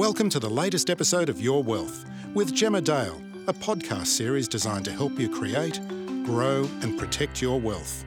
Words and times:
Welcome 0.00 0.30
to 0.30 0.40
the 0.40 0.48
latest 0.48 0.88
episode 0.88 1.28
of 1.28 1.42
Your 1.42 1.62
Wealth 1.62 2.06
with 2.32 2.54
Gemma 2.54 2.80
Dale, 2.80 3.20
a 3.48 3.52
podcast 3.52 4.06
series 4.06 4.48
designed 4.48 4.86
to 4.86 4.92
help 4.92 5.18
you 5.18 5.28
create, 5.28 5.78
grow, 6.24 6.66
and 6.80 6.98
protect 6.98 7.42
your 7.42 7.60
wealth. 7.60 8.06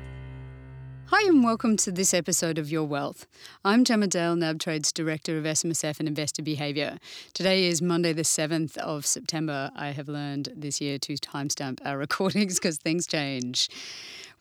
Hi, 1.06 1.22
and 1.28 1.44
welcome 1.44 1.78
to 1.78 1.92
this 1.92 2.12
episode 2.12 2.58
of 2.58 2.72
Your 2.72 2.86
Wealth. 2.86 3.28
I'm 3.64 3.84
Gemma 3.84 4.08
Dale, 4.08 4.36
NabTrade's 4.36 4.92
Director 4.92 5.38
of 5.38 5.44
SMSF 5.44 6.00
and 6.00 6.08
Investor 6.08 6.42
Behaviour. 6.42 6.98
Today 7.36 7.66
is 7.66 7.80
Monday, 7.80 8.12
the 8.12 8.24
7th 8.24 8.76
of 8.78 9.06
September. 9.06 9.70
I 9.76 9.90
have 9.92 10.08
learned 10.08 10.50
this 10.56 10.82
year 10.82 10.98
to 10.98 11.14
timestamp 11.14 11.78
our 11.86 11.98
recordings 12.00 12.56
because 12.56 12.80
things 12.80 13.06
change. 13.06 13.70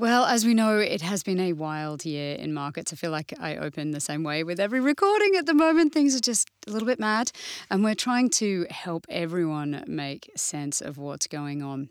Well, 0.02 0.24
as 0.24 0.44
we 0.44 0.52
know, 0.52 0.78
it 0.78 1.00
has 1.02 1.22
been 1.22 1.38
a 1.38 1.52
wild 1.52 2.04
year 2.04 2.34
in 2.34 2.52
markets. 2.52 2.92
I 2.92 2.96
feel 2.96 3.12
like 3.12 3.32
I 3.38 3.54
open 3.54 3.92
the 3.92 4.00
same 4.00 4.24
way 4.24 4.42
with 4.42 4.58
every 4.58 4.80
recording 4.80 5.36
at 5.36 5.46
the 5.46 5.54
moment. 5.54 5.94
Things 5.94 6.16
are 6.16 6.20
just 6.20 6.48
a 6.66 6.72
little 6.72 6.88
bit 6.88 6.98
mad, 6.98 7.30
and 7.70 7.84
we're 7.84 7.94
trying 7.94 8.28
to 8.30 8.66
help 8.68 9.06
everyone 9.08 9.84
make 9.86 10.28
sense 10.34 10.80
of 10.80 10.98
what's 10.98 11.28
going 11.28 11.62
on. 11.62 11.88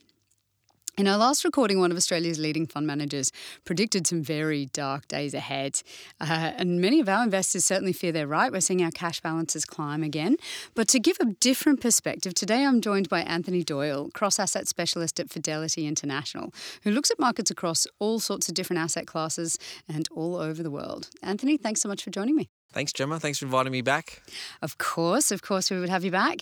In 1.02 1.08
our 1.08 1.18
last 1.18 1.44
recording, 1.44 1.80
one 1.80 1.90
of 1.90 1.98
Australia's 1.98 2.38
leading 2.38 2.68
fund 2.68 2.86
managers 2.86 3.32
predicted 3.66 4.05
some 4.05 4.22
very 4.22 4.68
dark 4.68 5.08
days 5.08 5.34
ahead. 5.34 5.82
Uh, 6.20 6.52
and 6.55 6.80
many 6.80 7.00
of 7.00 7.10
our 7.10 7.24
investors 7.24 7.66
certainly 7.66 7.91
fear 7.91 8.12
they're 8.12 8.27
right. 8.27 8.52
We're 8.52 8.62
seeing 8.62 8.84
our 8.84 8.91
cash 8.91 9.20
balances 9.20 9.66
climb 9.66 10.04
again. 10.04 10.38
But 10.76 10.88
to 10.90 11.00
give 11.00 11.18
a 11.20 11.26
different 11.26 11.82
perspective, 11.82 12.36
today 12.36 12.64
I'm 12.64 12.82
joined 12.82 13.10
by 13.10 13.22
Anthony 13.22 13.64
Doyle, 13.64 14.12
cross 14.14 14.38
asset 14.38 14.68
specialist 14.68 15.20
at 15.20 15.32
Fidelity 15.32 15.88
International, 15.88 16.54
who 16.84 16.91
looks 16.91 17.10
at 17.10 17.18
markets 17.18 17.49
across 17.49 17.88
all 17.98 18.20
sorts 18.20 18.48
of 18.48 18.54
different 18.54 18.80
asset 18.80 19.08
classes 19.08 19.58
and 19.90 20.08
all 20.12 20.36
over 20.36 20.62
the 20.62 20.70
world. 20.70 21.10
Anthony, 21.24 21.58
thanks 21.58 21.82
so 21.82 21.90
much 21.90 22.04
for 22.04 22.12
joining 22.12 22.36
me. 22.36 22.48
Thanks, 22.74 22.94
Gemma. 22.94 23.20
Thanks 23.20 23.40
for 23.40 23.46
inviting 23.46 23.72
me 23.72 23.82
back. 23.82 24.22
Of 24.62 24.77
course, 24.77 25.32
of 25.32 25.41
course, 25.41 25.72
we 25.72 25.80
would 25.80 25.90
have 25.90 26.05
you 26.05 26.12
back. 26.12 26.41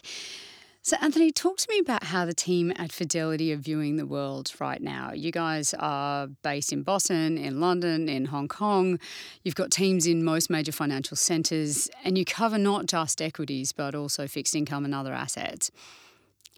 So, 0.82 0.96
Anthony, 1.02 1.32
talk 1.32 1.58
to 1.58 1.68
me 1.70 1.80
about 1.80 2.06
how 2.06 2.26
the 2.26 2.34
team 2.34 2.72
at 2.78 2.94
Fidelity 2.94 3.52
are 3.52 3.58
viewing 3.58 3.98
the 3.98 4.06
world 4.06 4.54
right 4.62 4.82
now. 4.82 5.12
You 5.12 5.30
guys 5.30 5.74
are 5.78 6.28
based 6.42 6.72
in 6.72 6.84
Boston, 6.84 7.38
in 7.38 7.60
London, 7.60 8.08
in 8.08 8.26
Hong 8.26 8.48
Kong. 8.48 8.98
You've 9.44 9.56
got 9.56 9.72
teams 9.72 10.08
in 10.08 10.24
most 10.24 10.50
major 10.50 10.72
financial 10.72 11.18
centres, 11.18 11.90
and 12.06 12.18
you 12.18 12.24
cover 12.24 12.58
not 12.58 12.86
just 12.86 13.22
equities, 13.22 13.74
but 13.74 13.94
also 13.94 14.26
fixed 14.26 14.56
income 14.56 14.86
and 14.86 14.96
other 14.96 15.14
assets. 15.14 15.70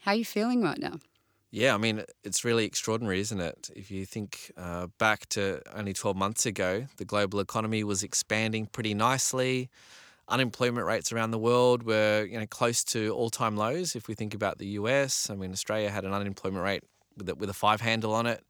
How 0.01 0.11
are 0.11 0.17
you 0.17 0.25
feeling 0.25 0.61
right 0.61 0.79
now? 0.79 0.99
Yeah, 1.49 1.73
I 1.73 1.77
mean, 1.77 2.03
it's 2.23 2.45
really 2.45 2.65
extraordinary, 2.65 3.19
isn't 3.21 3.41
it? 3.41 3.71
If 3.75 3.89
you 3.89 4.05
think 4.05 4.51
uh, 4.55 4.87
back 4.99 5.27
to 5.29 5.61
only 5.75 5.93
12 5.93 6.15
months 6.15 6.45
ago, 6.45 6.85
the 6.97 7.05
global 7.05 7.39
economy 7.39 7.83
was 7.83 8.03
expanding 8.03 8.67
pretty 8.67 8.93
nicely 8.93 9.69
unemployment 10.27 10.85
rates 10.85 11.11
around 11.11 11.31
the 11.31 11.39
world 11.39 11.83
were 11.83 12.25
you 12.29 12.39
know 12.39 12.45
close 12.45 12.83
to 12.85 13.09
all-time 13.11 13.55
lows. 13.57 13.95
If 13.95 14.07
we 14.07 14.13
think 14.15 14.33
about 14.33 14.57
the 14.57 14.67
US, 14.67 15.29
I 15.29 15.35
mean 15.35 15.51
Australia 15.51 15.89
had 15.89 16.05
an 16.05 16.13
unemployment 16.13 16.63
rate 16.63 16.83
with 17.17 17.29
a, 17.29 17.35
with 17.35 17.49
a 17.49 17.53
five 17.53 17.81
handle 17.81 18.13
on 18.13 18.25
it, 18.25 18.43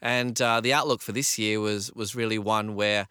and 0.00 0.40
uh, 0.40 0.60
the 0.60 0.72
outlook 0.72 1.00
for 1.00 1.12
this 1.12 1.38
year 1.38 1.60
was 1.60 1.92
was 1.92 2.14
really 2.14 2.38
one 2.38 2.74
where. 2.74 3.08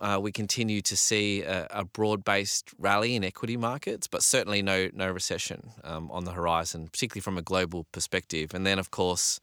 Uh, 0.00 0.18
we 0.20 0.32
continue 0.32 0.82
to 0.82 0.96
see 0.96 1.42
a, 1.42 1.68
a, 1.70 1.84
broad-based 1.84 2.72
rally 2.80 3.14
in 3.14 3.22
equity 3.22 3.56
markets, 3.56 4.08
but 4.08 4.24
certainly 4.24 4.60
no 4.60 4.90
no 4.92 5.08
recession 5.08 5.70
um, 5.84 6.10
on 6.10 6.24
the 6.24 6.32
horizon, 6.32 6.88
particularly 6.88 7.20
from 7.20 7.38
a 7.38 7.42
global 7.42 7.86
perspective. 7.92 8.52
And 8.52 8.66
then, 8.66 8.80
of 8.80 8.90
course, 8.90 9.40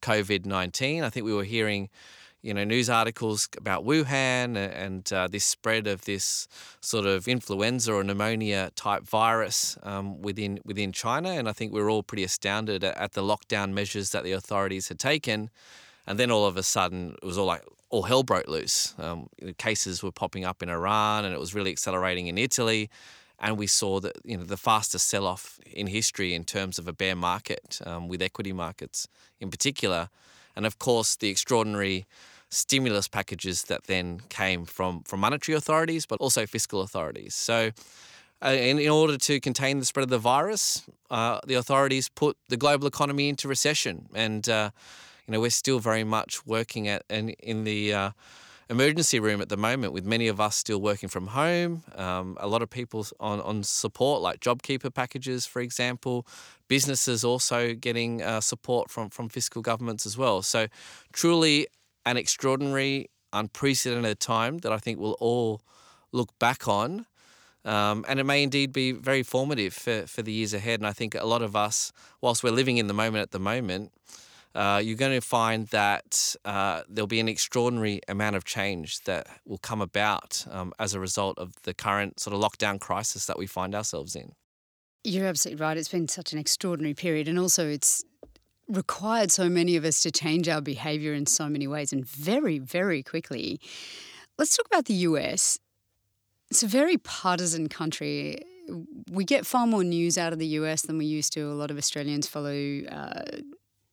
COVID 0.00 0.46
nineteen. 0.46 1.04
I 1.04 1.10
think 1.10 1.26
we 1.26 1.34
were 1.34 1.44
hearing 1.44 1.90
you 2.42 2.54
know, 2.54 2.64
news 2.64 2.88
articles 2.88 3.48
about 3.56 3.84
Wuhan 3.84 4.56
and 4.56 5.12
uh, 5.12 5.28
this 5.28 5.44
spread 5.44 5.86
of 5.86 6.04
this 6.04 6.48
sort 6.80 7.04
of 7.04 7.28
influenza 7.28 7.92
or 7.92 8.02
pneumonia 8.02 8.70
type 8.76 9.02
virus 9.02 9.76
um, 9.82 10.22
within 10.22 10.58
within 10.64 10.92
China, 10.92 11.30
and 11.30 11.48
I 11.48 11.52
think 11.52 11.72
we 11.72 11.80
are 11.80 11.90
all 11.90 12.02
pretty 12.02 12.24
astounded 12.24 12.82
at, 12.82 12.96
at, 12.96 13.12
the 13.12 13.22
lockdown 13.22 13.72
measures 13.72 14.10
that 14.10 14.24
the 14.24 14.32
authorities 14.32 14.88
had 14.88 14.98
taken, 14.98 15.50
and 16.06 16.18
then 16.18 16.30
all 16.30 16.46
of 16.46 16.56
a 16.56 16.62
sudden 16.62 17.16
it 17.22 17.26
was 17.26 17.36
all 17.36 17.46
like 17.46 17.64
all 17.90 18.04
hell 18.04 18.22
broke 18.22 18.48
loose. 18.48 18.94
Um, 18.98 19.28
cases 19.58 20.02
were 20.02 20.12
popping 20.12 20.44
up 20.44 20.62
in 20.62 20.70
Iran, 20.70 21.26
and 21.26 21.34
it 21.34 21.40
was 21.40 21.54
really 21.54 21.70
accelerating 21.70 22.26
in 22.26 22.38
Italy. 22.38 22.88
And 23.42 23.56
we 23.56 23.66
saw 23.66 24.00
that 24.00 24.16
you 24.24 24.38
know 24.38 24.44
the 24.44 24.56
fastest 24.56 25.08
sell-off 25.08 25.60
in 25.66 25.88
history 25.88 26.34
in 26.34 26.44
terms 26.44 26.78
of 26.78 26.88
a 26.88 26.92
bear 26.92 27.16
market, 27.16 27.80
um, 27.84 28.08
with 28.08 28.22
equity 28.22 28.52
markets 28.52 29.08
in 29.40 29.50
particular 29.50 30.08
and 30.56 30.66
of 30.66 30.78
course 30.78 31.16
the 31.16 31.28
extraordinary 31.28 32.06
stimulus 32.50 33.08
packages 33.08 33.64
that 33.64 33.84
then 33.84 34.20
came 34.28 34.64
from, 34.64 35.02
from 35.04 35.20
monetary 35.20 35.56
authorities, 35.56 36.06
but 36.06 36.20
also 36.20 36.46
fiscal 36.46 36.80
authorities. 36.82 37.34
So, 37.34 37.70
uh, 38.42 38.48
in, 38.48 38.78
in, 38.78 38.88
order 38.88 39.18
to 39.18 39.38
contain 39.38 39.78
the 39.78 39.84
spread 39.84 40.02
of 40.02 40.08
the 40.08 40.18
virus, 40.18 40.82
uh, 41.10 41.40
the 41.46 41.54
authorities 41.54 42.08
put 42.08 42.38
the 42.48 42.56
global 42.56 42.86
economy 42.86 43.28
into 43.28 43.48
recession, 43.48 44.08
and 44.14 44.48
uh, 44.48 44.70
you 45.26 45.32
know 45.32 45.40
we're 45.40 45.50
still 45.50 45.78
very 45.78 46.04
much 46.04 46.46
working 46.46 46.88
at 46.88 47.02
in, 47.10 47.30
in 47.40 47.64
the 47.64 47.92
uh, 47.92 48.10
emergency 48.70 49.20
room 49.20 49.42
at 49.42 49.50
the 49.50 49.58
moment, 49.58 49.92
with 49.92 50.06
many 50.06 50.26
of 50.26 50.40
us 50.40 50.56
still 50.56 50.80
working 50.80 51.08
from 51.10 51.26
home. 51.26 51.82
Um, 51.96 52.38
a 52.40 52.46
lot 52.46 52.62
of 52.62 52.70
people 52.70 53.06
on, 53.18 53.42
on 53.42 53.62
support, 53.62 54.22
like 54.22 54.40
JobKeeper 54.40 54.94
packages, 54.94 55.44
for 55.44 55.60
example. 55.60 56.26
Businesses 56.68 57.24
also 57.24 57.74
getting 57.74 58.22
uh, 58.22 58.40
support 58.40 58.90
from, 58.90 59.10
from 59.10 59.28
fiscal 59.28 59.60
governments 59.60 60.06
as 60.06 60.16
well. 60.16 60.40
So, 60.40 60.68
truly 61.12 61.66
an 62.06 62.16
extraordinary, 62.16 63.10
unprecedented 63.32 64.20
time 64.20 64.58
that 64.58 64.72
I 64.72 64.78
think 64.78 64.98
we'll 64.98 65.16
all 65.20 65.62
look 66.12 66.36
back 66.38 66.68
on. 66.68 67.06
Um, 67.64 68.04
and 68.08 68.18
it 68.18 68.24
may 68.24 68.42
indeed 68.42 68.72
be 68.72 68.92
very 68.92 69.22
formative 69.22 69.74
for, 69.74 70.06
for 70.06 70.22
the 70.22 70.32
years 70.32 70.54
ahead. 70.54 70.80
And 70.80 70.86
I 70.86 70.92
think 70.92 71.14
a 71.14 71.26
lot 71.26 71.42
of 71.42 71.54
us, 71.54 71.92
whilst 72.20 72.42
we're 72.42 72.50
living 72.50 72.78
in 72.78 72.86
the 72.86 72.94
moment 72.94 73.22
at 73.22 73.32
the 73.32 73.38
moment, 73.38 73.92
uh, 74.54 74.80
you're 74.82 74.96
going 74.96 75.18
to 75.18 75.24
find 75.24 75.68
that 75.68 76.34
uh, 76.44 76.82
there'll 76.88 77.06
be 77.06 77.20
an 77.20 77.28
extraordinary 77.28 78.00
amount 78.08 78.34
of 78.34 78.44
change 78.44 79.00
that 79.04 79.28
will 79.44 79.58
come 79.58 79.80
about 79.80 80.44
um, 80.50 80.72
as 80.78 80.94
a 80.94 81.00
result 81.00 81.38
of 81.38 81.52
the 81.62 81.74
current 81.74 82.18
sort 82.18 82.34
of 82.34 82.40
lockdown 82.40 82.80
crisis 82.80 83.26
that 83.26 83.38
we 83.38 83.46
find 83.46 83.74
ourselves 83.74 84.16
in. 84.16 84.32
You're 85.04 85.26
absolutely 85.26 85.64
right. 85.64 85.76
It's 85.76 85.88
been 85.88 86.08
such 86.08 86.32
an 86.32 86.38
extraordinary 86.38 86.94
period. 86.94 87.28
And 87.28 87.38
also, 87.38 87.68
it's 87.68 88.04
required 88.70 89.30
so 89.30 89.48
many 89.48 89.76
of 89.76 89.84
us 89.84 90.00
to 90.00 90.10
change 90.10 90.48
our 90.48 90.60
behavior 90.60 91.12
in 91.12 91.26
so 91.26 91.48
many 91.48 91.66
ways 91.66 91.92
and 91.92 92.06
very, 92.06 92.58
very 92.58 93.02
quickly. 93.02 93.60
Let's 94.38 94.56
talk 94.56 94.66
about 94.66 94.86
the 94.86 94.94
US. 94.94 95.58
It's 96.50 96.62
a 96.62 96.66
very 96.66 96.96
partisan 96.96 97.68
country. 97.68 98.42
We 99.10 99.24
get 99.24 99.46
far 99.46 99.66
more 99.66 99.84
news 99.84 100.16
out 100.16 100.32
of 100.32 100.38
the 100.38 100.46
US 100.46 100.82
than 100.82 100.98
we 100.98 101.06
used 101.06 101.32
to. 101.34 101.42
A 101.42 101.54
lot 101.54 101.70
of 101.70 101.78
Australians 101.78 102.26
follow 102.26 102.80
uh, 102.90 103.22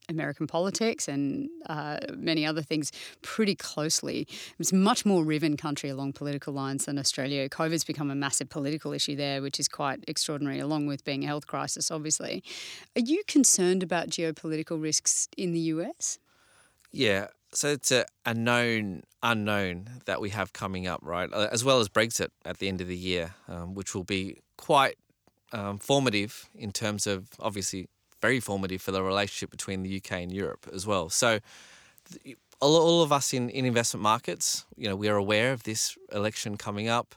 American 0.09 0.47
politics 0.47 1.07
and 1.07 1.49
uh, 1.67 1.97
many 2.15 2.45
other 2.45 2.61
things 2.61 2.91
pretty 3.21 3.55
closely. 3.55 4.27
It's 4.59 4.73
much 4.73 5.05
more 5.05 5.23
riven 5.23 5.57
country 5.57 5.89
along 5.89 6.13
political 6.13 6.53
lines 6.53 6.85
than 6.85 6.97
Australia. 6.97 7.49
COVID's 7.49 7.83
become 7.83 8.09
a 8.09 8.15
massive 8.15 8.49
political 8.49 8.93
issue 8.93 9.15
there, 9.15 9.41
which 9.41 9.59
is 9.59 9.67
quite 9.67 10.03
extraordinary, 10.07 10.59
along 10.59 10.87
with 10.87 11.03
being 11.03 11.23
a 11.23 11.27
health 11.27 11.47
crisis, 11.47 11.91
obviously. 11.91 12.43
Are 12.95 13.01
you 13.01 13.23
concerned 13.27 13.83
about 13.83 14.09
geopolitical 14.09 14.81
risks 14.81 15.27
in 15.37 15.51
the 15.51 15.59
US? 15.59 16.19
Yeah, 16.91 17.27
so 17.53 17.69
it's 17.69 17.91
a, 17.91 18.05
a, 18.25 18.33
known 18.33 19.03
unknown 19.23 19.89
that 20.05 20.21
we 20.21 20.29
have 20.29 20.53
coming 20.53 20.87
up, 20.87 20.99
right? 21.03 21.29
Uh, 21.31 21.47
as 21.51 21.63
well 21.63 21.79
as 21.79 21.89
Brexit 21.89 22.29
at 22.45 22.59
the 22.59 22.67
end 22.67 22.81
of 22.81 22.87
the 22.87 22.95
year, 22.95 23.35
um, 23.47 23.73
which 23.73 23.93
will 23.93 24.03
be 24.03 24.37
quite 24.57 24.97
um, 25.51 25.79
formative 25.79 26.49
in 26.55 26.71
terms 26.71 27.07
of 27.07 27.29
obviously 27.39 27.87
very 28.21 28.39
formative 28.39 28.81
for 28.81 28.91
the 28.91 29.03
relationship 29.03 29.51
between 29.51 29.83
the 29.83 29.97
UK 29.97 30.11
and 30.13 30.31
Europe 30.31 30.67
as 30.73 30.85
well. 30.87 31.09
So, 31.09 31.39
all 32.59 33.03
of 33.03 33.11
us 33.11 33.33
in, 33.33 33.49
in 33.49 33.65
investment 33.65 34.01
markets, 34.01 34.65
you 34.75 34.89
know, 34.89 34.95
we 34.95 35.07
are 35.09 35.15
aware 35.15 35.51
of 35.51 35.63
this 35.63 35.97
election 36.11 36.57
coming 36.57 36.87
up. 36.87 37.13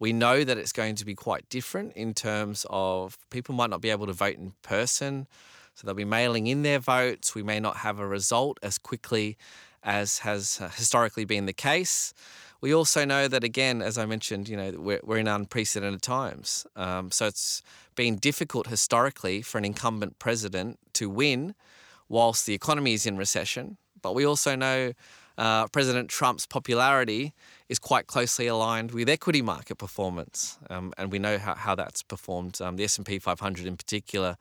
We 0.00 0.12
know 0.12 0.44
that 0.44 0.58
it's 0.58 0.72
going 0.72 0.96
to 0.96 1.04
be 1.04 1.14
quite 1.14 1.48
different 1.48 1.92
in 1.92 2.14
terms 2.14 2.66
of 2.70 3.18
people 3.30 3.54
might 3.54 3.70
not 3.70 3.80
be 3.80 3.90
able 3.90 4.06
to 4.06 4.12
vote 4.12 4.36
in 4.36 4.54
person, 4.62 5.28
so 5.74 5.86
they'll 5.86 5.94
be 5.94 6.04
mailing 6.04 6.46
in 6.46 6.62
their 6.62 6.78
votes. 6.78 7.34
We 7.34 7.42
may 7.42 7.60
not 7.60 7.78
have 7.78 7.98
a 7.98 8.06
result 8.06 8.58
as 8.62 8.78
quickly 8.78 9.36
as 9.82 10.18
has 10.18 10.58
uh, 10.60 10.68
historically 10.70 11.24
been 11.24 11.46
the 11.46 11.52
case. 11.52 12.12
We 12.60 12.74
also 12.74 13.04
know 13.04 13.26
that, 13.28 13.42
again, 13.42 13.80
as 13.80 13.96
I 13.96 14.06
mentioned, 14.06 14.48
you 14.48 14.56
know, 14.56 14.72
we're, 14.76 15.00
we're 15.02 15.18
in 15.18 15.28
unprecedented 15.28 16.02
times. 16.02 16.66
Um, 16.76 17.10
so 17.10 17.26
it's 17.26 17.62
been 17.94 18.16
difficult 18.16 18.66
historically 18.66 19.40
for 19.42 19.58
an 19.58 19.64
incumbent 19.64 20.18
president 20.18 20.78
to 20.94 21.08
win 21.08 21.54
whilst 22.08 22.44
the 22.44 22.54
economy 22.54 22.92
is 22.92 23.06
in 23.06 23.16
recession. 23.16 23.78
But 24.02 24.14
we 24.14 24.26
also 24.26 24.56
know 24.56 24.92
uh, 25.38 25.68
President 25.68 26.10
Trump's 26.10 26.46
popularity 26.46 27.32
is 27.70 27.78
quite 27.78 28.06
closely 28.06 28.46
aligned 28.46 28.90
with 28.90 29.08
equity 29.08 29.40
market 29.40 29.76
performance, 29.76 30.58
um, 30.68 30.92
and 30.98 31.10
we 31.10 31.18
know 31.18 31.38
how, 31.38 31.54
how 31.54 31.74
that's 31.74 32.02
performed. 32.02 32.60
Um, 32.60 32.76
the 32.76 32.84
S 32.84 32.98
and 32.98 33.06
P 33.06 33.18
500 33.18 33.64
in 33.64 33.76
particular 33.76 34.36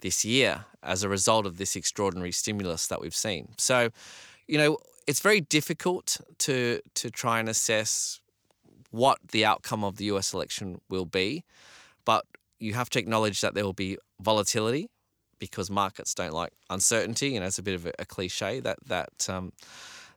this 0.00 0.24
year 0.24 0.66
as 0.82 1.02
a 1.02 1.08
result 1.08 1.46
of 1.46 1.56
this 1.56 1.74
extraordinary 1.74 2.30
stimulus 2.30 2.86
that 2.86 3.00
we've 3.00 3.14
seen. 3.14 3.48
So, 3.56 3.90
you 4.46 4.58
know, 4.58 4.78
it's 5.06 5.20
very 5.20 5.40
difficult 5.40 6.18
to 6.38 6.80
to 6.94 7.10
try 7.10 7.38
and 7.38 7.48
assess 7.48 8.20
what 8.90 9.18
the 9.32 9.44
outcome 9.44 9.82
of 9.82 9.96
the 9.96 10.04
US 10.06 10.32
election 10.32 10.80
will 10.88 11.04
be. 11.04 11.44
But 12.04 12.24
you 12.58 12.74
have 12.74 12.90
to 12.90 12.98
acknowledge 12.98 13.40
that 13.40 13.54
there 13.54 13.64
will 13.64 13.72
be 13.72 13.98
volatility 14.20 14.88
because 15.38 15.70
markets 15.70 16.14
don't 16.14 16.32
like 16.32 16.52
uncertainty. 16.70 17.30
You 17.30 17.40
know, 17.40 17.46
it's 17.46 17.58
a 17.58 17.62
bit 17.62 17.74
of 17.74 17.86
a, 17.86 17.92
a 17.98 18.04
cliche 18.04 18.60
that 18.60 18.78
that 18.86 19.28
um, 19.28 19.52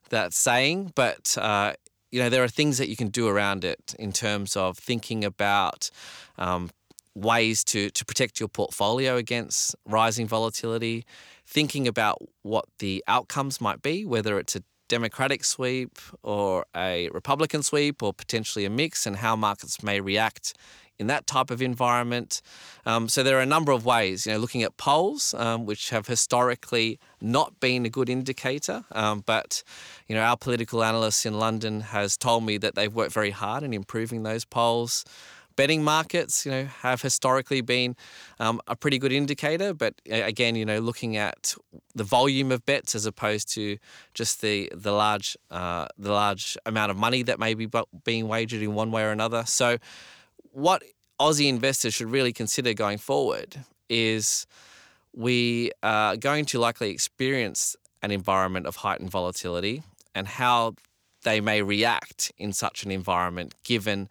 that 0.09 0.33
saying, 0.33 0.93
but 0.95 1.37
uh, 1.39 1.73
you 2.11 2.21
know 2.21 2.29
there 2.29 2.43
are 2.43 2.47
things 2.47 2.77
that 2.77 2.89
you 2.89 2.95
can 2.95 3.09
do 3.09 3.27
around 3.27 3.65
it 3.65 3.95
in 3.99 4.11
terms 4.11 4.55
of 4.55 4.77
thinking 4.77 5.25
about 5.25 5.89
um, 6.37 6.69
ways 7.15 7.63
to 7.65 7.89
to 7.89 8.05
protect 8.05 8.39
your 8.39 8.49
portfolio 8.49 9.15
against 9.17 9.75
rising 9.85 10.27
volatility, 10.27 11.05
thinking 11.45 11.87
about 11.87 12.17
what 12.43 12.65
the 12.79 13.03
outcomes 13.07 13.59
might 13.59 13.81
be, 13.81 14.05
whether 14.05 14.37
it's 14.39 14.55
a 14.55 14.63
Democratic 14.87 15.43
sweep 15.43 15.97
or 16.23 16.65
a 16.75 17.09
Republican 17.09 17.63
sweep 17.63 18.01
or 18.01 18.13
potentially 18.13 18.65
a 18.65 18.69
mix, 18.69 19.05
and 19.05 19.17
how 19.17 19.35
markets 19.35 19.83
may 19.83 19.99
react 19.99 20.53
in 20.99 21.07
that 21.07 21.27
type 21.27 21.51
of 21.51 21.61
environment. 21.61 22.41
Um, 22.85 23.07
so 23.07 23.21
there 23.21 23.37
are 23.37 23.41
a 23.41 23.45
number 23.45 23.71
of 23.71 23.85
ways, 23.85 24.25
you 24.25 24.31
know, 24.31 24.39
looking 24.39 24.63
at 24.63 24.77
polls, 24.77 25.35
um, 25.35 25.65
which 25.65 25.91
have 25.91 26.07
historically 26.07 26.99
not 27.21 27.59
been 27.59 27.85
a 27.85 27.89
good 27.89 28.09
indicator. 28.09 28.83
Um, 28.91 29.21
but, 29.25 29.63
you 30.07 30.15
know, 30.15 30.21
our 30.21 30.37
political 30.37 30.83
analyst 30.83 31.25
in 31.25 31.37
London 31.37 31.81
has 31.81 32.17
told 32.17 32.45
me 32.45 32.57
that 32.57 32.73
they've 32.73 32.93
worked 32.93 33.13
very 33.13 33.31
hard 33.31 33.61
in 33.63 33.73
improving 33.73 34.23
those 34.23 34.43
polls. 34.43 35.05
Betting 35.57 35.83
markets, 35.83 36.45
you 36.45 36.51
know, 36.51 36.65
have 36.81 37.01
historically 37.01 37.59
been 37.61 37.97
um, 38.39 38.61
a 38.67 38.75
pretty 38.75 38.97
good 38.97 39.11
indicator, 39.11 39.73
but 39.73 39.95
again, 40.09 40.55
you 40.55 40.63
know, 40.63 40.79
looking 40.79 41.17
at 41.17 41.55
the 41.95 42.05
volume 42.05 42.51
of 42.51 42.65
bets 42.65 42.95
as 42.95 43.05
opposed 43.05 43.51
to 43.55 43.77
just 44.13 44.41
the 44.41 44.71
the 44.73 44.91
large 44.91 45.35
uh, 45.51 45.87
the 45.97 46.13
large 46.13 46.57
amount 46.65 46.91
of 46.91 46.97
money 46.97 47.23
that 47.23 47.39
may 47.39 47.53
be 47.53 47.67
being 48.05 48.29
wagered 48.29 48.61
in 48.61 48.73
one 48.75 48.91
way 48.91 49.03
or 49.03 49.11
another. 49.11 49.43
So, 49.45 49.77
what 50.51 50.83
Aussie 51.19 51.49
investors 51.49 51.93
should 51.95 52.11
really 52.11 52.31
consider 52.31 52.73
going 52.73 52.99
forward 52.99 53.57
is 53.89 54.45
we 55.13 55.71
are 55.81 56.15
going 56.15 56.45
to 56.45 56.59
likely 56.59 56.91
experience 56.91 57.75
an 58.03 58.11
environment 58.11 58.67
of 58.67 58.77
heightened 58.77 59.09
volatility 59.09 59.81
and 60.13 60.27
how 60.27 60.75
they 61.23 61.41
may 61.41 61.61
react 61.61 62.31
in 62.37 62.53
such 62.53 62.83
an 62.83 62.91
environment 62.91 63.55
given 63.63 64.07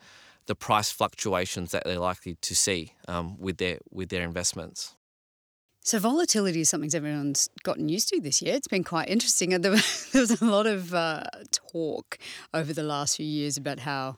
the 0.47 0.55
price 0.55 0.91
fluctuations 0.91 1.73
that 1.73 1.85
they're 1.85 1.99
likely 1.99 2.37
to 2.41 2.55
see 2.55 2.93
um, 3.09 3.39
with 3.39 3.59
their 3.59 3.79
with 3.91 4.09
their 4.09 4.23
investments. 4.23 4.95
So 5.87 6.01
volatility 6.01 6.63
is 6.63 6.69
something 6.69 6.91
everyone's 6.93 7.49
gotten 7.63 7.89
used 7.89 8.09
to 8.09 8.21
this 8.21 8.43
year. 8.43 8.57
It's 8.57 8.67
been 8.67 8.83
quite 8.83 9.09
interesting. 9.09 9.51
There 9.63 9.71
was 9.71 10.43
a 10.43 10.45
lot 10.45 10.67
of 10.67 10.93
uh, 10.93 11.23
talk 11.53 12.19
over 12.53 12.73
the 12.73 12.83
last 12.83 13.19
few 13.19 13.27
years 13.27 13.57
about 13.57 13.79
how 13.79 14.17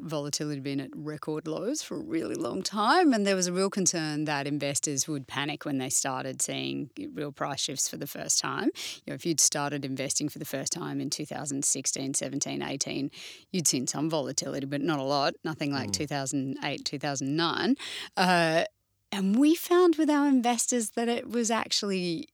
volatility 0.00 0.56
had 0.56 0.64
been 0.64 0.80
at 0.80 0.90
record 0.94 1.46
lows 1.46 1.82
for 1.82 1.96
a 1.96 2.02
really 2.02 2.34
long 2.34 2.62
time, 2.62 3.12
and 3.12 3.26
there 3.26 3.36
was 3.36 3.46
a 3.46 3.52
real 3.52 3.70
concern 3.70 4.24
that 4.24 4.46
investors 4.46 5.08
would 5.08 5.26
panic 5.26 5.64
when 5.64 5.78
they 5.78 5.90
started 5.90 6.40
seeing 6.40 6.90
real 7.12 7.32
price 7.32 7.60
shifts 7.60 7.88
for 7.88 7.96
the 7.96 8.06
first 8.06 8.38
time. 8.38 8.70
You 8.74 9.10
know, 9.10 9.14
if 9.14 9.26
you'd 9.26 9.40
started 9.40 9.84
investing 9.84 10.28
for 10.28 10.38
the 10.38 10.44
first 10.44 10.72
time 10.72 11.00
in 11.00 11.10
2016, 11.10 12.14
17, 12.14 12.62
18, 12.62 13.10
you'd 13.52 13.68
seen 13.68 13.86
some 13.86 14.08
volatility, 14.08 14.66
but 14.66 14.80
not 14.80 14.98
a 14.98 15.02
lot, 15.04 15.34
nothing 15.44 15.72
like 15.72 15.88
mm. 15.88 15.94
2008, 15.94 16.84
2009. 16.84 17.76
Uh, 18.16 18.64
and 19.12 19.38
we 19.38 19.54
found 19.54 19.96
with 19.96 20.10
our 20.10 20.26
investors 20.26 20.90
that 20.90 21.08
it 21.08 21.28
was 21.28 21.50
actually 21.50 22.28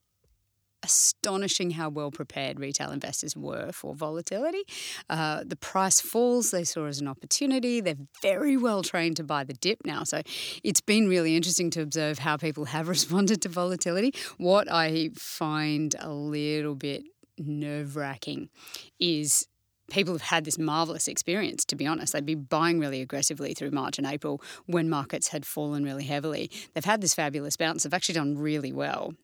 astonishing 0.83 1.73
how 1.73 1.89
well 1.89 2.11
prepared 2.11 2.59
retail 2.59 2.91
investors 2.91 3.37
were 3.37 3.73
for 3.73 3.95
volatility. 3.95 4.63
Uh, 5.09 5.43
the 5.45 5.57
price 5.57 6.01
falls 6.01 6.51
they 6.51 6.65
saw 6.65 6.87
as 6.87 7.01
an 7.01 7.09
opportunity. 7.09 7.81
They're 7.81 7.95
very 8.23 8.57
well 8.57 8.83
trained 8.83 9.17
to 9.17 9.25
buy 9.25 9.45
the 9.45 9.55
dip 9.55 9.79
now. 9.85 10.05
So 10.05 10.23
it's 10.63 10.81
been 10.81 11.09
really 11.09 11.37
interesting 11.37 11.71
to 11.71 11.83
observe 11.83 12.21
how 12.21 12.37
people 12.37 12.67
have 12.67 12.89
responded 12.97 13.43
to 13.43 13.49
volatility. 13.49 14.15
What 14.39 14.71
I 14.71 15.11
find 15.17 15.95
a 15.99 16.11
little 16.11 16.75
bit 16.75 17.05
nerve 17.39 17.97
wracking 17.97 18.51
is 18.99 19.47
people 19.91 20.15
have 20.15 20.23
had 20.23 20.45
this 20.45 20.59
marvelous 20.59 21.09
experience, 21.09 21.65
to 21.67 21.77
be 21.77 21.87
honest. 21.87 22.13
They'd 22.13 22.25
be 22.25 22.35
buying 22.35 22.79
really 22.79 23.01
aggressively 23.01 23.55
through 23.55 23.73
March 23.73 23.99
and 23.99 24.07
April 24.07 24.41
when 24.67 24.89
markets 24.89 25.29
had 25.29 25.45
fallen 25.45 25.85
really 25.85 26.05
heavily. 26.05 26.51
They've 26.75 26.85
had 26.85 27.01
this 27.01 27.15
fabulous 27.15 27.57
bounce. 27.57 27.83
They've 27.83 27.95
actually 27.95 28.15
done 28.15 28.39
really 28.39 28.73
well 28.73 29.15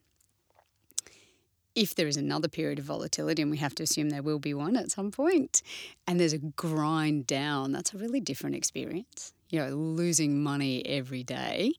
if 1.77 1.93
there 1.93 2.07
is 2.07 2.17
another 2.17 2.47
period 2.47 2.79
of 2.79 2.85
volatility, 2.85 3.41
and 3.43 3.51
we 3.51 3.57
have 3.57 3.75
to 3.75 3.83
assume 3.83 4.09
there 4.09 4.23
will 4.23 4.39
be 4.39 4.53
one 4.53 4.75
at 4.75 4.91
some 4.91 5.11
point, 5.11 5.61
and 6.07 6.19
there's 6.19 6.33
a 6.33 6.39
grind 6.39 7.27
down, 7.27 7.71
that's 7.71 7.93
a 7.93 7.97
really 7.97 8.19
different 8.19 8.55
experience. 8.55 9.33
You 9.49 9.59
know, 9.59 9.69
losing 9.69 10.43
money 10.43 10.85
every 10.85 11.23
day 11.23 11.73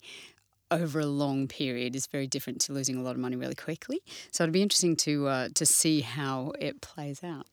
over 0.71 1.01
a 1.01 1.07
long 1.07 1.49
period 1.49 1.97
is 1.97 2.07
very 2.07 2.27
different 2.27 2.61
to 2.63 2.73
losing 2.73 2.97
a 2.97 3.03
lot 3.03 3.11
of 3.11 3.19
money 3.19 3.37
really 3.37 3.55
quickly. 3.55 4.01
So 4.31 4.45
it'd 4.45 4.53
be 4.53 4.63
interesting 4.63 4.97
to 4.97 5.27
uh, 5.27 5.49
to 5.55 5.67
see 5.67 6.01
how 6.01 6.53
it 6.61 6.81
plays 6.81 7.25
out. 7.25 7.47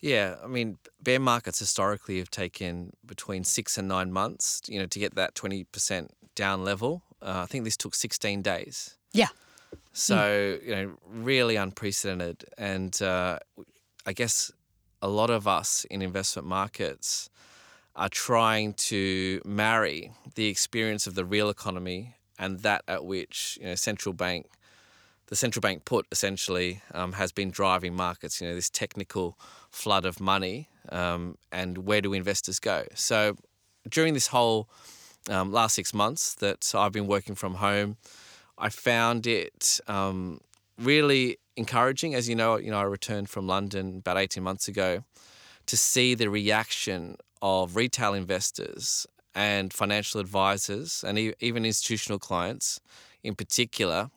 Yeah, 0.00 0.36
I 0.42 0.48
mean, 0.48 0.78
bear 1.00 1.20
markets 1.20 1.58
historically 1.60 2.18
have 2.18 2.30
taken 2.30 2.92
between 3.06 3.44
six 3.44 3.78
and 3.78 3.86
nine 3.86 4.10
months, 4.10 4.62
you 4.66 4.80
know, 4.80 4.86
to 4.86 4.98
get 4.98 5.14
that 5.14 5.34
twenty 5.34 5.64
percent 5.64 6.10
down 6.34 6.64
level. 6.64 7.02
Uh, 7.20 7.42
I 7.44 7.46
think 7.46 7.64
this 7.64 7.76
took 7.76 7.94
sixteen 7.94 8.42
days. 8.42 8.96
Yeah. 9.12 9.28
So, 9.92 10.16
mm. 10.16 10.66
you 10.66 10.74
know, 10.74 10.92
really 11.06 11.56
unprecedented. 11.56 12.44
And 12.56 13.00
uh, 13.02 13.38
I 14.06 14.12
guess 14.12 14.50
a 15.00 15.08
lot 15.08 15.30
of 15.30 15.46
us 15.46 15.84
in 15.90 16.02
investment 16.02 16.48
markets 16.48 17.28
are 17.94 18.08
trying 18.08 18.72
to 18.72 19.40
marry 19.44 20.12
the 20.34 20.46
experience 20.46 21.06
of 21.06 21.14
the 21.14 21.24
real 21.24 21.50
economy 21.50 22.14
and 22.38 22.60
that 22.60 22.82
at 22.88 23.04
which, 23.04 23.58
you 23.60 23.66
know, 23.66 23.74
central 23.74 24.12
bank, 24.14 24.46
the 25.26 25.36
central 25.36 25.60
bank 25.60 25.84
put 25.84 26.06
essentially 26.10 26.80
um, 26.94 27.12
has 27.12 27.32
been 27.32 27.50
driving 27.50 27.94
markets, 27.94 28.40
you 28.40 28.48
know, 28.48 28.54
this 28.54 28.70
technical 28.70 29.38
flood 29.70 30.04
of 30.04 30.20
money 30.20 30.68
um, 30.88 31.36
and 31.50 31.78
where 31.78 32.00
do 32.00 32.12
investors 32.12 32.58
go? 32.58 32.84
So 32.94 33.36
during 33.88 34.14
this 34.14 34.28
whole 34.28 34.68
um, 35.28 35.52
last 35.52 35.74
six 35.74 35.92
months 35.92 36.34
that 36.36 36.72
I've 36.74 36.92
been 36.92 37.06
working 37.06 37.34
from 37.34 37.54
home, 37.54 37.96
I 38.62 38.68
found 38.68 39.26
it 39.26 39.80
um, 39.88 40.40
really 40.78 41.38
encouraging. 41.56 42.14
As 42.14 42.28
you 42.28 42.36
know, 42.36 42.56
you 42.56 42.70
know, 42.70 42.78
I 42.78 42.84
returned 42.84 43.28
from 43.28 43.48
London 43.48 43.98
about 43.98 44.16
eighteen 44.16 44.44
months 44.44 44.68
ago 44.68 45.02
to 45.66 45.76
see 45.76 46.14
the 46.14 46.30
reaction 46.30 47.16
of 47.42 47.74
retail 47.74 48.14
investors 48.14 49.04
and 49.34 49.72
financial 49.72 50.20
advisors 50.20 51.04
and 51.04 51.18
even 51.40 51.64
institutional 51.64 52.20
clients 52.20 52.80
in 53.24 53.34
particular. 53.34 54.10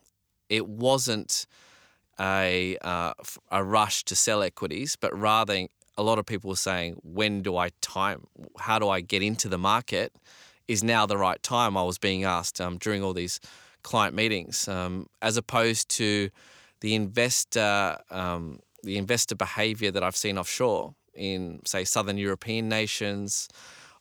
It 0.48 0.68
wasn't 0.68 1.46
a 2.20 2.78
uh, 2.82 3.14
a 3.50 3.64
rush 3.64 4.04
to 4.04 4.14
sell 4.14 4.44
equities, 4.44 4.94
but 4.94 5.10
rather 5.18 5.66
a 5.98 6.02
lot 6.04 6.20
of 6.20 6.24
people 6.24 6.50
were 6.50 6.56
saying, 6.70 7.00
"When 7.02 7.42
do 7.42 7.56
I 7.56 7.70
time? 7.80 8.28
How 8.60 8.78
do 8.78 8.88
I 8.88 9.00
get 9.00 9.22
into 9.22 9.48
the 9.48 9.58
market? 9.58 10.12
Is 10.68 10.84
now 10.84 11.04
the 11.04 11.18
right 11.18 11.42
time?" 11.42 11.76
I 11.76 11.82
was 11.82 11.98
being 11.98 12.22
asked 12.22 12.60
um, 12.60 12.78
during 12.78 13.02
all 13.02 13.12
these 13.12 13.40
client 13.86 14.16
meetings, 14.16 14.66
um, 14.66 15.06
as 15.22 15.36
opposed 15.36 15.88
to 15.88 16.28
the 16.80 16.94
investor 16.96 17.96
um, 18.10 18.58
the 18.82 18.98
investor 18.98 19.36
behaviour 19.36 19.90
that 19.92 20.02
I've 20.02 20.16
seen 20.16 20.36
offshore 20.38 20.94
in 21.14 21.60
say 21.64 21.84
southern 21.84 22.18
European 22.18 22.68
nations 22.68 23.48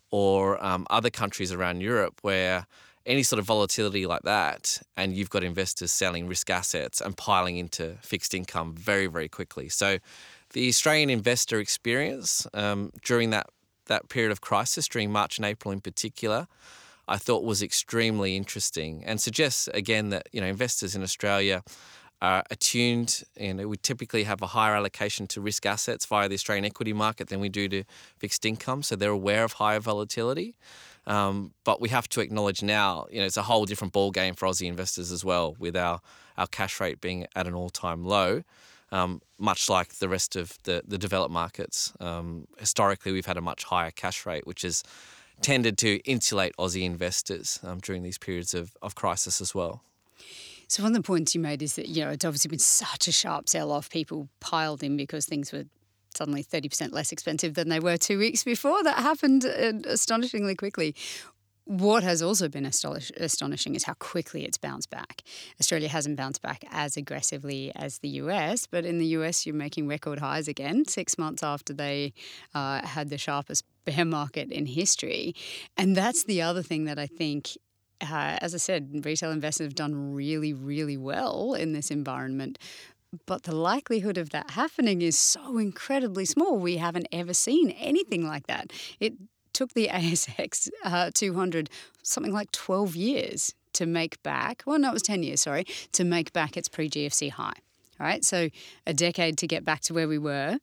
or 0.10 0.64
um, 0.66 0.88
other 0.90 1.12
countries 1.12 1.52
around 1.52 1.82
Europe 1.82 2.16
where 2.24 2.66
any 3.06 3.22
sort 3.22 3.40
of 3.40 3.46
volatility 3.46 4.08
like 4.08 4.24
that, 4.24 4.82
and 4.98 5.16
you've 5.16 5.30
got 5.30 5.44
investors 5.44 5.92
selling 5.92 6.28
risk 6.28 6.50
assets 6.50 7.00
and 7.00 7.16
piling 7.16 7.58
into 7.58 7.96
fixed 8.02 8.34
income 8.34 8.74
very, 8.76 9.06
very 9.06 9.30
quickly. 9.30 9.70
So, 9.70 10.00
the 10.54 10.68
Australian 10.68 11.12
investor 11.12 11.60
experience 11.60 12.48
um, 12.56 12.92
during 13.04 13.30
that 13.30 13.48
that 13.86 14.10
period 14.10 14.32
of 14.32 14.42
crisis, 14.42 14.88
during 14.88 15.12
March 15.12 15.38
and 15.38 15.46
April 15.46 15.72
in 15.72 15.80
particular, 15.80 16.48
I 17.08 17.18
thought 17.18 17.44
was 17.44 17.62
extremely 17.62 18.36
interesting 18.36 19.04
and 19.06 19.22
suggests 19.22 19.68
again 19.70 20.10
that 20.10 20.28
you 20.32 20.42
know 20.42 20.48
investors 20.48 20.96
in 20.96 21.04
Australia 21.04 21.64
are 22.22 22.44
attuned 22.50 23.24
and 23.38 23.68
we 23.70 23.78
typically 23.78 24.24
have 24.24 24.42
a 24.42 24.48
higher 24.48 24.74
allocation 24.74 25.28
to 25.28 25.42
risk 25.42 25.66
assets 25.66 26.06
via 26.06 26.28
the 26.30 26.36
Australian 26.36 26.66
equity 26.66 26.94
market 26.94 27.28
than 27.28 27.40
we 27.40 27.50
do 27.50 27.68
to 27.68 27.84
fixed 28.18 28.46
income, 28.46 28.82
so 28.84 28.96
they're 28.96 29.12
aware 29.12 29.44
of 29.44 29.54
higher 29.54 29.80
volatility. 29.80 30.56
Um, 31.08 31.54
but 31.64 31.80
we 31.80 31.90
have 31.90 32.10
to 32.10 32.22
acknowledge 32.22 32.64
now, 32.64 33.06
you 33.12 33.20
know, 33.20 33.26
it's 33.26 33.38
a 33.38 33.44
whole 33.44 33.66
different 33.66 33.94
ball 33.94 34.12
game 34.12 34.34
for 34.34 34.48
Aussie 34.48 34.68
investors 34.68 35.12
as 35.12 35.24
well, 35.24 35.56
with 35.60 35.76
our, 35.76 36.00
our 36.38 36.48
cash 36.48 36.80
rate 36.80 37.00
being 37.00 37.28
at 37.36 37.48
an 37.48 37.54
all 37.54 37.70
time 37.70 38.04
low. 38.04 38.44
Um, 38.92 39.22
much 39.38 39.70
like 39.70 39.96
the 39.96 40.08
rest 40.08 40.36
of 40.36 40.58
the, 40.64 40.82
the 40.88 40.98
developed 40.98 41.34
markets. 41.34 41.92
Um, 42.00 42.48
historically, 42.58 43.12
we've 43.12 43.26
had 43.26 43.36
a 43.36 43.42
much 43.42 43.66
higher 43.66 43.92
cash 43.92 44.26
rate, 44.26 44.48
which 44.48 44.64
is 44.64 44.84
tended 45.42 45.78
to 45.80 45.98
insulate 46.10 46.56
Aussie 46.58 46.84
investors 46.84 47.60
um, 47.64 47.80
during 47.80 48.04
these 48.04 48.18
periods 48.18 48.54
of, 48.54 48.76
of 48.82 48.96
crisis 48.96 49.42
as 49.42 49.54
well. 49.54 49.84
So 50.68 50.84
one 50.84 50.94
of 50.94 50.98
the 50.98 51.06
points 51.06 51.36
you 51.36 51.42
made 51.42 51.62
is 51.62 51.76
that 51.76 51.88
you 51.88 52.04
know 52.04 52.12
it's 52.12 52.26
obviously 52.26 52.50
been 52.50 52.60
such 52.60 53.08
a 53.08 53.12
sharp 53.12 53.48
sell 53.48 53.72
off. 53.72 53.90
People 53.90 54.30
piled 54.40 54.82
in 54.84 54.98
because 54.98 55.26
things 55.26 55.52
were 55.52 55.66
suddenly 56.16 56.42
thirty 56.42 56.70
percent 56.70 56.94
less 56.94 57.12
expensive 57.12 57.54
than 57.54 57.70
they 57.70 57.80
were 57.80 57.98
two 57.98 58.18
weeks 58.18 58.44
before. 58.44 58.84
That 58.84 58.98
happened 58.98 59.46
astonishingly 59.46 60.56
quickly. 60.56 60.96
what 61.66 62.04
has 62.04 62.22
also 62.22 62.48
been 62.48 62.66
astonish- 62.66 63.12
astonishing 63.18 63.74
is 63.74 63.84
how 63.84 63.94
quickly 63.96 64.46
it's 64.46 64.58
bounced 64.58 64.92
back. 64.92 65.24
Australia 65.60 65.90
hasn't 65.90 66.16
bounced 66.16 66.42
back 66.42 66.64
as 66.70 66.96
aggressively 66.96 67.72
as 67.76 68.00
the 68.00 68.10
US, 68.10 68.68
but 68.68 68.86
in 68.86 69.00
the 69.00 69.08
US, 69.18 69.46
you're 69.46 69.56
making 69.56 69.88
record 69.88 70.20
highs 70.20 70.48
again, 70.48 70.86
six 70.86 71.18
months 71.18 71.42
after 71.42 71.74
they 71.74 72.14
uh, 72.54 72.86
had 72.86 73.10
the 73.10 73.18
sharpest 73.18 73.64
bear 73.86 74.06
market 74.06 74.52
in 74.52 74.66
history. 74.66 75.36
And 75.78 75.96
that's 75.96 76.24
the 76.24 76.42
other 76.42 76.64
thing 76.64 76.86
that 76.86 77.00
I 77.00 77.08
think. 77.08 77.58
Uh, 78.02 78.38
as 78.42 78.54
I 78.54 78.58
said, 78.58 79.06
retail 79.06 79.32
investors 79.32 79.68
have 79.68 79.74
done 79.74 80.14
really, 80.14 80.52
really 80.52 80.98
well 80.98 81.54
in 81.54 81.72
this 81.72 81.90
environment 81.90 82.60
but 83.26 83.44
the 83.44 83.56
likelihood 83.56 84.18
of 84.18 84.32
that 84.32 84.52
happening 84.52 85.02
is 85.02 85.18
so 85.18 85.58
incredibly 85.58 86.26
small. 86.26 86.58
We 86.58 86.78
haven't 86.78 87.08
ever 87.12 87.34
seen 87.34 87.72
anything 87.72 88.28
like 88.28 88.48
that. 88.48 88.72
It 89.00 89.14
took 89.54 89.74
the 89.74 89.88
ASX 89.92 90.70
uh, 90.84 91.12
200 91.14 91.70
something 92.04 92.34
like 92.34 92.52
12 92.52 92.96
years 92.96 93.54
to 93.74 93.86
make 93.86 94.22
back, 94.24 94.64
well, 94.66 94.80
no, 94.80 94.90
it 94.90 94.94
was 94.94 95.02
10 95.02 95.24
years, 95.24 95.42
sorry, 95.42 95.66
to 95.92 96.04
make 96.04 96.32
back 96.32 96.56
its 96.56 96.70
pre 96.70 96.90
GFC 96.90 97.32
high. 97.32 97.54
All 98.00 98.06
right, 98.06 98.26
so 98.26 98.50
a 98.86 98.94
decade 98.94 99.38
to 99.38 99.48
get 99.48 99.64
back 99.64 99.80
to 99.82 99.94
where 99.94 100.08
we 100.08 100.18
were 100.18 100.60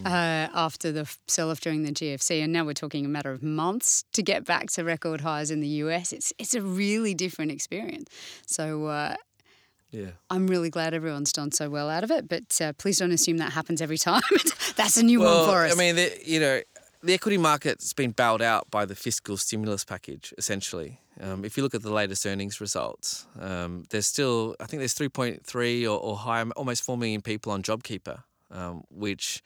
mm. 0.00 0.06
uh, 0.06 0.50
after 0.54 0.92
the 0.92 1.12
sell 1.26 1.50
off 1.50 1.60
during 1.60 1.82
the 1.82 1.92
GFC, 1.92 2.42
and 2.42 2.52
now 2.52 2.64
we're 2.64 2.74
talking 2.74 3.04
a 3.04 3.08
matter 3.08 3.30
of 3.30 3.42
months 3.42 4.04
to 4.12 4.22
get 4.22 4.44
back 4.44 4.70
to 4.72 4.84
record 4.84 5.20
highs 5.20 5.50
in 5.50 5.60
the 5.60 5.68
US. 5.68 6.12
It's 6.12 6.32
it's 6.38 6.54
a 6.54 6.62
really 6.62 7.14
different 7.14 7.50
experience. 7.50 8.10
So 8.46 8.86
uh, 8.86 9.16
yeah. 9.94 10.10
I'm 10.28 10.48
really 10.48 10.70
glad 10.70 10.92
everyone's 10.92 11.32
done 11.32 11.52
so 11.52 11.70
well 11.70 11.88
out 11.88 12.02
of 12.02 12.10
it, 12.10 12.28
but 12.28 12.60
uh, 12.60 12.72
please 12.72 12.98
don't 12.98 13.12
assume 13.12 13.36
that 13.38 13.52
happens 13.52 13.80
every 13.80 13.98
time. 14.10 14.22
That's 14.76 14.96
a 14.96 15.02
new 15.02 15.20
well, 15.20 15.46
one 15.46 15.54
for 15.54 15.64
us. 15.66 15.72
I 15.72 15.78
mean, 15.78 15.96
the, 15.96 16.12
you 16.24 16.40
know, 16.40 16.60
the 17.02 17.14
equity 17.14 17.38
market's 17.38 17.92
been 17.92 18.10
bailed 18.10 18.42
out 18.42 18.70
by 18.70 18.86
the 18.86 18.94
fiscal 18.94 19.36
stimulus 19.36 19.84
package, 19.84 20.34
essentially. 20.36 21.00
Um, 21.20 21.44
if 21.44 21.56
you 21.56 21.62
look 21.62 21.74
at 21.74 21.82
the 21.82 21.92
latest 21.92 22.26
earnings 22.26 22.60
results, 22.60 23.26
um, 23.38 23.84
there's 23.90 24.06
still, 24.06 24.56
I 24.58 24.66
think 24.66 24.80
there's 24.80 24.94
3.3 24.94 25.84
or, 25.84 25.88
or 25.90 26.16
higher, 26.16 26.46
almost 26.56 26.82
4 26.82 26.98
million 26.98 27.20
people 27.20 27.52
on 27.52 27.62
JobKeeper, 27.62 28.22
um, 28.50 28.82
which, 28.90 29.42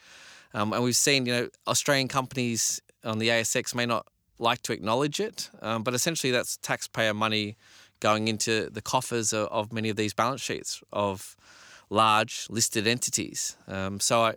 um, 0.55 0.73
and 0.73 0.83
we've 0.83 0.97
seen, 0.97 1.27
you 1.27 1.33
know, 1.33 1.49
Australian 1.67 2.09
companies 2.09 2.81
on 3.05 3.19
the 3.19 3.29
ASX 3.29 3.75
may 3.75 3.87
not 3.87 4.07
like 4.39 4.63
to 4.63 4.73
acknowledge 4.73 5.21
it, 5.21 5.51
um, 5.63 5.83
but 5.83 5.95
essentially 5.95 6.31
that's 6.31 6.57
taxpayer 6.59 7.15
money 7.15 7.57
going 8.01 8.29
into 8.29 8.71
the 8.71 8.81
coffers 8.83 9.33
of, 9.33 9.49
of 9.49 9.73
many 9.73 9.89
of 9.89 9.97
these 9.97 10.15
balance 10.15 10.41
sheets 10.41 10.83
of 10.93 11.37
large 11.91 12.47
listed 12.51 12.87
entities. 12.87 13.57
Um, 13.67 14.01
so 14.01 14.23
I, 14.25 14.35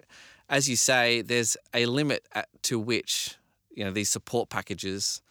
as 0.49 0.69
you 0.69 0.75
say, 0.75 1.21
there's 1.21 1.55
a 1.73 1.85
limit 1.85 2.25
at, 2.33 2.49
to 2.63 2.79
which 2.79 3.37
you 3.73 3.83
know 3.83 3.91
these 3.91 4.09
support 4.09 4.49
packages 4.49 5.21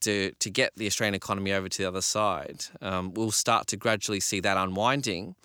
to 0.00 0.32
to 0.32 0.50
get 0.50 0.72
the 0.76 0.86
Australian 0.86 1.14
economy 1.14 1.52
over 1.52 1.68
to 1.68 1.78
the 1.78 1.86
other 1.86 2.00
side. 2.00 2.64
Um, 2.80 3.14
we'll 3.14 3.30
start 3.30 3.66
to 3.68 3.76
gradually 3.76 4.20
see 4.20 4.40
that 4.40 4.56
unwinding, 4.56 5.36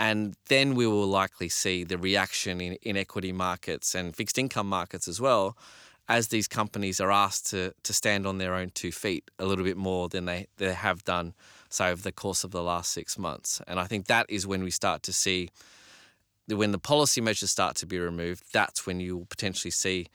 and 0.00 0.34
then 0.48 0.74
we 0.74 0.86
will 0.86 1.06
likely 1.06 1.50
see 1.50 1.84
the 1.84 1.98
reaction 1.98 2.58
in, 2.58 2.72
in 2.80 2.96
equity 2.96 3.32
markets 3.32 3.94
and 3.94 4.16
fixed 4.16 4.38
income 4.38 4.66
markets 4.66 5.06
as 5.06 5.20
well. 5.20 5.58
As 6.08 6.28
these 6.28 6.48
companies 6.48 7.00
are 7.00 7.12
asked 7.12 7.50
to, 7.50 7.74
to 7.82 7.92
stand 7.92 8.26
on 8.26 8.38
their 8.38 8.54
own 8.54 8.70
two 8.70 8.92
feet 8.92 9.30
a 9.38 9.44
little 9.44 9.62
bit 9.62 9.76
more 9.76 10.08
than 10.08 10.24
they, 10.24 10.46
they 10.56 10.72
have 10.72 11.04
done, 11.04 11.34
say, 11.68 11.90
over 11.90 12.02
the 12.02 12.12
course 12.12 12.44
of 12.44 12.50
the 12.50 12.62
last 12.62 12.92
six 12.92 13.18
months. 13.18 13.60
And 13.68 13.78
I 13.78 13.84
think 13.84 14.06
that 14.06 14.24
is 14.30 14.46
when 14.46 14.62
we 14.64 14.70
start 14.70 15.02
to 15.02 15.12
see 15.12 15.50
when 16.48 16.72
the 16.72 16.78
policy 16.78 17.20
measures 17.20 17.50
start 17.50 17.76
to 17.76 17.86
be 17.86 17.98
removed, 17.98 18.42
that's 18.52 18.86
when 18.86 19.00
you 19.00 19.18
will 19.18 19.26
potentially 19.26 19.70
see 19.70 20.06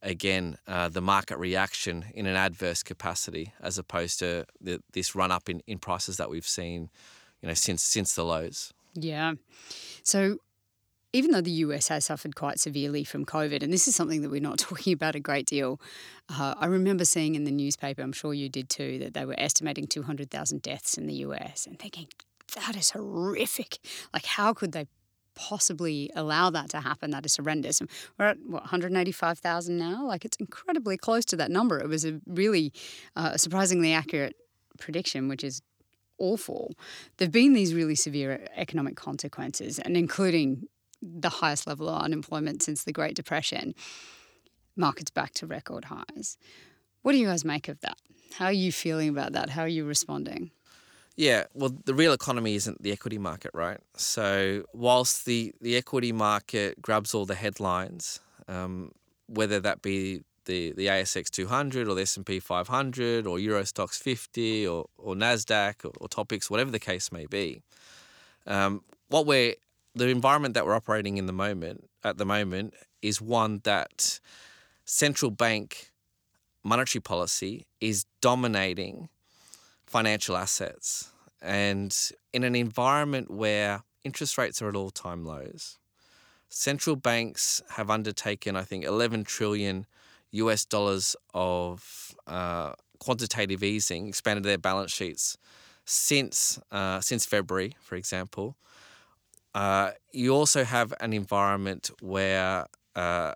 again 0.00 0.56
uh, 0.68 0.88
the 0.88 1.02
market 1.02 1.36
reaction 1.36 2.04
in 2.14 2.26
an 2.26 2.36
adverse 2.36 2.84
capacity, 2.84 3.52
as 3.60 3.76
opposed 3.76 4.20
to 4.20 4.46
the, 4.60 4.80
this 4.92 5.16
run 5.16 5.32
up 5.32 5.48
in, 5.48 5.62
in 5.66 5.78
prices 5.78 6.16
that 6.16 6.30
we've 6.30 6.46
seen, 6.46 6.88
you 7.42 7.48
know, 7.48 7.54
since 7.54 7.82
since 7.82 8.14
the 8.14 8.24
lows. 8.24 8.72
Yeah. 8.94 9.34
So 10.02 10.38
even 11.12 11.30
though 11.30 11.40
the 11.40 11.50
US 11.50 11.88
has 11.88 12.06
suffered 12.06 12.34
quite 12.34 12.58
severely 12.58 13.04
from 13.04 13.24
COVID, 13.24 13.62
and 13.62 13.72
this 13.72 13.86
is 13.86 13.94
something 13.94 14.22
that 14.22 14.30
we're 14.30 14.40
not 14.40 14.58
talking 14.58 14.92
about 14.92 15.14
a 15.14 15.20
great 15.20 15.46
deal, 15.46 15.80
uh, 16.28 16.54
I 16.58 16.66
remember 16.66 17.04
seeing 17.04 17.34
in 17.34 17.44
the 17.44 17.50
newspaper, 17.50 18.02
I'm 18.02 18.12
sure 18.12 18.34
you 18.34 18.48
did 18.48 18.68
too, 18.68 18.98
that 19.00 19.14
they 19.14 19.24
were 19.24 19.38
estimating 19.38 19.86
200,000 19.86 20.62
deaths 20.62 20.96
in 20.96 21.06
the 21.06 21.14
US 21.14 21.66
and 21.66 21.78
thinking, 21.78 22.08
that 22.54 22.76
is 22.76 22.90
horrific. 22.90 23.78
Like, 24.12 24.26
how 24.26 24.52
could 24.52 24.72
they 24.72 24.86
possibly 25.34 26.10
allow 26.14 26.50
that 26.50 26.70
to 26.70 26.80
happen. 26.80 27.10
That 27.10 27.26
is 27.26 27.36
horrendous. 27.36 27.80
And 27.80 27.90
we're 28.18 28.26
at 28.26 28.38
what 28.46 28.62
185,000 28.62 29.76
now. 29.78 30.06
Like 30.06 30.24
it's 30.24 30.36
incredibly 30.36 30.96
close 30.96 31.24
to 31.26 31.36
that 31.36 31.50
number. 31.50 31.78
It 31.78 31.88
was 31.88 32.04
a 32.04 32.20
really 32.26 32.72
uh, 33.16 33.36
surprisingly 33.36 33.92
accurate 33.92 34.36
prediction, 34.78 35.28
which 35.28 35.44
is 35.44 35.62
awful. 36.22 36.74
There've 37.16 37.32
been 37.32 37.52
these 37.52 37.74
really 37.74 37.96
severe 37.96 38.46
economic 38.56 38.96
consequences, 38.96 39.78
and 39.78 39.96
including 39.96 40.68
the 41.02 41.28
highest 41.28 41.66
level 41.66 41.88
of 41.88 42.02
unemployment 42.02 42.62
since 42.62 42.84
the 42.84 42.92
Great 42.92 43.14
Depression. 43.14 43.74
Markets 44.76 45.10
back 45.10 45.34
to 45.34 45.46
record 45.46 45.86
highs. 45.86 46.38
What 47.02 47.12
do 47.12 47.18
you 47.18 47.26
guys 47.26 47.44
make 47.44 47.68
of 47.68 47.80
that? 47.80 47.98
How 48.34 48.46
are 48.46 48.52
you 48.52 48.72
feeling 48.72 49.08
about 49.08 49.32
that? 49.32 49.50
How 49.50 49.62
are 49.62 49.68
you 49.68 49.84
responding? 49.84 50.52
Yeah, 51.16 51.44
well, 51.52 51.76
the 51.84 51.92
real 51.92 52.14
economy 52.14 52.54
isn't 52.54 52.82
the 52.82 52.92
equity 52.92 53.18
market, 53.18 53.50
right? 53.52 53.78
So, 53.96 54.64
whilst 54.72 55.26
the, 55.26 55.52
the 55.60 55.76
equity 55.76 56.12
market 56.12 56.80
grabs 56.80 57.14
all 57.14 57.26
the 57.26 57.34
headlines, 57.34 58.20
um, 58.48 58.92
whether 59.26 59.60
that 59.60 59.82
be 59.82 60.22
the, 60.44 60.72
the 60.72 60.86
ASX 60.86 61.30
200 61.30 61.88
or 61.88 61.94
the 61.94 62.02
S&P 62.02 62.40
500 62.40 63.26
or 63.26 63.38
Euro 63.38 63.62
Stoxx 63.62 64.00
50 64.00 64.66
or, 64.66 64.86
or 64.98 65.14
NASDAQ 65.14 65.84
or, 65.84 65.92
or 66.00 66.08
TOPIX, 66.08 66.50
whatever 66.50 66.70
the 66.70 66.78
case 66.78 67.12
may 67.12 67.26
be, 67.26 67.62
um, 68.46 68.82
what 69.08 69.26
we're, 69.26 69.54
the 69.94 70.08
environment 70.08 70.54
that 70.54 70.64
we're 70.64 70.74
operating 70.74 71.18
in 71.18 71.26
the 71.26 71.32
moment, 71.32 71.88
at 72.02 72.16
the 72.16 72.24
moment, 72.24 72.74
is 73.02 73.20
one 73.20 73.60
that 73.64 74.20
central 74.84 75.30
bank 75.30 75.92
monetary 76.64 77.00
policy 77.00 77.66
is 77.80 78.06
dominating 78.20 79.08
financial 79.86 80.36
assets. 80.36 81.10
And 81.40 81.96
in 82.32 82.44
an 82.44 82.54
environment 82.54 83.30
where 83.30 83.82
interest 84.04 84.38
rates 84.38 84.62
are 84.62 84.68
at 84.68 84.76
all 84.76 84.90
time 84.90 85.24
lows, 85.24 85.78
central 86.48 86.96
banks 86.96 87.62
have 87.70 87.90
undertaken, 87.90 88.56
I 88.56 88.62
think, 88.62 88.84
11 88.84 89.24
trillion 89.24 89.86
US 90.32 90.64
dollars 90.64 91.16
of 91.34 92.14
uh, 92.26 92.72
quantitative 92.98 93.62
easing, 93.62 94.08
expanded 94.08 94.44
their 94.44 94.58
balance 94.58 94.92
sheets 94.92 95.36
since 95.84 96.58
uh, 96.70 97.00
since 97.00 97.26
February, 97.26 97.76
for 97.80 97.96
example. 97.96 98.56
Uh, 99.54 99.90
you 100.12 100.34
also 100.34 100.64
have 100.64 100.94
an 101.00 101.12
environment 101.12 101.90
where 102.00 102.66
uh, 102.96 103.34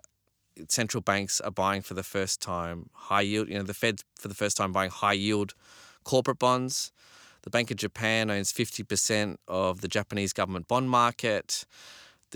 central 0.67 1.01
banks 1.01 1.39
are 1.41 1.51
buying 1.51 1.81
for 1.81 1.93
the 1.93 2.03
first 2.03 2.41
time 2.41 2.89
high 2.93 3.21
yield. 3.21 3.49
You 3.49 3.55
know, 3.55 3.63
the 3.63 3.73
Fed 3.73 4.01
for 4.19 4.27
the 4.27 4.35
first 4.35 4.57
time 4.57 4.71
buying 4.71 4.89
high 4.89 5.13
yield 5.13 5.53
corporate 6.03 6.39
bonds. 6.39 6.91
The 7.43 7.49
Bank 7.49 7.71
of 7.71 7.77
Japan 7.77 8.29
owns 8.29 8.51
50% 8.51 9.37
of 9.47 9.81
the 9.81 9.87
Japanese 9.87 10.33
government 10.33 10.67
bond 10.67 10.89
market. 10.89 11.65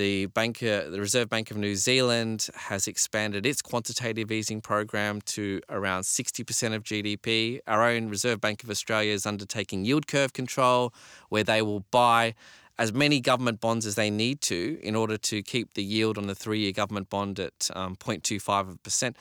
The, 0.01 0.25
Bank, 0.25 0.57
the 0.61 0.97
Reserve 0.97 1.29
Bank 1.29 1.51
of 1.51 1.57
New 1.57 1.75
Zealand 1.75 2.47
has 2.55 2.87
expanded 2.87 3.45
its 3.45 3.61
quantitative 3.61 4.31
easing 4.31 4.59
program 4.59 5.21
to 5.27 5.61
around 5.69 6.01
60% 6.01 6.73
of 6.73 6.81
GDP. 6.81 7.59
Our 7.67 7.87
own 7.87 8.09
Reserve 8.09 8.41
Bank 8.41 8.63
of 8.63 8.71
Australia 8.71 9.13
is 9.13 9.27
undertaking 9.27 9.85
yield 9.85 10.07
curve 10.07 10.33
control, 10.33 10.91
where 11.29 11.43
they 11.43 11.61
will 11.61 11.81
buy 11.91 12.33
as 12.79 12.91
many 12.91 13.19
government 13.19 13.61
bonds 13.61 13.85
as 13.85 13.93
they 13.93 14.09
need 14.09 14.41
to 14.41 14.79
in 14.81 14.95
order 14.95 15.17
to 15.17 15.43
keep 15.43 15.75
the 15.75 15.83
yield 15.83 16.17
on 16.17 16.25
the 16.25 16.33
three 16.33 16.61
year 16.61 16.71
government 16.71 17.07
bond 17.11 17.39
at 17.39 17.69
um, 17.75 17.95
0.25%. 17.95 19.13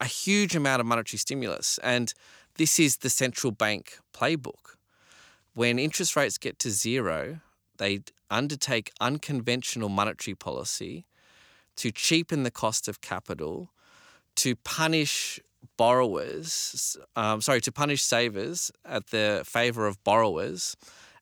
A 0.00 0.06
huge 0.06 0.56
amount 0.56 0.80
of 0.80 0.86
monetary 0.86 1.18
stimulus. 1.18 1.78
And 1.82 2.14
this 2.56 2.80
is 2.80 2.96
the 2.96 3.10
central 3.10 3.50
bank 3.50 3.98
playbook. 4.14 4.76
When 5.52 5.78
interest 5.78 6.16
rates 6.16 6.38
get 6.38 6.58
to 6.60 6.70
zero, 6.70 7.40
they 7.78 8.00
undertake 8.30 8.92
unconventional 9.00 9.88
monetary 9.88 10.34
policy 10.34 11.06
to 11.76 11.90
cheapen 11.90 12.42
the 12.42 12.50
cost 12.50 12.88
of 12.88 13.00
capital, 13.00 13.70
to 14.36 14.56
punish 14.56 15.40
borrowers, 15.76 16.96
um, 17.16 17.40
sorry, 17.40 17.60
to 17.60 17.72
punish 17.72 18.02
savers 18.02 18.70
at 18.84 19.08
the 19.08 19.42
favour 19.44 19.86
of 19.86 20.02
borrowers. 20.04 20.76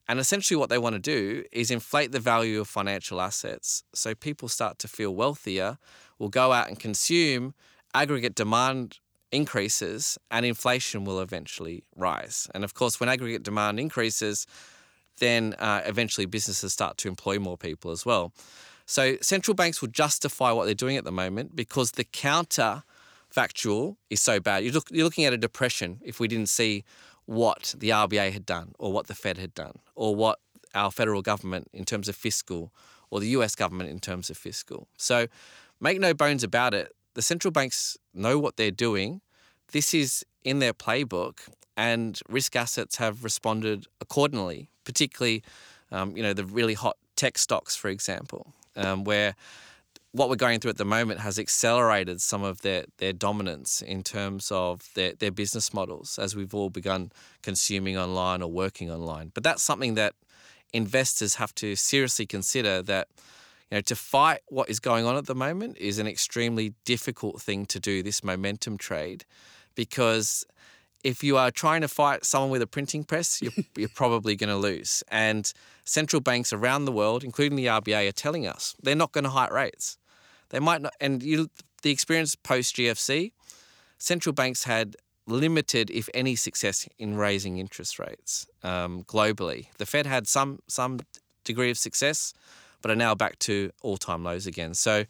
And 0.07 0.19
essentially, 0.19 0.57
what 0.57 0.69
they 0.69 0.77
want 0.77 0.95
to 0.95 0.99
do 0.99 1.43
is 1.51 1.71
inflate 1.71 2.11
the 2.11 2.19
value 2.19 2.59
of 2.59 2.67
financial 2.67 3.21
assets 3.21 3.83
so 3.93 4.13
people 4.13 4.49
start 4.49 4.79
to 4.79 4.87
feel 4.87 5.15
wealthier, 5.15 5.77
will 6.19 6.29
go 6.29 6.51
out 6.51 6.67
and 6.67 6.79
consume, 6.79 7.53
aggregate 7.93 8.35
demand 8.35 8.99
increases 9.31 10.17
and 10.29 10.45
inflation 10.45 11.05
will 11.05 11.21
eventually 11.21 11.83
rise. 11.95 12.49
And 12.53 12.63
of 12.63 12.73
course, 12.73 12.99
when 12.99 13.09
aggregate 13.09 13.43
demand 13.43 13.79
increases, 13.79 14.45
then 15.21 15.53
uh, 15.59 15.81
eventually 15.85 16.25
businesses 16.25 16.73
start 16.73 16.97
to 16.97 17.07
employ 17.07 17.39
more 17.39 17.55
people 17.55 17.91
as 17.91 18.05
well. 18.05 18.33
So 18.85 19.15
central 19.21 19.55
banks 19.55 19.79
will 19.81 19.87
justify 19.89 20.51
what 20.51 20.65
they're 20.65 20.73
doing 20.73 20.97
at 20.97 21.05
the 21.05 21.11
moment 21.11 21.55
because 21.55 21.91
the 21.91 22.03
counter 22.03 22.83
factual 23.29 23.97
is 24.09 24.19
so 24.19 24.41
bad. 24.41 24.65
You're, 24.65 24.73
look, 24.73 24.87
you're 24.91 25.05
looking 25.05 25.23
at 25.23 25.31
a 25.31 25.37
depression 25.37 25.99
if 26.03 26.19
we 26.19 26.27
didn't 26.27 26.49
see 26.49 26.83
what 27.25 27.75
the 27.77 27.89
RBA 27.89 28.33
had 28.33 28.45
done 28.45 28.73
or 28.79 28.91
what 28.91 29.07
the 29.07 29.15
Fed 29.15 29.37
had 29.37 29.53
done 29.53 29.79
or 29.95 30.15
what 30.15 30.39
our 30.73 30.91
federal 30.91 31.21
government 31.21 31.69
in 31.71 31.85
terms 31.85 32.09
of 32.09 32.15
fiscal 32.15 32.73
or 33.11 33.19
the 33.19 33.27
US 33.27 33.55
government 33.55 33.89
in 33.89 33.99
terms 33.99 34.29
of 34.29 34.37
fiscal. 34.37 34.87
So 34.97 35.27
make 35.79 35.99
no 35.99 36.13
bones 36.13 36.43
about 36.43 36.73
it, 36.73 36.93
the 37.13 37.21
central 37.21 37.51
banks 37.51 37.97
know 38.13 38.39
what 38.39 38.57
they're 38.57 38.71
doing. 38.71 39.21
This 39.71 39.93
is 39.93 40.25
in 40.43 40.59
their 40.59 40.73
playbook, 40.73 41.47
and 41.77 42.19
risk 42.29 42.55
assets 42.55 42.97
have 42.97 43.23
responded 43.23 43.87
accordingly, 43.99 44.69
particularly, 44.83 45.43
um, 45.91 46.15
you 46.15 46.23
know, 46.23 46.33
the 46.33 46.45
really 46.45 46.73
hot 46.73 46.97
tech 47.15 47.37
stocks, 47.37 47.75
for 47.75 47.89
example, 47.89 48.53
um, 48.75 49.03
where 49.03 49.35
what 50.13 50.29
we're 50.29 50.35
going 50.35 50.59
through 50.59 50.71
at 50.71 50.77
the 50.77 50.85
moment 50.85 51.21
has 51.21 51.39
accelerated 51.39 52.19
some 52.19 52.43
of 52.43 52.61
their, 52.61 52.83
their 52.97 53.13
dominance 53.13 53.81
in 53.81 54.03
terms 54.03 54.51
of 54.51 54.89
their, 54.93 55.13
their 55.13 55.31
business 55.31 55.73
models 55.73 56.19
as 56.19 56.35
we've 56.35 56.53
all 56.53 56.69
begun 56.69 57.11
consuming 57.41 57.97
online 57.97 58.41
or 58.41 58.51
working 58.51 58.91
online. 58.91 59.31
But 59.33 59.43
that's 59.43 59.63
something 59.63 59.95
that 59.95 60.13
investors 60.73 61.35
have 61.35 61.55
to 61.55 61.75
seriously 61.75 62.25
consider 62.25 62.81
that 62.81 63.07
you 63.69 63.77
know 63.77 63.81
to 63.81 63.95
fight 63.95 64.39
what 64.47 64.69
is 64.69 64.79
going 64.79 65.05
on 65.05 65.15
at 65.15 65.25
the 65.25 65.35
moment 65.35 65.77
is 65.77 65.99
an 65.99 66.07
extremely 66.07 66.73
difficult 66.85 67.41
thing 67.41 67.65
to 67.65 67.79
do 67.79 68.01
this 68.01 68.23
momentum 68.23 68.77
trade 68.77 69.25
because 69.75 70.45
if 71.03 71.23
you 71.23 71.37
are 71.37 71.51
trying 71.51 71.81
to 71.81 71.87
fight 71.87 72.25
someone 72.25 72.51
with 72.51 72.61
a 72.61 72.67
printing 72.67 73.03
press, 73.03 73.41
you're, 73.41 73.53
you're 73.77 73.89
probably 73.89 74.35
going 74.35 74.49
to 74.49 74.57
lose. 74.57 75.03
And 75.09 75.51
central 75.85 76.21
banks 76.21 76.53
around 76.53 76.85
the 76.85 76.91
world, 76.91 77.23
including 77.23 77.55
the 77.55 77.67
RBA, 77.67 78.09
are 78.09 78.13
telling 78.13 78.47
us 78.47 78.75
they're 78.81 78.95
not 78.95 79.11
going 79.11 79.23
to 79.23 79.29
hike 79.29 79.51
rates. 79.51 79.97
They 80.49 80.59
might 80.59 80.81
not, 80.81 80.93
and 80.99 81.23
you, 81.23 81.49
the 81.81 81.91
experience 81.91 82.35
post 82.35 82.75
GFC, 82.75 83.31
central 83.97 84.33
banks 84.33 84.65
had 84.65 84.95
limited, 85.27 85.89
if 85.89 86.09
any, 86.13 86.35
success 86.35 86.87
in 86.97 87.15
raising 87.15 87.57
interest 87.57 87.99
rates 87.99 88.47
um, 88.63 89.03
globally. 89.03 89.67
The 89.77 89.85
Fed 89.85 90.05
had 90.05 90.27
some 90.27 90.59
some 90.67 90.99
degree 91.43 91.71
of 91.71 91.77
success, 91.77 92.33
but 92.81 92.91
are 92.91 92.95
now 92.95 93.15
back 93.15 93.39
to 93.39 93.71
all 93.81 93.97
time 93.97 94.23
lows 94.23 94.45
again. 94.45 94.73
So, 94.73 95.05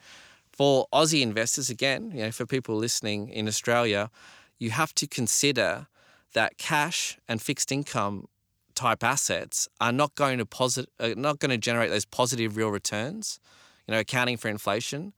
for 0.51 0.87
Aussie 0.93 1.21
investors, 1.21 1.69
again, 1.69 2.11
you 2.13 2.23
know, 2.23 2.31
for 2.31 2.45
people 2.45 2.75
listening 2.75 3.29
in 3.29 3.47
Australia, 3.47 4.11
you 4.61 4.69
have 4.69 4.93
to 4.93 5.07
consider 5.07 5.87
that 6.33 6.59
cash 6.59 7.17
and 7.27 7.41
fixed 7.41 7.71
income 7.71 8.27
type 8.75 9.03
assets 9.03 9.67
are 9.81 9.91
not 9.91 10.13
going 10.13 10.37
to 10.37 10.45
posit- 10.45 10.87
uh, 10.99 11.13
not 11.17 11.39
going 11.39 11.49
to 11.49 11.57
generate 11.57 11.89
those 11.89 12.05
positive 12.05 12.55
real 12.55 12.69
returns, 12.69 13.39
you 13.87 13.91
know, 13.91 13.99
accounting 13.99 14.37
for 14.37 14.49
inflation 14.49 15.13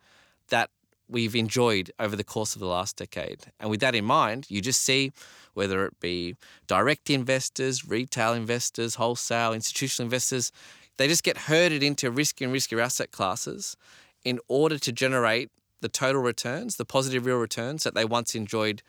that 0.48 0.70
we've 1.10 1.36
enjoyed 1.36 1.92
over 2.00 2.16
the 2.16 2.24
course 2.24 2.56
of 2.56 2.62
the 2.62 2.68
last 2.68 2.96
decade. 2.96 3.52
And 3.60 3.70
with 3.70 3.82
that 3.82 3.94
in 3.94 4.06
mind, 4.06 4.46
you 4.50 4.62
just 4.62 4.82
see 4.82 5.12
whether 5.54 5.86
it 5.86 6.00
be 6.00 6.36
direct 6.66 7.10
investors, 7.10 7.86
retail 7.86 8.34
investors, 8.34 8.96
wholesale, 8.96 9.52
institutional 9.54 10.06
investors, 10.06 10.54
they 10.96 11.08
just 11.10 11.24
get 11.24 11.38
herded 11.38 11.84
into 11.84 12.10
risky 12.10 12.46
and 12.46 12.54
riskier 12.54 12.82
asset 12.82 13.12
classes 13.12 13.76
in 14.24 14.40
order 14.48 14.80
to 14.80 14.92
generate 14.94 15.52
the 15.82 15.90
total 15.90 16.22
returns, 16.22 16.78
the 16.78 16.86
positive 16.86 17.26
real 17.26 17.38
returns 17.38 17.84
that 17.84 17.94
they 17.94 18.06
once 18.06 18.36
enjoyed 18.36 18.82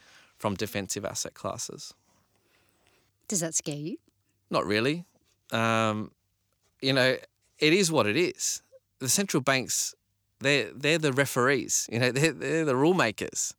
from 0.44 0.56
defensive 0.56 1.06
asset 1.06 1.32
classes. 1.32 1.94
Does 3.28 3.40
that 3.40 3.54
scare 3.54 3.78
you? 3.78 3.96
Not 4.50 4.66
really. 4.66 5.06
Um, 5.52 6.10
you 6.82 6.92
know, 6.92 7.16
it 7.58 7.72
is 7.72 7.90
what 7.90 8.06
it 8.06 8.18
is. 8.18 8.60
The 8.98 9.08
central 9.08 9.40
banks 9.40 9.94
they're 10.40 10.70
they're 10.74 10.98
the 10.98 11.14
referees. 11.14 11.88
You 11.90 11.98
know, 11.98 12.12
they're, 12.16 12.32
they're 12.32 12.66
the 12.66 12.76
rule 12.76 12.92
makers. 12.92 13.54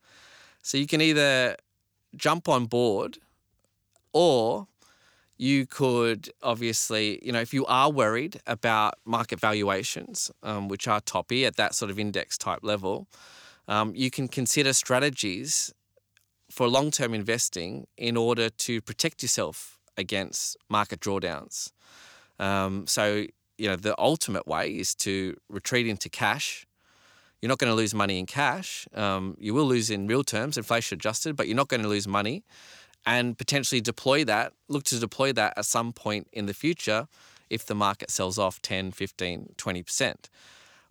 So 0.62 0.78
you 0.78 0.86
can 0.86 1.02
either 1.02 1.56
jump 2.16 2.48
on 2.48 2.68
board, 2.68 3.18
or 4.14 4.68
you 5.38 5.66
could 5.66 6.30
obviously, 6.44 7.20
you 7.26 7.32
know, 7.32 7.42
if 7.42 7.52
you 7.52 7.66
are 7.66 7.90
worried 7.90 8.42
about 8.46 8.94
market 9.06 9.40
valuations, 9.40 10.30
um, 10.44 10.68
which 10.68 10.88
are 10.88 11.02
toppy 11.02 11.48
at 11.48 11.56
that 11.56 11.74
sort 11.74 11.90
of 11.90 11.98
index 11.98 12.38
type 12.38 12.60
level, 12.62 13.08
um, 13.68 13.92
you 13.96 14.12
can 14.12 14.28
consider 14.28 14.72
strategies 14.72 15.74
for 16.56 16.68
long 16.68 16.92
term 16.92 17.14
investing 17.14 17.88
in 17.98 18.16
order 18.18 18.50
to 18.50 18.82
protect 18.82 19.22
yourself 19.22 19.80
against 19.98 20.58
market 20.70 21.00
drawdowns. 21.00 21.72
Um, 22.40 22.88
so, 22.88 23.26
you 23.58 23.68
know, 23.70 23.76
the 23.76 23.96
ultimate 24.00 24.46
way 24.48 24.70
is 24.70 24.96
to 24.96 25.38
retreat 25.50 25.88
into 25.88 26.10
cash 26.10 26.66
you're 27.42 27.50
not 27.50 27.60
going 27.60 27.70
to 27.70 27.76
lose 27.76 27.94
money 27.94 28.18
in 28.18 28.26
cash. 28.26 28.88
Um, 28.96 29.38
you 29.40 29.54
will 29.54 29.66
lose 29.66 29.92
in 29.92 30.08
real 30.08 30.24
terms, 30.24 30.58
inflation 30.58 30.96
adjusted, 30.96 31.36
but 31.36 31.48
you're 31.48 31.56
not 31.56 31.68
going 31.68 31.84
to 31.84 31.88
lose 31.88 32.08
money 32.08 32.44
and 33.06 33.38
potentially 33.38 33.82
deploy 33.82 34.24
that, 34.26 34.54
look 34.68 34.84
to 34.86 35.00
deploy 35.00 35.32
that 35.34 35.54
at 35.56 35.66
some 35.66 35.94
point 35.94 36.28
in 36.34 36.48
the 36.48 36.56
future 36.56 37.08
if 37.52 37.64
the 37.64 37.76
market 37.76 38.10
sells 38.10 38.40
off 38.40 38.62
10, 38.64 38.94
15, 38.94 39.54
20%. 39.58 40.16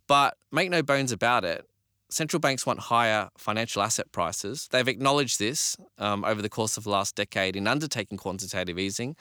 But 0.07 0.37
make 0.53 0.70
no 0.70 0.81
bones 0.81 1.11
about 1.11 1.44
it, 1.44 1.68
central 2.11 2.40
banks 2.40 2.67
want 2.67 2.79
higher 2.79 3.29
financial 3.37 3.83
asset 3.83 4.12
prices. 4.12 4.69
They've 4.71 4.87
acknowledged 4.87 5.38
this 5.38 5.77
um, 5.99 6.25
over 6.25 6.43
the 6.43 6.49
course 6.49 6.77
of 6.77 6.85
the 6.85 6.90
last 6.90 7.17
decade 7.17 7.57
in 7.57 7.67
undertaking 7.67 8.19
quantitative 8.19 8.79
easing, 8.79 9.17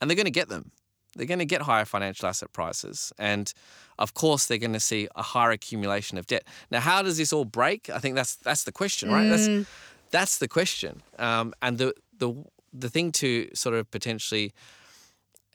and 0.00 0.10
they're 0.10 0.16
going 0.16 0.26
to 0.26 0.30
get 0.30 0.48
them 0.48 0.72
they're 1.16 1.26
going 1.26 1.38
to 1.38 1.46
get 1.46 1.62
higher 1.62 1.84
financial 1.84 2.28
asset 2.28 2.52
prices. 2.52 3.12
And 3.18 3.52
of 3.98 4.14
course, 4.14 4.46
they're 4.46 4.58
going 4.58 4.74
to 4.74 4.80
see 4.80 5.08
a 5.16 5.22
higher 5.22 5.50
accumulation 5.50 6.18
of 6.18 6.26
debt. 6.26 6.46
Now, 6.70 6.80
how 6.80 7.02
does 7.02 7.16
this 7.16 7.32
all 7.32 7.44
break? 7.44 7.90
I 7.90 7.98
think 7.98 8.14
that's 8.14 8.36
that's 8.36 8.64
the 8.64 8.72
question, 8.72 9.10
right? 9.10 9.26
Mm. 9.26 9.30
That's 9.30 9.70
that's 10.10 10.38
the 10.38 10.48
question. 10.48 11.02
Um, 11.18 11.54
and 11.62 11.78
the 11.78 11.94
the 12.18 12.44
the 12.72 12.90
thing 12.90 13.12
to 13.12 13.48
sort 13.54 13.74
of 13.74 13.90
potentially 13.90 14.52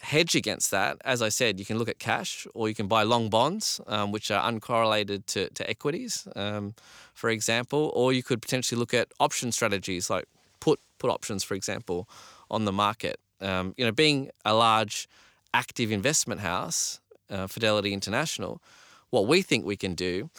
hedge 0.01 0.35
against 0.35 0.71
that, 0.71 0.97
as 1.05 1.21
I 1.21 1.29
said, 1.29 1.59
you 1.59 1.65
can 1.65 1.77
look 1.77 1.89
at 1.89 1.99
cash 1.99 2.47
or 2.53 2.67
you 2.67 2.75
can 2.75 2.87
buy 2.87 3.03
long 3.03 3.29
bonds, 3.29 3.79
um, 3.87 4.11
which 4.11 4.31
are 4.31 4.51
uncorrelated 4.51 5.25
to, 5.27 5.49
to 5.49 5.69
equities, 5.69 6.27
um, 6.35 6.73
for 7.13 7.29
example, 7.29 7.91
or 7.95 8.11
you 8.13 8.23
could 8.23 8.41
potentially 8.41 8.79
look 8.79 8.93
at 8.93 9.07
option 9.19 9.51
strategies 9.51 10.09
like 10.09 10.25
put 10.59 10.79
put 10.97 11.09
options, 11.09 11.43
for 11.43 11.55
example, 11.55 12.07
on 12.49 12.65
the 12.65 12.71
market. 12.71 13.19
Um, 13.39 13.73
you 13.77 13.85
know, 13.85 13.91
being 13.91 14.29
a 14.45 14.53
large 14.53 15.07
active 15.53 15.91
investment 15.91 16.41
house, 16.41 16.99
uh, 17.29 17.47
Fidelity 17.47 17.93
International, 17.93 18.61
what 19.09 19.27
we 19.27 19.41
think 19.41 19.65
we 19.65 19.75
can 19.75 19.95
do 19.95 20.29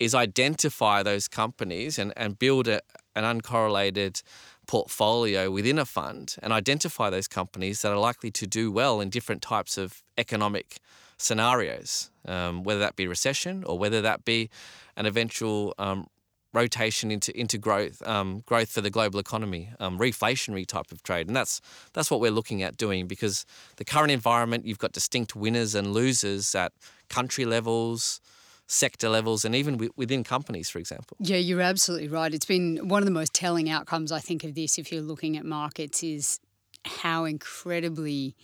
is 0.00 0.14
identify 0.14 1.02
those 1.02 1.28
companies 1.28 1.98
and, 1.98 2.12
and 2.16 2.38
build 2.38 2.68
a, 2.68 2.80
an 3.14 3.24
uncorrelated 3.24 4.22
portfolio 4.66 5.50
within 5.50 5.78
a 5.78 5.84
fund 5.84 6.36
and 6.42 6.52
identify 6.52 7.10
those 7.10 7.28
companies 7.28 7.82
that 7.82 7.92
are 7.92 7.98
likely 7.98 8.30
to 8.30 8.46
do 8.46 8.70
well 8.70 9.00
in 9.00 9.10
different 9.10 9.42
types 9.42 9.78
of 9.78 10.02
economic 10.18 10.78
scenarios, 11.18 12.10
um, 12.26 12.62
whether 12.62 12.80
that 12.80 12.96
be 12.96 13.06
recession 13.06 13.64
or 13.64 13.78
whether 13.78 14.02
that 14.02 14.24
be 14.24 14.50
an 14.96 15.06
eventual 15.06 15.74
um, 15.78 16.06
rotation 16.52 17.10
into 17.10 17.38
into 17.38 17.58
growth 17.58 18.02
um, 18.06 18.42
growth 18.46 18.70
for 18.70 18.80
the 18.80 18.90
global 18.90 19.18
economy, 19.18 19.70
um, 19.78 19.98
reflationary 19.98 20.66
type 20.66 20.90
of 20.90 21.02
trade, 21.02 21.26
and 21.26 21.36
that's 21.36 21.60
that's 21.92 22.10
what 22.10 22.20
we're 22.20 22.30
looking 22.30 22.62
at 22.62 22.76
doing 22.76 23.06
because 23.06 23.44
the 23.76 23.84
current 23.84 24.10
environment 24.10 24.66
you've 24.66 24.78
got 24.78 24.92
distinct 24.92 25.36
winners 25.36 25.74
and 25.74 25.92
losers 25.92 26.54
at 26.54 26.72
country 27.08 27.44
levels. 27.44 28.20
Sector 28.68 29.08
levels 29.08 29.44
and 29.44 29.54
even 29.54 29.90
within 29.96 30.24
companies, 30.24 30.68
for 30.68 30.78
example. 30.78 31.16
Yeah, 31.20 31.36
you're 31.36 31.60
absolutely 31.60 32.08
right. 32.08 32.34
It's 32.34 32.46
been 32.46 32.88
one 32.88 33.00
of 33.00 33.04
the 33.04 33.12
most 33.12 33.32
telling 33.32 33.70
outcomes, 33.70 34.10
I 34.10 34.18
think, 34.18 34.42
of 34.42 34.54
this, 34.54 34.76
if 34.78 34.90
you're 34.90 35.02
looking 35.02 35.36
at 35.36 35.44
markets, 35.44 36.02
is 36.02 36.40
how 36.84 37.24
incredibly 37.24 38.34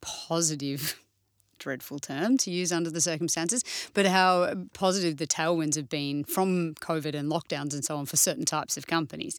positive 0.00 1.00
dreadful 1.58 1.98
term 1.98 2.36
to 2.36 2.50
use 2.50 2.72
under 2.72 2.90
the 2.90 3.00
circumstances, 3.00 3.64
but 3.94 4.06
how 4.06 4.66
positive 4.74 5.16
the 5.16 5.26
tailwinds 5.26 5.76
have 5.76 5.88
been 5.88 6.24
from 6.24 6.74
COVID 6.74 7.14
and 7.14 7.30
lockdowns 7.30 7.72
and 7.72 7.84
so 7.84 7.96
on 7.96 8.06
for 8.06 8.16
certain 8.16 8.44
types 8.44 8.76
of 8.76 8.86
companies. 8.86 9.38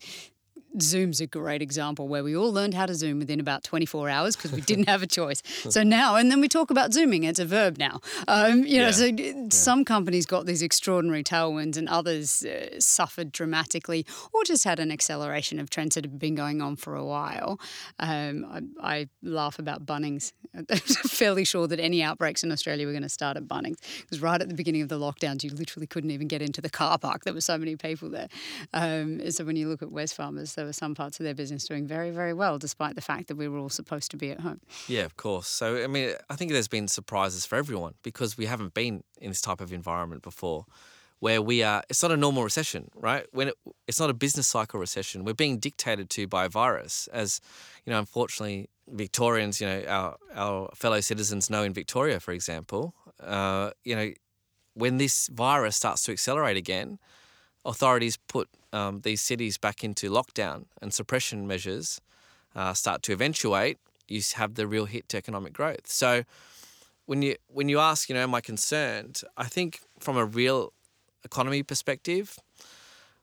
Zoom's 0.82 1.22
a 1.22 1.28
great 1.28 1.62
example 1.62 2.08
where 2.08 2.24
we 2.24 2.36
all 2.36 2.52
learned 2.52 2.74
how 2.74 2.86
to 2.86 2.96
Zoom 2.96 3.20
within 3.20 3.40
about 3.40 3.64
24 3.64 4.10
hours 4.10 4.36
because 4.36 4.52
we 4.52 4.62
didn't 4.62 4.88
have 4.88 5.04
a 5.04 5.08
choice. 5.08 5.42
So 5.74 5.82
now, 5.82 6.16
and 6.18 6.30
then 6.30 6.42
we 6.42 6.50
talk 6.50 6.72
about 6.72 6.94
Zooming, 6.94 7.24
it's 7.24 7.40
a 7.40 7.46
verb 7.46 7.78
now. 7.78 8.00
Um, 8.28 8.64
you 8.64 8.78
know, 8.78 8.88
yeah. 8.88 8.92
so 8.92 9.06
yeah. 9.06 9.34
some 9.50 9.86
companies 9.86 10.26
got 10.26 10.46
these 10.46 10.62
extraordinary 10.62 11.24
tailwinds 11.24 11.78
and 11.78 11.88
others 11.88 12.44
uh, 12.44 12.80
suffered 12.80 13.32
dramatically 13.32 14.06
or 14.34 14.44
just 14.44 14.66
had 14.66 14.80
an 14.80 14.92
acceleration 14.92 15.60
of 15.60 15.70
trends 15.70 15.96
that 15.96 16.06
have 16.06 16.20
been 16.20 16.36
going 16.36 16.62
on 16.62 16.76
for 16.76 16.96
a 16.96 17.04
while. 17.04 17.60
Um, 17.98 18.76
I, 18.82 18.96
I, 18.96 19.10
laugh 19.24 19.58
about 19.58 19.86
Bunnings. 19.86 20.34
I'm 20.56 20.66
fairly 20.78 21.46
sure 21.46 21.68
that 21.68 21.80
any 21.80 22.04
outbreaks 22.04 22.44
in 22.44 22.52
Australia 22.52 22.86
were 22.86 22.94
going 22.94 23.04
to 23.04 23.10
start 23.10 23.38
at 23.38 23.48
Bunnings 23.48 23.78
because 24.02 24.22
right 24.22 24.42
at 24.42 24.50
the 24.50 24.56
beginning 24.56 24.82
of 24.82 24.90
the 24.90 25.00
lockdowns, 25.00 25.44
you 25.44 25.50
literally 25.50 25.88
couldn't 25.88 26.12
even 26.12 26.28
get 26.28 26.42
into 26.42 26.62
the 26.62 26.70
car 26.70 26.98
park. 26.98 27.24
There 27.24 27.34
were 27.34 27.42
so 27.42 27.58
many 27.58 27.76
people 27.76 28.10
there. 28.10 28.28
Um, 28.74 29.32
so 29.32 29.46
when 29.46 29.56
you 29.56 29.70
look 29.70 29.82
at 29.82 29.90
Wesfarmers, 29.90 30.50
there 30.63 30.69
were 30.69 30.73
some 30.73 30.95
parts 30.95 31.19
of 31.19 31.26
their 31.26 31.34
business 31.34 31.67
doing 31.67 31.86
very, 31.86 32.10
very 32.10 32.34
well, 32.34 32.58
despite 32.58 32.95
the 32.95 33.02
fact 33.02 33.28
that 33.28 33.36
we 33.36 33.49
were 33.49 33.58
all 33.58 33.69
supposed 33.69 34.10
to 34.12 34.17
be 34.17 34.32
at 34.32 34.39
home. 34.39 34.62
Yeah, 34.88 35.02
of 35.02 35.17
course. 35.17 35.47
So, 35.47 35.84
I 35.84 35.88
mean, 35.88 36.13
I 36.30 36.38
think 36.38 36.52
there's 36.52 36.69
been 36.69 36.88
surprises 36.88 37.45
for 37.45 37.58
everyone 37.58 37.95
because 38.02 38.38
we 38.38 38.45
haven't 38.45 38.73
been 38.73 39.04
in 39.19 39.30
this 39.30 39.41
type 39.41 39.60
of 39.60 39.73
environment 39.73 40.21
before 40.21 40.65
where 41.19 41.41
we 41.41 41.63
are. 41.63 41.84
It's 41.89 42.02
not 42.02 42.13
a 42.13 42.17
normal 42.17 42.45
recession, 42.45 42.89
right? 42.95 43.26
When 43.34 43.49
it, 43.49 43.56
it's 43.89 43.99
not 43.99 44.10
a 44.10 44.13
business 44.13 44.47
cycle 44.47 44.80
recession, 44.80 45.26
we're 45.26 45.34
being 45.34 45.58
dictated 45.58 46.10
to 46.12 46.28
by 46.28 46.45
a 46.45 46.49
virus. 46.49 47.10
As 47.12 47.41
you 47.86 47.91
know, 47.91 47.99
unfortunately, 47.99 48.69
Victorians, 48.88 49.60
you 49.60 49.67
know, 49.67 49.84
our 49.88 50.15
our 50.34 50.69
fellow 50.76 51.02
citizens 51.02 51.49
know 51.49 51.63
in 51.63 51.73
Victoria, 51.73 52.21
for 52.21 52.32
example, 52.32 52.93
uh, 53.21 53.71
you 53.84 53.95
know, 53.97 54.12
when 54.76 54.97
this 54.97 55.28
virus 55.28 55.76
starts 55.76 56.04
to 56.04 56.13
accelerate 56.13 56.56
again, 56.56 56.99
authorities 57.65 58.17
put 58.17 58.49
um, 58.71 59.02
these 59.02 59.21
cities 59.21 59.58
back 59.58 59.84
into 59.84 60.10
lockdown 60.10 60.65
and 60.82 60.93
suppression 60.93 61.47
measures 61.47 62.02
uh, 62.56 62.73
start 62.73 63.04
to 63.04 63.13
eventuate. 63.13 63.78
You 64.08 64.21
have 64.36 64.56
the 64.56 64.67
real 64.67 64.86
hit 64.86 65.10
to 65.10 65.17
economic 65.17 65.54
growth. 65.54 65.88
So 65.88 66.23
when 67.06 67.21
you 67.21 67.36
when 67.47 67.69
you 67.69 67.80
ask, 67.80 68.10
you 68.10 68.15
know, 68.15 68.21
am 68.21 68.36
I 68.36 68.41
concerned? 68.41 69.21
I 69.38 69.45
think 69.45 69.80
from 69.99 70.17
a 70.17 70.26
real 70.26 70.73
economy 71.23 71.63
perspective, 71.63 72.38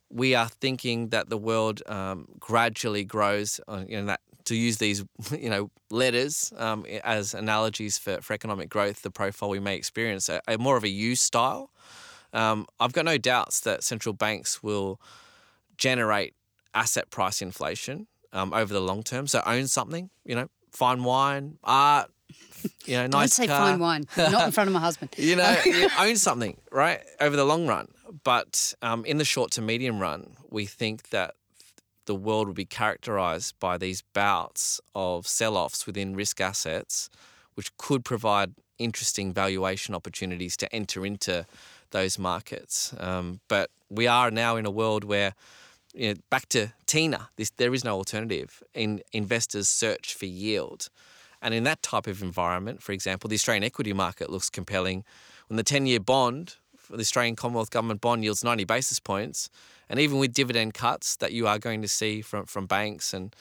we 0.09 0.35
are 0.35 0.48
thinking 0.48 1.09
that 1.11 1.29
the 1.29 1.38
world 1.38 1.83
um, 1.87 2.26
gradually 2.38 3.05
grows. 3.05 3.61
Uh, 3.68 3.85
you 3.87 4.00
know, 4.00 4.07
that 4.07 4.20
to 4.46 4.57
use 4.57 4.79
these, 4.79 5.05
you 5.38 5.50
know, 5.50 5.70
letters 5.90 6.53
um, 6.57 6.85
as 7.05 7.35
analogies 7.35 7.98
for, 7.98 8.20
for 8.20 8.33
economic 8.33 8.68
growth, 8.68 9.03
the 9.03 9.11
profile 9.11 9.50
we 9.50 9.61
may 9.61 9.76
experience, 9.76 10.29
a, 10.29 10.40
a 10.48 10.59
more 10.59 10.76
of 10.76 10.85
a 10.85 10.88
U 10.88 11.14
style. 11.14 11.70
Um, 12.33 12.66
I've 12.79 12.93
got 12.93 13.05
no 13.05 13.19
doubts 13.19 13.61
that 13.61 13.83
central 13.83 14.12
banks 14.12 14.62
will 14.62 15.01
generate 15.77 16.35
asset 16.75 17.11
price 17.11 17.43
inflation 17.43 18.07
um, 18.33 18.53
over 18.53 18.73
the 18.73 18.81
long 18.81 19.03
term. 19.03 19.27
So 19.27 19.43
own 19.45 19.66
something, 19.66 20.11
you 20.25 20.35
know, 20.35 20.49
fine 20.73 21.03
wine, 21.05 21.59
art, 21.64 22.11
you 22.85 22.95
know, 22.97 23.07
nice 23.07 23.37
Don't 23.37 23.45
say 23.45 23.47
car. 23.47 23.59
fine 23.71 23.79
wine, 23.81 24.07
not 24.16 24.47
in 24.47 24.53
front 24.53 24.69
of 24.69 24.75
my 24.75 24.81
husband. 24.81 25.11
You 25.19 25.37
know, 25.37 25.57
you 25.64 25.88
own 25.99 26.16
something, 26.16 26.57
right, 26.71 27.01
over 27.21 27.37
the 27.37 27.45
long 27.45 27.66
run. 27.66 27.88
But 28.25 28.75
um, 28.83 29.05
in 29.05 29.19
the 29.19 29.25
short 29.25 29.51
to 29.53 29.62
medium 29.62 29.99
run, 29.99 30.37
we 30.51 30.66
think 30.66 31.11
that 31.11 31.35
the 32.07 32.14
world 32.14 32.47
will 32.47 32.55
be 32.55 32.64
characterized 32.64 33.55
by 33.61 33.79
these 33.79 34.03
bouts 34.14 34.81
of 34.95 35.27
sell 35.27 35.57
offs 35.57 35.87
within 35.87 36.16
risk 36.16 36.40
assets, 36.40 37.09
which 37.55 37.77
could 37.77 38.05
provide 38.05 38.55
interesting 38.79 39.33
valuation 39.33 39.95
opportunities 39.95 40.57
to 40.57 40.75
enter 40.75 41.07
into 41.07 41.47
those 41.90 42.18
markets. 42.18 42.94
Um, 42.98 43.40
but 43.48 43.70
we 43.88 44.07
are 44.07 44.31
now 44.31 44.57
in 44.57 44.66
a 44.66 44.70
world 44.70 45.05
where, 45.05 45.35
you 45.94 46.09
know, 46.09 46.20
back 46.31 46.48
to 46.50 46.72
Tina, 46.87 47.29
this, 47.37 47.50
there 47.50 47.74
is 47.74 47.85
no 47.85 47.96
alternative. 47.96 48.62
In 48.74 49.03
investors 49.12 49.68
search 49.68 50.14
for 50.14 50.26
yield. 50.26 50.88
And 51.42 51.55
in 51.55 51.64
that 51.64 51.83
type 51.83 52.07
of 52.07 52.22
environment, 52.22 52.83
for 52.83 52.92
example, 52.92 53.29
the 53.29 53.35
Australian 53.35 53.64
equity 53.64 53.92
market 53.92 54.31
looks 54.31 54.50
compelling. 54.50 55.05
When 55.48 55.57
the 55.57 55.62
10 55.62 55.87
year 55.87 56.00
bond 56.00 56.57
the 56.90 57.00
Australian 57.00 57.37
Commonwealth 57.37 57.70
Government 57.70 58.00
bond 58.00 58.24
yields 58.24 58.44
90 58.44 58.64
basis 58.64 59.00
points, 59.00 59.50
and 59.88 59.98
even 60.00 60.18
with 60.18 60.33
dividend 60.33 60.74
cuts 60.74 61.16
that 61.16 61.33
you 61.33 61.46
are 61.46 61.59
going 61.59 61.83
to 61.83 61.88
see 61.88 62.20
from, 62.22 62.46
from 62.46 62.66
banks 62.66 63.14
and 63.14 63.35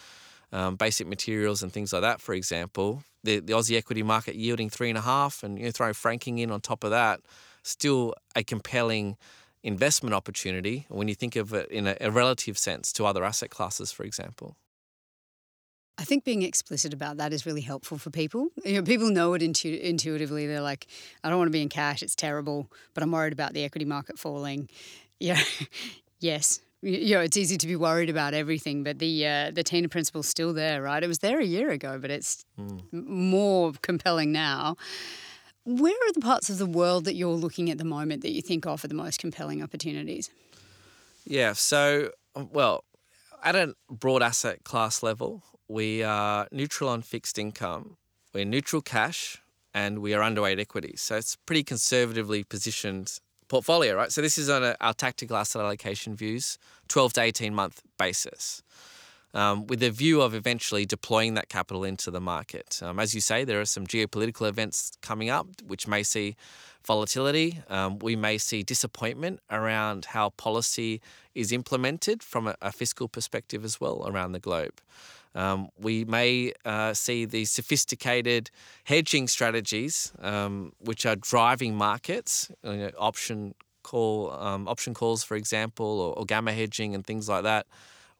um, 0.51 0.75
basic 0.75 1.07
materials 1.07 1.61
and 1.61 1.71
things 1.71 1.93
like 1.93 2.01
that, 2.01 2.21
for 2.21 2.33
example, 2.33 3.03
the, 3.23 3.39
the 3.39 3.53
Aussie 3.53 3.77
equity 3.77 4.03
market 4.03 4.35
yielding 4.35 4.69
three 4.69 4.89
and 4.89 4.97
a 4.97 5.01
half, 5.01 5.43
and 5.43 5.59
you 5.59 5.65
know, 5.65 5.71
throw 5.71 5.93
franking 5.93 6.39
in 6.39 6.51
on 6.51 6.61
top 6.61 6.83
of 6.83 6.91
that, 6.91 7.19
still 7.63 8.13
a 8.35 8.43
compelling 8.43 9.17
investment 9.63 10.13
opportunity 10.13 10.85
when 10.89 11.07
you 11.07 11.15
think 11.15 11.35
of 11.35 11.53
it 11.53 11.69
in 11.69 11.87
a, 11.87 11.97
a 11.99 12.11
relative 12.11 12.57
sense 12.57 12.93
to 12.93 13.05
other 13.05 13.23
asset 13.23 13.49
classes, 13.49 13.91
for 13.91 14.03
example. 14.03 14.55
I 15.99 16.05
think 16.05 16.23
being 16.23 16.43
explicit 16.43 16.93
about 16.93 17.17
that 17.17 17.33
is 17.33 17.45
really 17.45 17.61
helpful 17.61 17.97
for 17.97 18.09
people. 18.09 18.47
You 18.63 18.75
know, 18.75 18.83
people 18.83 19.09
know 19.09 19.33
it 19.33 19.43
intu- 19.43 19.79
intuitively. 19.81 20.47
They're 20.47 20.61
like, 20.61 20.87
I 21.25 21.29
don't 21.29 21.37
want 21.37 21.49
to 21.49 21.51
be 21.51 21.61
in 21.61 21.67
cash; 21.67 22.01
it's 22.01 22.15
terrible. 22.15 22.71
But 22.93 23.03
I'm 23.03 23.11
worried 23.11 23.33
about 23.33 23.53
the 23.53 23.65
equity 23.65 23.83
market 23.83 24.17
falling. 24.17 24.69
Yeah, 25.19 25.41
yes. 26.19 26.61
You 26.81 27.15
know, 27.15 27.19
it's 27.19 27.35
easy 27.35 27.57
to 27.57 27.67
be 27.67 27.75
worried 27.75 28.09
about 28.09 28.33
everything, 28.33 28.81
but 28.81 28.99
the 28.99 29.27
uh, 29.27 29.51
the 29.51 29.61
Tina 29.61 29.89
principle's 29.89 30.29
still 30.29 30.53
there, 30.53 30.81
right? 30.81 31.03
It 31.03 31.07
was 31.07 31.19
there 31.19 31.41
a 31.41 31.45
year 31.45 31.69
ago, 31.69 31.99
but 31.99 32.09
it's 32.09 32.45
mm. 32.57 32.81
more 32.93 33.73
compelling 33.81 34.31
now. 34.31 34.77
Where 35.65 35.93
are 35.93 36.13
the 36.13 36.21
parts 36.21 36.49
of 36.49 36.57
the 36.57 36.65
world 36.65 37.05
that 37.05 37.15
you're 37.15 37.35
looking 37.35 37.69
at 37.69 37.77
the 37.77 37.85
moment 37.85 38.21
that 38.23 38.31
you 38.31 38.41
think 38.41 38.65
offer 38.65 38.87
the 38.87 38.95
most 38.95 39.19
compelling 39.19 39.61
opportunities? 39.61 40.29
Yeah, 41.25 41.53
so 41.53 42.11
well, 42.35 42.83
at 43.43 43.55
a 43.55 43.75
broad 43.89 44.23
asset 44.23 44.63
class 44.63 45.03
level, 45.03 45.43
we 45.67 46.03
are 46.03 46.47
neutral 46.51 46.89
on 46.89 47.01
fixed 47.01 47.37
income, 47.37 47.97
we're 48.33 48.45
neutral 48.45 48.81
cash, 48.81 49.37
and 49.73 49.99
we 49.99 50.13
are 50.13 50.21
underweight 50.21 50.59
equity. 50.59 50.95
So 50.97 51.15
it's 51.17 51.35
pretty 51.35 51.63
conservatively 51.63 52.43
positioned 52.43 53.19
portfolio, 53.47 53.95
right? 53.95 54.11
So 54.11 54.21
this 54.21 54.37
is 54.37 54.49
on 54.49 54.63
a, 54.63 54.75
our 54.81 54.93
tactical 54.93 55.37
asset 55.37 55.61
allocation 55.61 56.15
views, 56.15 56.57
12 56.87 57.13
to 57.13 57.21
18 57.21 57.53
month 57.53 57.81
basis. 57.97 58.63
Um, 59.35 59.67
with 59.67 59.83
a 59.83 59.91
view 59.91 60.23
of 60.23 60.33
eventually 60.33 60.87
deploying 60.87 61.35
that 61.35 61.49
capital 61.49 61.83
into 61.83 62.09
the 62.09 62.19
market. 62.19 62.79
Um, 62.81 62.99
as 62.99 63.13
you 63.13 63.21
say, 63.21 63.43
there 63.43 63.61
are 63.61 63.65
some 63.65 63.85
geopolitical 63.85 64.49
events 64.49 64.93
coming 65.03 65.29
up 65.29 65.45
which 65.67 65.87
may 65.87 66.01
see 66.01 66.35
volatility. 66.83 67.61
Um, 67.69 67.99
we 67.99 68.15
may 68.15 68.39
see 68.39 68.63
disappointment 68.63 69.39
around 69.51 70.05
how 70.05 70.31
policy 70.31 70.99
is 71.35 71.51
implemented 71.51 72.23
from 72.23 72.47
a, 72.47 72.55
a 72.61 72.71
fiscal 72.71 73.07
perspective 73.07 73.63
as 73.63 73.79
well 73.79 74.03
around 74.07 74.31
the 74.31 74.39
globe. 74.39 74.81
Um, 75.35 75.69
we 75.79 76.05
may 76.05 76.53
uh, 76.65 76.93
see 76.93 77.25
these 77.25 77.51
sophisticated 77.51 78.49
hedging 78.85 79.27
strategies, 79.27 80.11
um, 80.19 80.73
which 80.79 81.05
are 81.05 81.15
driving 81.15 81.75
markets, 81.75 82.51
you 82.63 82.77
know, 82.77 82.91
option 82.97 83.53
call, 83.83 84.31
um, 84.31 84.67
option 84.67 84.93
calls, 84.93 85.23
for 85.23 85.37
example, 85.37 85.85
or, 86.01 86.13
or 86.17 86.25
gamma 86.25 86.51
hedging 86.51 86.95
and 86.95 87.05
things 87.05 87.29
like 87.29 87.43
that, 87.43 87.67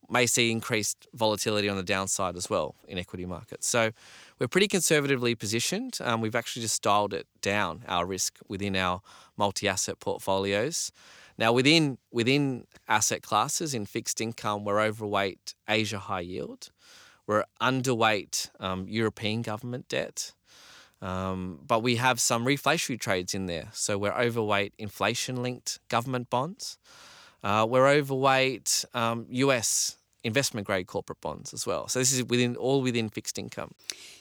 may 0.10 0.26
see 0.26 0.52
increased 0.52 1.08
volatility 1.14 1.70
on 1.70 1.78
the 1.78 1.84
downside 1.84 2.36
as 2.36 2.50
well 2.50 2.76
in 2.88 2.98
equity 2.98 3.26
markets. 3.26 3.68
So 3.68 3.92
we're 4.40 4.48
pretty 4.48 4.68
conservatively 4.68 5.36
positioned. 5.36 5.98
Um, 6.02 6.22
we've 6.22 6.36
actually 6.36 6.64
just 6.64 6.82
dialed 6.82 7.14
it 7.14 7.28
down 7.42 7.84
our 7.88 8.06
risk 8.06 8.40
within 8.48 8.76
our 8.76 9.02
multi-asset 9.38 10.00
portfolios. 10.00 10.92
Now, 11.38 11.54
within 11.54 11.98
within 12.12 12.66
asset 12.88 13.22
classes 13.22 13.74
in 13.74 13.86
fixed 13.86 14.20
income, 14.20 14.66
we're 14.66 14.82
overweight 14.82 15.56
Asia 15.70 16.00
high 16.00 16.22
yield. 16.22 16.70
We're 17.26 17.46
underweight 17.62 18.50
um, 18.60 18.88
European 18.90 19.42
government 19.42 19.88
debt. 19.88 20.34
Um, 21.02 21.60
but 21.66 21.82
we 21.82 21.96
have 21.96 22.20
some 22.20 22.46
reflationary 22.46 23.00
trades 23.00 23.34
in 23.34 23.46
there. 23.46 23.70
So 23.72 23.98
we're 23.98 24.14
overweight 24.14 24.74
inflation 24.78 25.42
linked 25.42 25.80
government 25.88 26.30
bonds. 26.30 26.78
Uh, 27.42 27.66
we're 27.70 27.88
overweight 27.88 28.84
um, 28.94 29.26
US 29.30 29.99
investment 30.24 30.68
grade 30.68 30.88
corporate 30.88 31.22
bonds 31.22 31.54
as 31.54 31.66
well. 31.66 31.88
So 31.88 32.00
this 32.00 32.12
is 32.12 32.24
within 32.26 32.56
all 32.56 32.82
within 32.82 33.10
fixed 33.10 33.38
income. 33.38 33.72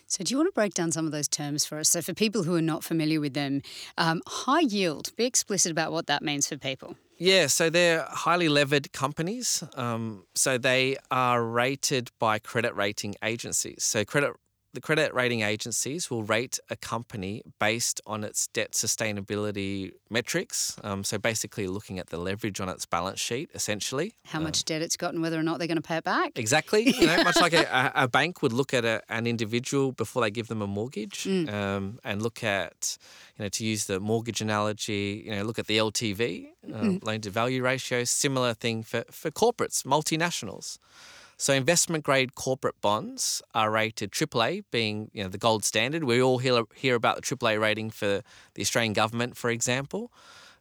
So, 0.06 0.24
do 0.24 0.32
you 0.32 0.38
want 0.38 0.48
to 0.48 0.52
break 0.52 0.72
down 0.72 0.90
some 0.90 1.04
of 1.04 1.12
those 1.12 1.28
terms 1.28 1.66
for 1.66 1.78
us? 1.78 1.90
So, 1.90 2.00
for 2.00 2.14
people 2.14 2.44
who 2.44 2.54
are 2.54 2.62
not 2.62 2.82
familiar 2.82 3.20
with 3.20 3.34
them, 3.34 3.60
um, 3.98 4.22
high 4.26 4.60
yield, 4.60 5.14
be 5.16 5.26
explicit 5.26 5.70
about 5.70 5.92
what 5.92 6.06
that 6.06 6.22
means 6.22 6.48
for 6.48 6.56
people. 6.56 6.96
Yeah, 7.18 7.48
so 7.48 7.68
they're 7.68 8.06
highly 8.08 8.48
levered 8.48 8.92
companies. 8.92 9.64
Um, 9.74 10.24
so 10.36 10.56
they 10.56 10.96
are 11.10 11.44
rated 11.44 12.10
by 12.20 12.38
credit 12.38 12.76
rating 12.76 13.16
agencies. 13.24 13.82
So 13.82 14.04
credit 14.04 14.34
the 14.74 14.80
credit 14.80 15.14
rating 15.14 15.40
agencies 15.40 16.10
will 16.10 16.22
rate 16.22 16.58
a 16.68 16.76
company 16.76 17.42
based 17.58 18.00
on 18.06 18.22
its 18.22 18.46
debt 18.48 18.72
sustainability 18.72 19.92
metrics. 20.10 20.76
Um, 20.84 21.04
so 21.04 21.18
basically, 21.18 21.66
looking 21.66 21.98
at 21.98 22.08
the 22.08 22.18
leverage 22.18 22.60
on 22.60 22.68
its 22.68 22.84
balance 22.84 23.20
sheet, 23.20 23.50
essentially. 23.54 24.14
How 24.26 24.40
much 24.40 24.60
um, 24.60 24.64
debt 24.66 24.82
it's 24.82 24.96
got 24.96 25.14
and 25.14 25.22
whether 25.22 25.38
or 25.38 25.42
not 25.42 25.58
they're 25.58 25.68
going 25.68 25.76
to 25.76 25.82
pay 25.82 25.96
it 25.96 26.04
back. 26.04 26.38
Exactly. 26.38 26.94
You 26.98 27.06
know, 27.06 27.24
much 27.24 27.40
like 27.40 27.52
a, 27.54 27.92
a, 27.94 28.08
bank 28.08 28.42
would 28.42 28.52
look 28.52 28.74
at 28.74 28.84
a, 28.84 29.02
an 29.08 29.26
individual 29.26 29.92
before 29.92 30.22
they 30.22 30.30
give 30.30 30.48
them 30.48 30.62
a 30.62 30.66
mortgage 30.66 31.24
mm. 31.24 31.52
um, 31.52 31.98
and 32.04 32.22
look 32.22 32.44
at, 32.44 32.98
you 33.36 33.44
know, 33.44 33.48
to 33.48 33.64
use 33.64 33.86
the 33.86 34.00
mortgage 34.00 34.40
analogy, 34.40 35.22
you 35.24 35.34
know, 35.34 35.42
look 35.42 35.58
at 35.58 35.66
the 35.66 35.78
LTV, 35.78 36.48
mm. 36.68 37.04
loan 37.04 37.20
to 37.20 37.30
value 37.30 37.62
ratio. 37.62 38.04
Similar 38.04 38.54
thing 38.54 38.82
for, 38.82 39.04
for 39.10 39.30
corporates, 39.30 39.84
multinationals. 39.84 40.78
So 41.40 41.52
investment 41.54 42.02
grade 42.02 42.34
corporate 42.34 42.80
bonds 42.80 43.40
are 43.54 43.70
rated 43.70 44.10
AAA, 44.10 44.64
being 44.72 45.08
you 45.14 45.22
know 45.22 45.28
the 45.28 45.38
gold 45.38 45.64
standard. 45.64 46.02
We 46.02 46.20
all 46.20 46.38
hear 46.38 46.64
hear 46.74 46.96
about 46.96 47.16
the 47.16 47.22
AAA 47.22 47.60
rating 47.60 47.90
for 47.90 48.22
the 48.54 48.60
Australian 48.60 48.92
government, 48.92 49.36
for 49.36 49.48
example. 49.48 50.12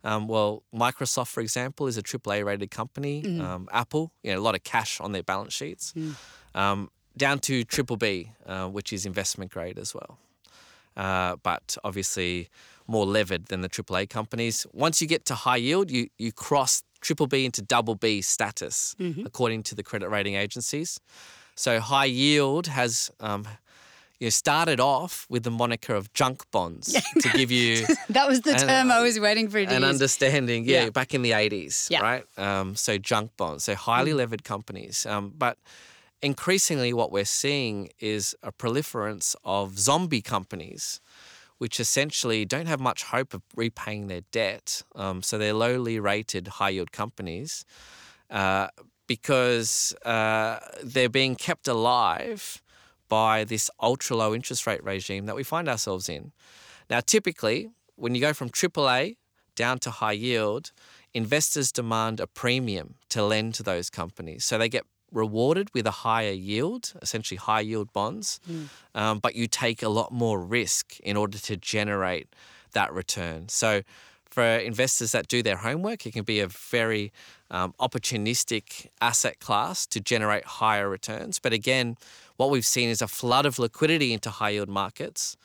Um, 0.04 0.28
well, 0.28 0.62
Microsoft, 0.74 1.30
for 1.30 1.42
example, 1.42 1.88
is 1.88 1.98
a 1.98 2.04
AAA 2.04 2.46
rated 2.46 2.70
company. 2.70 3.24
Mm. 3.24 3.42
Um, 3.42 3.68
Apple, 3.72 4.12
you 4.22 4.32
know, 4.32 4.40
a 4.40 4.42
lot 4.42 4.54
of 4.54 4.64
cash 4.64 5.02
on 5.02 5.12
their 5.12 5.24
balance 5.24 5.54
sheets. 5.54 5.94
Mm. 5.98 6.16
Um, 6.54 6.92
down 7.18 7.40
to 7.40 7.64
triple 7.64 7.98
B, 7.98 8.32
uh, 8.46 8.68
which 8.68 8.94
is 8.94 9.06
investment 9.08 9.52
grade 9.52 9.80
as 9.80 9.96
well. 9.96 10.20
Uh, 10.96 11.38
but 11.42 11.76
obviously 11.84 12.50
more 12.88 13.06
levered 13.06 13.48
than 13.48 13.62
the 13.62 13.70
AAA 13.70 14.10
companies. 14.10 14.66
Once 14.72 15.02
you 15.02 15.08
get 15.08 15.26
to 15.26 15.36
high 15.36 15.58
yield, 15.58 15.92
you 15.92 16.08
you 16.18 16.32
cross 16.32 16.84
triple 17.02 17.28
B 17.28 17.46
into 17.46 17.62
double 17.62 17.96
B 17.96 18.22
status, 18.22 18.96
mm-hmm. 19.00 19.26
according 19.26 19.64
to 19.64 19.76
the 19.76 19.84
credit 19.84 20.10
rating 20.10 20.36
agencies. 20.36 21.00
So 21.56 21.80
high 21.80 22.06
yield 22.06 22.68
has 22.68 23.10
um, 23.20 23.48
you 24.20 24.26
know, 24.28 24.30
started 24.32 24.80
off 24.80 25.26
with 25.30 25.44
the 25.44 25.52
moniker 25.52 25.94
of 25.96 26.12
junk 26.14 26.44
bonds 26.52 26.96
to 27.22 27.30
give 27.30 27.52
you 27.52 27.86
That 28.10 28.28
was 28.28 28.42
the 28.42 28.52
And, 28.52 28.60
term 28.60 28.92
I 28.92 29.02
was 29.02 29.20
waiting 29.20 29.48
for 29.50 29.64
to 29.64 29.72
an 29.76 29.82
use. 29.82 29.90
understanding. 29.90 30.66
Yeah, 30.66 30.86
Yeah. 30.86 30.90
back 30.92 31.14
in 31.14 31.22
the 31.22 31.32
80s, 31.32 31.90
Yeah. 31.90 32.02
right? 32.02 32.24
Um, 32.38 32.76
so 32.76 32.98
junk 32.98 33.32
bonds, 33.38 33.64
so 33.66 33.76
highly 33.76 34.12
Mm. 34.12 34.18
levered 34.18 34.44
companies. 34.44 35.06
Um, 35.06 35.34
but 35.38 35.58
increasingly, 36.22 36.94
what 36.94 37.12
we're 37.12 37.26
seeing 37.26 37.90
is 38.00 38.36
a 38.44 38.52
proliferance 38.52 39.36
of 39.44 39.78
zombie 39.80 40.22
companies, 40.22 41.00
which 41.58 41.80
essentially 41.80 42.46
don't 42.46 42.68
have 42.68 42.80
much 42.80 43.04
hope 43.04 43.34
of 43.34 43.42
repaying 43.56 44.08
their 44.08 44.22
debt. 44.32 44.84
Um, 44.96 45.22
so 45.22 45.38
they're 45.38 45.54
lowly 45.54 46.00
rated 46.00 46.48
high 46.48 46.70
yield 46.70 46.92
companies 46.92 47.66
uh, 48.30 48.68
because 49.08 49.94
uh, 50.06 50.60
they're 50.84 51.10
being 51.10 51.36
kept 51.36 51.68
alive 51.68 52.62
by 53.10 53.44
this 53.44 53.70
ultra 53.82 54.18
low 54.18 54.36
interest 54.36 54.68
rate 54.68 54.84
regime 54.84 55.26
that 55.26 55.36
we 55.36 55.44
find 55.44 55.70
ourselves 55.70 56.10
in. 56.10 56.32
Now, 56.90 57.00
typically, 57.00 57.70
when 57.96 58.16
you 58.16 58.22
go 58.22 58.34
from 58.34 58.50
AAA 58.50 59.16
down 59.56 59.80
to 59.80 59.90
high 59.90 60.12
yield, 60.12 60.72
investors 61.14 61.72
demand 61.72 62.20
a 62.20 62.28
premium 62.28 62.96
to 63.10 63.24
lend 63.24 63.54
to 63.56 63.64
those 63.64 63.90
companies. 63.90 64.46
So 64.46 64.58
they 64.58 64.70
get 64.70 64.84
rewarded 65.12 65.74
with 65.74 65.88
a 65.88 65.92
higher 65.92 66.32
yield, 66.32 66.94
essentially 67.02 67.38
high 67.38 67.62
yield 67.62 67.92
bonds, 67.94 68.40
um, 68.94 69.20
but 69.20 69.36
you 69.36 69.48
take 69.48 69.82
a 69.82 69.90
lot 69.90 70.12
more 70.12 70.40
risk 70.40 71.00
in 71.02 71.16
order 71.18 71.38
to 71.38 71.58
generate 71.58 72.28
that 72.74 72.94
return. 72.94 73.50
So 73.50 73.82
for 74.30 74.44
investors 74.44 75.14
that 75.14 75.28
do 75.28 75.42
their 75.42 75.58
homework, 75.58 76.06
it 76.06 76.12
can 76.14 76.24
be 76.24 76.40
a 76.40 76.48
very 76.48 77.12
um, 77.50 77.74
opportunistic 77.80 78.88
asset 79.02 79.40
class 79.40 79.88
to 79.88 80.00
generate 80.00 80.46
higher 80.46 80.90
returns. 80.90 81.40
But 81.40 81.54
again, 81.54 81.98
what 82.36 82.50
we've 82.50 82.66
seen 82.66 82.90
is 82.90 83.02
a 83.02 83.08
flood 83.08 83.46
of 83.46 83.58
liquidity 83.58 84.14
into 84.14 84.30
high 84.30 84.52
yield 84.52 84.70
markets. 84.70 85.38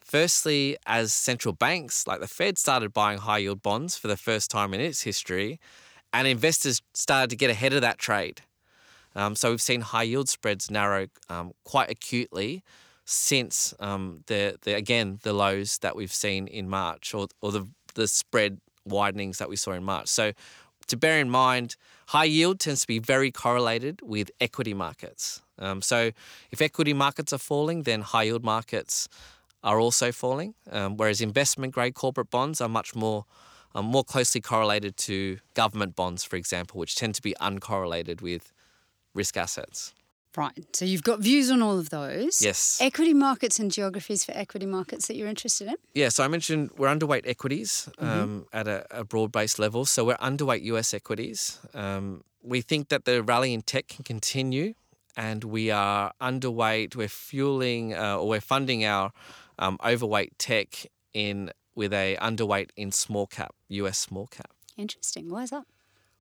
Firstly, 0.00 0.76
as 0.86 1.12
central 1.12 1.52
banks 1.52 2.06
like 2.06 2.20
the 2.20 2.28
Fed 2.28 2.58
started 2.58 2.94
buying 2.94 3.18
high 3.18 3.38
yield 3.38 3.62
bonds 3.62 3.96
for 3.96 4.08
the 4.08 4.16
first 4.16 4.50
time 4.50 4.72
in 4.72 4.80
its 4.80 5.02
history, 5.02 5.58
and 6.12 6.26
investors 6.26 6.80
started 6.94 7.30
to 7.30 7.36
get 7.36 7.50
ahead 7.50 7.72
of 7.72 7.80
that 7.82 7.98
trade. 7.98 8.42
Um, 9.18 9.34
so 9.34 9.50
we've 9.50 9.60
seen 9.60 9.80
high 9.80 10.04
yield 10.04 10.28
spreads 10.28 10.70
narrow 10.70 11.08
um, 11.28 11.52
quite 11.64 11.90
acutely 11.90 12.62
since 13.04 13.74
um, 13.80 14.22
the, 14.28 14.56
the 14.62 14.76
again 14.76 15.18
the 15.22 15.32
lows 15.32 15.78
that 15.78 15.96
we've 15.96 16.12
seen 16.12 16.46
in 16.46 16.68
March 16.68 17.14
or 17.14 17.26
or 17.42 17.50
the 17.50 17.66
the 17.94 18.06
spread 18.06 18.60
widenings 18.86 19.38
that 19.38 19.48
we 19.48 19.56
saw 19.56 19.72
in 19.72 19.82
March. 19.82 20.06
So 20.08 20.32
to 20.86 20.96
bear 20.96 21.18
in 21.18 21.30
mind, 21.30 21.74
high 22.08 22.24
yield 22.24 22.60
tends 22.60 22.82
to 22.82 22.86
be 22.86 23.00
very 23.00 23.32
correlated 23.32 24.00
with 24.02 24.30
equity 24.40 24.72
markets. 24.72 25.42
Um, 25.58 25.82
so 25.82 26.12
if 26.52 26.62
equity 26.62 26.94
markets 26.94 27.32
are 27.32 27.38
falling, 27.38 27.82
then 27.82 28.02
high 28.02 28.24
yield 28.24 28.44
markets 28.44 29.08
are 29.64 29.80
also 29.80 30.12
falling. 30.12 30.54
Um, 30.70 30.96
whereas 30.96 31.20
investment 31.20 31.74
grade 31.74 31.94
corporate 31.94 32.30
bonds 32.30 32.60
are 32.60 32.68
much 32.68 32.94
more 32.94 33.24
um, 33.74 33.86
more 33.86 34.04
closely 34.04 34.40
correlated 34.40 34.96
to 35.08 35.38
government 35.54 35.96
bonds, 35.96 36.22
for 36.24 36.36
example, 36.36 36.78
which 36.78 36.94
tend 36.94 37.16
to 37.16 37.22
be 37.22 37.34
uncorrelated 37.40 38.22
with 38.22 38.52
risk 39.18 39.36
assets. 39.36 39.92
Right. 40.36 40.76
So 40.76 40.84
you've 40.84 41.02
got 41.02 41.18
views 41.20 41.50
on 41.50 41.62
all 41.62 41.78
of 41.78 41.90
those. 41.90 42.40
Yes. 42.40 42.78
Equity 42.80 43.12
markets 43.12 43.58
and 43.58 43.72
geographies 43.72 44.24
for 44.24 44.32
equity 44.36 44.66
markets 44.66 45.08
that 45.08 45.16
you're 45.16 45.28
interested 45.28 45.66
in. 45.66 45.74
Yeah, 45.94 46.10
so 46.10 46.22
I 46.22 46.28
mentioned 46.28 46.70
we're 46.76 46.88
underweight 46.88 47.26
equities 47.26 47.88
um, 47.98 48.46
at 48.52 48.68
a, 48.68 48.86
a 49.00 49.04
broad 49.04 49.32
based 49.32 49.58
level. 49.58 49.84
So 49.84 50.04
we're 50.04 50.16
underweight 50.18 50.62
US 50.74 50.94
equities. 50.94 51.58
Um, 51.74 52.22
we 52.42 52.60
think 52.60 52.88
that 52.88 53.04
the 53.04 53.22
rally 53.22 53.52
in 53.52 53.62
tech 53.62 53.88
can 53.88 54.04
continue, 54.04 54.74
and 55.16 55.42
we 55.42 55.72
are 55.72 56.12
underweight. 56.20 56.94
We're 56.94 57.08
fueling 57.08 57.94
uh, 57.94 58.18
or 58.18 58.28
we're 58.28 58.40
funding 58.40 58.84
our 58.84 59.10
um, 59.58 59.76
overweight 59.84 60.38
tech 60.38 60.86
in 61.12 61.50
with 61.74 61.92
a 61.92 62.16
underweight 62.20 62.70
in 62.76 62.92
small 62.92 63.26
cap, 63.26 63.54
US 63.68 63.98
small 63.98 64.28
cap. 64.28 64.52
Interesting. 64.76 65.30
Why 65.30 65.42
is 65.42 65.50
that? 65.50 65.64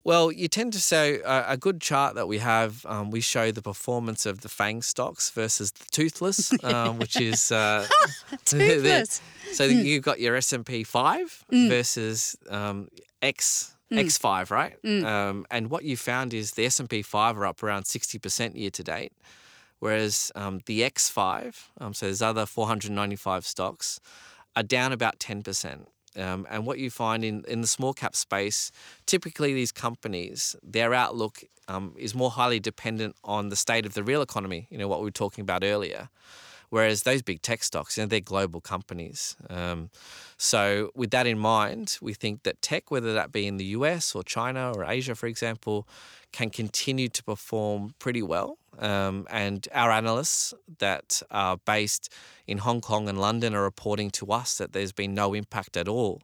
Well, 0.08 0.32
you 0.32 0.48
tend 0.48 0.72
to 0.72 0.80
say 0.80 1.22
uh, 1.22 1.52
a 1.52 1.58
good 1.58 1.82
chart 1.82 2.16
that 2.16 2.30
we 2.30 2.38
have. 2.38 2.86
Um, 2.86 3.12
we 3.12 3.20
show 3.20 3.52
the 3.52 3.62
performance 3.62 4.26
of 4.26 4.40
the 4.40 4.48
FANG 4.48 4.82
stocks 4.82 5.30
versus 5.32 5.74
the 5.74 5.84
toothless, 5.92 6.54
um, 6.64 6.98
which 6.98 7.20
is 7.20 7.52
uh, 7.52 7.86
Toothless. 8.46 9.20
so 9.52 9.66
you've 9.66 10.04
got 10.04 10.22
your 10.22 10.38
S 10.38 10.54
and 10.54 10.66
P 10.66 10.86
five 10.86 11.44
versus 11.52 12.38
um, 12.50 12.88
X 13.22 13.76
X 13.92 14.18
five, 14.18 14.50
right? 14.50 14.78
Um, 14.86 15.46
and 15.52 15.70
what 15.70 15.84
you 15.84 15.98
found 15.98 16.34
is 16.34 16.54
the 16.54 16.64
S 16.64 16.80
and 16.80 16.90
P 16.90 17.02
five 17.02 17.38
are 17.38 17.46
up 17.46 17.62
around 17.62 17.84
sixty 17.84 18.18
percent 18.18 18.56
year 18.56 18.70
to 18.70 18.84
date, 18.86 19.12
whereas 19.80 20.32
um, 20.36 20.62
the 20.68 20.86
X 20.86 21.10
five, 21.10 21.70
um, 21.82 21.94
so 21.94 22.06
there's 22.06 22.22
other 22.22 22.46
four 22.46 22.68
hundred 22.68 22.92
ninety 22.94 23.18
five 23.18 23.46
stocks, 23.46 24.00
are 24.56 24.64
down 24.64 24.94
about 24.94 25.20
ten 25.20 25.44
percent. 25.44 25.90
Um, 26.18 26.48
and 26.50 26.66
what 26.66 26.80
you 26.80 26.90
find 26.90 27.24
in, 27.24 27.44
in 27.48 27.62
the 27.62 27.68
small 27.68 27.94
cap 27.94 28.16
space, 28.16 28.72
typically 29.06 29.54
these 29.54 29.72
companies, 29.72 30.56
their 30.64 30.94
outlook 30.94 31.44
um, 31.68 31.94
is 31.98 32.16
more 32.16 32.32
highly 32.32 32.60
dependent 32.60 33.16
on 33.24 33.50
the 33.50 33.56
state 33.56 33.86
of 33.86 33.94
the 33.94 34.04
real 34.04 34.22
economy, 34.22 34.68
you 34.70 34.78
know, 34.78 34.88
what 34.88 35.00
we 35.00 35.06
were 35.06 35.12
talking 35.12 35.42
about 35.42 35.64
earlier. 35.64 36.10
Whereas 36.70 37.04
those 37.04 37.22
big 37.22 37.42
tech 37.42 37.64
stocks, 37.64 37.98
you 37.98 38.04
know, 38.04 38.08
they're 38.08 38.20
global 38.20 38.60
companies. 38.60 39.38
Um, 39.50 39.90
so 40.38 40.92
with 40.96 41.12
that 41.12 41.26
in 41.26 41.40
mind, 41.40 41.98
we 42.02 42.14
think 42.14 42.44
that 42.44 42.62
tech, 42.62 42.92
whether 42.92 43.14
that 43.14 43.32
be 43.32 43.48
in 43.48 43.58
the 43.58 43.66
US 43.66 44.14
or 44.14 44.24
China 44.24 44.74
or 44.76 44.84
Asia, 44.84 45.16
for 45.16 45.28
example, 45.28 45.88
can 46.32 46.50
continue 46.50 47.08
to 47.10 47.24
perform 47.24 47.96
pretty 48.00 48.22
well. 48.22 48.58
Um, 48.80 49.26
and 49.30 49.68
our 49.74 49.92
analysts 49.92 50.54
that 50.80 51.22
are 51.32 51.58
based 51.66 52.14
in 52.46 52.60
Hong 52.60 52.82
Kong 52.82 53.10
and 53.10 53.20
London 53.20 53.56
are 53.56 53.64
reporting 53.64 54.12
to 54.12 54.28
us 54.28 54.58
that 54.58 54.74
there's 54.74 54.92
been 54.92 55.14
no 55.14 55.34
impact 55.34 55.78
at 55.78 55.88
all 55.88 56.22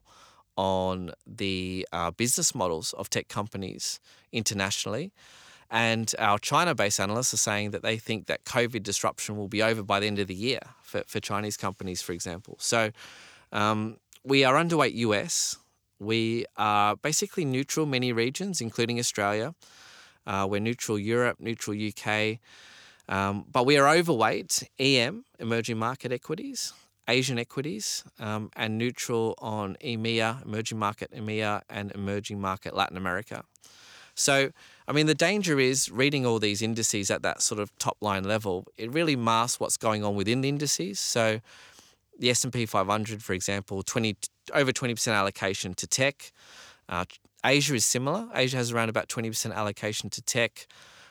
on 0.56 1.10
the 1.26 1.86
uh, 1.92 2.10
business 2.12 2.54
models 2.54 2.92
of 2.92 3.10
tech 3.10 3.28
companies 3.28 3.98
internationally. 4.30 5.12
And 5.74 6.14
our 6.20 6.38
China 6.38 6.72
based 6.72 7.00
analysts 7.00 7.34
are 7.34 7.38
saying 7.38 7.72
that 7.72 7.82
they 7.82 7.96
think 7.96 8.26
that 8.26 8.44
COVID 8.44 8.84
disruption 8.84 9.36
will 9.36 9.48
be 9.48 9.60
over 9.60 9.82
by 9.82 9.98
the 9.98 10.06
end 10.06 10.20
of 10.20 10.28
the 10.28 10.34
year 10.34 10.60
for, 10.84 11.02
for 11.08 11.18
Chinese 11.18 11.56
companies, 11.56 12.00
for 12.00 12.12
example. 12.12 12.56
So 12.60 12.92
um, 13.50 13.96
we 14.22 14.44
are 14.44 14.54
underweight 14.54 14.94
US. 14.94 15.56
We 15.98 16.46
are 16.56 16.94
basically 16.94 17.44
neutral 17.44 17.86
many 17.86 18.12
regions, 18.12 18.60
including 18.60 19.00
Australia. 19.00 19.56
Uh, 20.24 20.46
we're 20.48 20.60
neutral 20.60 20.96
Europe, 20.96 21.38
neutral 21.40 21.76
UK. 21.76 22.38
Um, 23.08 23.44
but 23.50 23.66
we 23.66 23.76
are 23.76 23.88
overweight 23.88 24.62
EM, 24.78 25.24
emerging 25.40 25.78
market 25.78 26.12
equities, 26.12 26.72
Asian 27.08 27.36
equities, 27.36 28.04
um, 28.20 28.48
and 28.54 28.78
neutral 28.78 29.34
on 29.38 29.76
EMEA, 29.82 30.46
emerging 30.46 30.78
market 30.78 31.10
EMEA, 31.10 31.62
and 31.68 31.90
emerging 31.90 32.40
market 32.40 32.76
Latin 32.76 32.96
America. 32.96 33.42
So, 34.14 34.50
I 34.86 34.92
mean, 34.92 35.06
the 35.06 35.14
danger 35.14 35.58
is 35.58 35.90
reading 35.90 36.24
all 36.26 36.38
these 36.38 36.62
indices 36.62 37.10
at 37.10 37.22
that 37.22 37.42
sort 37.42 37.60
of 37.60 37.76
top 37.78 37.96
line 38.00 38.24
level. 38.24 38.66
It 38.76 38.92
really 38.92 39.16
masks 39.16 39.58
what's 39.60 39.76
going 39.76 40.04
on 40.04 40.14
within 40.14 40.40
the 40.40 40.48
indices. 40.48 41.00
So, 41.00 41.40
the 42.18 42.30
S 42.30 42.44
and 42.44 42.52
P 42.52 42.64
500, 42.66 43.22
for 43.22 43.32
example, 43.32 43.82
20 43.82 44.16
over 44.52 44.72
20% 44.72 45.12
allocation 45.12 45.74
to 45.74 45.86
tech. 45.86 46.32
Uh, 46.88 47.04
Asia 47.44 47.74
is 47.74 47.84
similar. 47.84 48.28
Asia 48.34 48.56
has 48.56 48.72
around 48.72 48.88
about 48.88 49.08
20% 49.08 49.52
allocation 49.54 50.10
to 50.10 50.22
tech, 50.22 50.66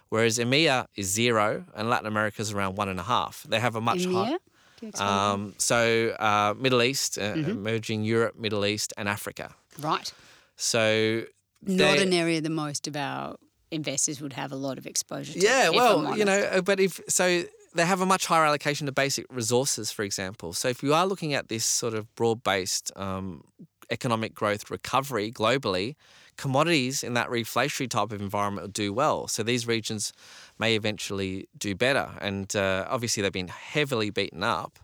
whereas 0.10 0.38
EMEA 0.40 0.86
is 0.96 1.08
zero 1.12 1.66
and 1.76 1.90
Latin 1.90 2.08
America 2.08 2.42
is 2.42 2.52
around 2.54 2.76
one 2.76 2.90
and 2.90 3.00
a 3.00 3.04
half. 3.04 3.44
They 3.50 3.60
have 3.60 3.76
a 3.76 3.82
much 3.82 4.06
higher. 4.06 4.38
Can 4.78 4.88
you 4.88 4.88
explain 4.90 5.10
Um, 5.10 5.56
so, 5.58 6.16
uh, 6.20 6.54
Middle 6.58 6.82
East, 6.84 7.18
uh, 7.18 7.22
Mm-hmm. 7.34 7.52
emerging 7.52 8.04
Europe, 8.04 8.36
Middle 8.38 8.66
East, 8.66 8.94
and 8.98 9.10
Africa. 9.10 9.54
Right. 9.80 10.12
So, 10.56 11.24
Not 11.68 11.98
they- 11.98 12.04
an 12.04 12.14
area 12.14 12.42
that 12.42 12.50
most 12.50 12.88
of 12.88 12.96
our 12.96 13.38
investors 13.72 14.22
would 14.22 14.34
have 14.34 14.52
a 14.52 14.56
lot 14.56 14.78
of 14.78 14.86
exposure 14.86 15.34
to. 15.34 15.40
Yeah, 15.40 15.70
well, 15.70 16.18
you 16.18 16.26
know, 16.26 16.62
but 16.64 16.80
if 16.80 17.00
so, 17.08 17.44
they 17.74 17.86
have 17.86 18.02
a 18.02 18.06
much 18.06 18.28
higher 18.28 18.46
allocation 18.46 18.86
to 18.86 18.92
basic 18.92 19.26
resources, 19.30 19.92
for 19.92 20.04
example. 20.04 20.54
So 20.54 20.68
if 20.68 20.84
you 20.84 20.94
are 20.94 21.08
looking 21.08 21.34
at 21.34 21.50
this 21.50 21.66
sort 21.66 21.96
of 21.96 22.14
broad-based 22.16 22.92
um, 22.96 23.44
economic 23.90 24.36
growth 24.36 24.70
recovery 24.70 25.32
globally, 25.32 25.96
commodities 26.38 27.04
in 27.04 27.14
that 27.16 27.30
reflationary 27.30 27.90
type 27.90 28.12
of 28.12 28.22
environment 28.22 28.64
will 28.64 28.72
do 28.72 28.94
well. 28.94 29.28
So 29.28 29.44
these 29.44 29.66
regions 29.68 30.14
may 30.60 30.76
eventually 30.76 31.48
do 31.58 31.76
better, 31.76 32.10
and 32.22 32.56
uh, 32.56 32.86
obviously 32.90 33.22
they've 33.24 33.32
been 33.32 33.48
heavily 33.48 34.10
beaten 34.12 34.44
up. 34.44 34.80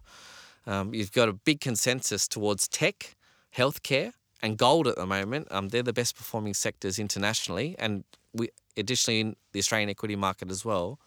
Um, 0.65 0.94
you've 0.94 1.12
got 1.12 1.30
a 1.30 1.34
big 1.34 1.62
consensus 1.62 2.28
towards 2.28 2.68
tech, 2.68 3.15
healthcare, 3.56 4.13
and 4.41 4.58
gold 4.58 4.88
at 4.88 4.95
the 4.95 5.06
moment. 5.06 5.47
Um, 5.52 5.69
they're 5.69 5.84
the 5.84 5.93
best 5.93 6.15
performing 6.15 6.54
sectors 6.54 6.99
internationally, 6.99 7.75
and 7.80 8.04
we 8.34 8.49
additionally 8.78 9.19
in 9.19 9.36
the 9.52 9.60
Australian 9.60 9.89
equity 9.89 10.15
market 10.15 10.49
as 10.49 10.63
well. 10.63 10.99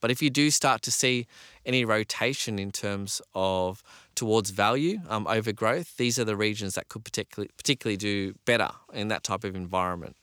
But 0.00 0.10
if 0.10 0.20
you 0.20 0.30
do 0.30 0.50
start 0.50 0.82
to 0.82 0.90
see 0.90 1.28
any 1.64 1.84
rotation 1.84 2.58
in 2.58 2.72
terms 2.72 3.22
of 3.34 3.84
towards 4.16 4.50
value 4.50 5.00
um, 5.08 5.28
over 5.28 5.52
growth, 5.52 5.96
these 5.96 6.18
are 6.18 6.24
the 6.24 6.36
regions 6.36 6.74
that 6.74 6.88
could 6.88 7.04
particularly 7.04 7.50
particularly 7.56 7.96
do 7.96 8.34
better 8.44 8.70
in 8.92 9.08
that 9.08 9.22
type 9.22 9.44
of 9.44 9.54
environment. 9.54 10.16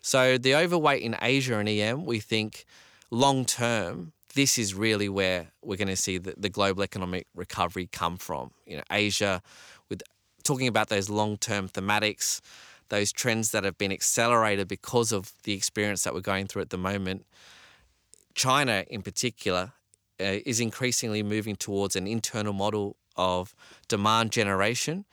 So 0.00 0.38
the 0.38 0.54
overweight 0.54 1.02
in 1.02 1.16
Asia 1.20 1.58
and 1.58 1.68
EM, 1.68 2.06
we 2.06 2.18
think 2.18 2.64
long 3.10 3.44
term 3.44 4.12
this 4.34 4.58
is 4.58 4.74
really 4.74 5.08
where 5.08 5.48
we're 5.62 5.76
going 5.76 5.88
to 5.88 5.96
see 5.96 6.18
the, 6.18 6.34
the 6.36 6.50
global 6.50 6.82
economic 6.82 7.26
recovery 7.34 7.88
come 7.90 8.18
from. 8.18 8.52
You 8.66 8.76
know, 8.76 8.82
Asia, 8.90 9.42
with 9.88 10.02
talking 10.46 10.68
about 10.68 10.88
those 10.88 11.10
long-term 11.10 11.68
thematics, 11.68 12.40
those 12.88 13.12
trends 13.12 13.50
that 13.50 13.64
have 13.64 13.76
been 13.76 13.92
accelerated 13.92 14.68
because 14.68 15.12
of 15.12 15.32
the 15.42 15.52
experience 15.52 16.04
that 16.04 16.14
we're 16.14 16.20
going 16.20 16.46
through 16.46 16.62
at 16.62 16.70
the 16.70 16.78
moment. 16.78 17.26
China, 18.34 18.84
in 18.88 19.02
particular, 19.02 19.72
uh, 20.20 20.38
is 20.46 20.60
increasingly 20.60 21.22
moving 21.22 21.56
towards 21.56 21.96
an 21.96 22.06
internal 22.06 22.52
model 22.52 22.96
of 23.16 23.54
demand 23.88 24.30
generation. 24.30 25.04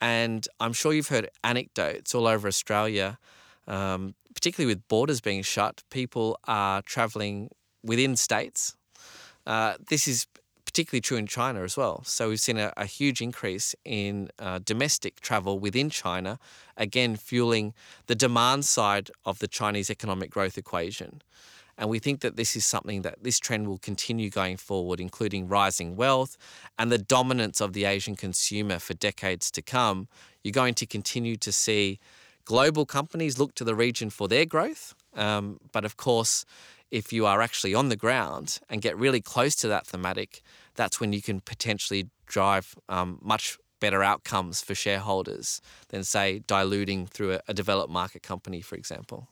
And 0.00 0.48
I'm 0.58 0.72
sure 0.72 0.92
you've 0.92 1.08
heard 1.08 1.28
anecdotes 1.44 2.14
all 2.14 2.26
over 2.26 2.48
Australia, 2.48 3.18
um, 3.68 4.14
particularly 4.34 4.74
with 4.74 4.88
borders 4.88 5.20
being 5.20 5.42
shut, 5.42 5.84
people 5.90 6.38
are 6.48 6.82
travelling 6.82 7.50
within 7.84 8.16
states. 8.16 8.74
Uh, 9.46 9.74
this 9.88 10.08
is 10.08 10.26
particularly 10.72 11.02
true 11.02 11.18
in 11.18 11.26
China 11.26 11.62
as 11.64 11.76
well. 11.76 12.02
So 12.04 12.30
we've 12.30 12.40
seen 12.40 12.56
a, 12.56 12.72
a 12.78 12.86
huge 12.86 13.20
increase 13.20 13.74
in 13.84 14.30
uh, 14.38 14.58
domestic 14.64 15.20
travel 15.20 15.58
within 15.58 15.90
China, 15.90 16.38
again, 16.78 17.16
fueling 17.16 17.74
the 18.06 18.14
demand 18.14 18.64
side 18.64 19.10
of 19.26 19.38
the 19.38 19.48
Chinese 19.48 19.90
economic 19.90 20.30
growth 20.30 20.56
equation. 20.56 21.20
And 21.76 21.90
we 21.90 21.98
think 21.98 22.20
that 22.20 22.36
this 22.36 22.56
is 22.56 22.64
something 22.64 23.02
that 23.02 23.22
this 23.22 23.38
trend 23.38 23.68
will 23.68 23.78
continue 23.78 24.30
going 24.30 24.56
forward, 24.56 24.98
including 24.98 25.46
rising 25.46 25.94
wealth 25.94 26.38
and 26.78 26.90
the 26.90 26.96
dominance 26.98 27.60
of 27.60 27.74
the 27.74 27.84
Asian 27.84 28.16
consumer 28.16 28.78
for 28.78 28.94
decades 28.94 29.50
to 29.50 29.60
come. 29.60 30.08
You're 30.42 30.52
going 30.52 30.74
to 30.74 30.86
continue 30.86 31.36
to 31.36 31.52
see 31.52 31.98
global 32.46 32.86
companies 32.86 33.38
look 33.38 33.54
to 33.56 33.64
the 33.64 33.74
region 33.74 34.08
for 34.08 34.26
their 34.26 34.46
growth. 34.46 34.94
Um, 35.14 35.58
but 35.70 35.84
of 35.84 35.98
course, 35.98 36.46
if 36.90 37.12
you 37.12 37.24
are 37.24 37.40
actually 37.40 37.74
on 37.74 37.88
the 37.88 37.96
ground 37.96 38.60
and 38.68 38.82
get 38.82 38.96
really 38.98 39.20
close 39.20 39.54
to 39.56 39.68
that 39.68 39.86
thematic, 39.86 40.42
that's 40.74 41.00
when 41.00 41.12
you 41.12 41.22
can 41.22 41.40
potentially 41.40 42.08
drive 42.26 42.74
um, 42.88 43.18
much 43.22 43.58
better 43.80 44.02
outcomes 44.02 44.62
for 44.62 44.74
shareholders 44.74 45.60
than, 45.88 46.04
say, 46.04 46.38
diluting 46.46 47.06
through 47.06 47.34
a, 47.34 47.40
a 47.48 47.54
developed 47.54 47.92
market 47.92 48.22
company, 48.22 48.60
for 48.60 48.76
example. 48.76 49.28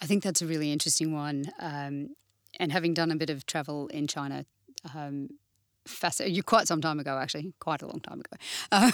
I 0.00 0.06
think 0.06 0.22
that's 0.22 0.42
a 0.42 0.46
really 0.46 0.72
interesting 0.72 1.12
one. 1.12 1.52
Um, 1.60 2.16
and 2.58 2.72
having 2.72 2.94
done 2.94 3.10
a 3.10 3.16
bit 3.16 3.30
of 3.30 3.46
travel 3.46 3.88
in 3.88 4.06
China, 4.06 4.46
um, 4.94 5.28
fascinating. 5.86 6.42
Quite 6.42 6.68
some 6.68 6.80
time 6.80 6.98
ago, 6.98 7.18
actually, 7.18 7.52
quite 7.60 7.82
a 7.82 7.86
long 7.86 8.00
time 8.00 8.20
ago. 8.20 8.36
Um, 8.72 8.92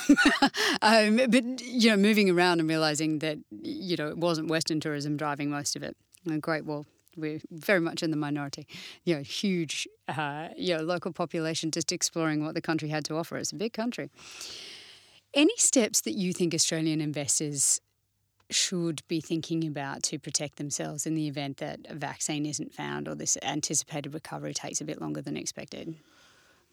um, 1.23 1.31
but 1.31 1.61
you 1.63 1.91
know, 1.91 1.97
moving 1.97 2.31
around 2.31 2.61
and 2.61 2.69
realizing 2.69 3.19
that 3.21 3.39
you 3.63 3.97
know 3.97 4.09
it 4.09 4.19
wasn't 4.19 4.49
Western 4.49 4.81
tourism 4.81 5.17
driving 5.17 5.51
most 5.51 5.77
of 5.77 5.83
it. 5.83 5.97
And 6.27 6.43
great, 6.43 6.65
well, 6.65 6.87
we're 7.19 7.41
very 7.51 7.81
much 7.81 8.03
in 8.03 8.11
the 8.11 8.17
minority. 8.17 8.67
You 9.05 9.17
know, 9.17 9.23
huge, 9.23 9.89
uh, 10.09 10.49
you 10.57 10.77
know, 10.77 10.83
local 10.83 11.13
population 11.13 11.71
just 11.71 11.93
exploring 11.93 12.45
what 12.45 12.55
the 12.55 12.63
country 12.63 12.89
had 12.89 13.05
to 13.07 13.17
offer. 13.17 13.37
It's 13.37 13.53
a 13.53 13.57
big 13.57 13.73
country. 13.73 14.11
Any 15.35 15.57
steps 15.57 16.01
that 16.03 16.13
you 16.13 16.33
think 16.33 16.55
Australian 16.55 17.01
investors 17.01 17.81
should 18.51 19.03
be 19.09 19.21
thinking 19.21 19.67
about 19.67 20.03
to 20.03 20.19
protect 20.19 20.57
themselves 20.57 21.07
in 21.07 21.15
the 21.15 21.27
event 21.29 21.59
that 21.59 21.81
a 21.89 21.95
vaccine 21.95 22.47
isn't 22.47 22.73
found 22.73 23.07
or 23.07 23.15
this 23.15 23.37
anticipated 23.43 24.15
recovery 24.15 24.55
takes 24.55 24.81
a 24.81 24.85
bit 24.85 25.01
longer 25.01 25.21
than 25.21 25.37
expected? 25.37 25.97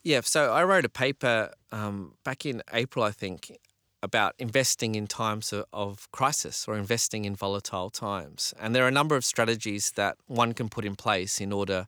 Yeah, 0.03 0.21
so 0.23 0.53
I 0.53 0.63
wrote 0.63 0.85
a 0.85 0.89
paper 0.89 1.51
um, 1.71 2.13
back 2.23 2.45
in 2.45 2.61
April, 2.71 3.03
I 3.03 3.11
think, 3.11 3.57
about 4.05 4.35
investing 4.37 4.93
in 4.95 5.07
times 5.07 5.53
of, 5.73 6.07
crisis 6.11 6.67
or 6.67 6.77
investing 6.77 7.25
in 7.25 7.35
volatile 7.35 7.89
times. 7.89 8.53
And 8.61 8.73
there 8.73 8.85
are 8.85 8.87
a 8.87 8.97
number 9.01 9.15
of 9.15 9.25
strategies 9.25 9.91
that 9.95 10.15
one 10.27 10.53
can 10.53 10.69
put 10.69 10.85
in 10.85 10.95
place 10.95 11.41
in 11.41 11.51
order 11.51 11.87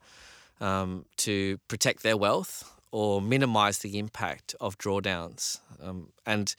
um, 0.60 1.06
to 1.17 1.60
protect 1.67 2.01
their 2.01 2.17
wealth 2.17 2.73
or 2.91 3.21
minimize 3.21 3.77
the 3.80 3.99
impact 3.99 4.56
of 4.60 4.77
drawdowns. 4.77 5.60
Um, 5.82 6.10
and 6.25 6.56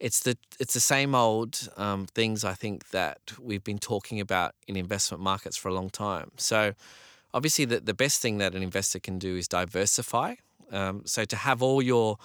it's 0.00 0.20
the 0.20 0.36
it's 0.58 0.74
the 0.74 0.86
same 0.94 1.14
old 1.14 1.68
um, 1.76 2.06
things 2.06 2.44
I 2.44 2.54
think 2.54 2.90
that 2.90 3.20
we've 3.38 3.64
been 3.64 3.78
talking 3.78 4.18
about 4.20 4.54
in 4.66 4.76
investment 4.76 5.22
markets 5.22 5.56
for 5.56 5.68
a 5.68 5.74
long 5.74 5.90
time. 5.90 6.30
So 6.36 6.72
obviously 7.34 7.66
the, 7.66 7.80
the 7.80 7.94
best 7.94 8.22
thing 8.22 8.38
that 8.38 8.54
an 8.54 8.62
investor 8.62 9.00
can 9.00 9.18
do 9.18 9.36
is 9.36 9.48
diversify. 9.48 10.36
Um, 10.72 11.02
so 11.04 11.24
to 11.24 11.36
have 11.36 11.62
all 11.62 11.82
your 11.82 12.18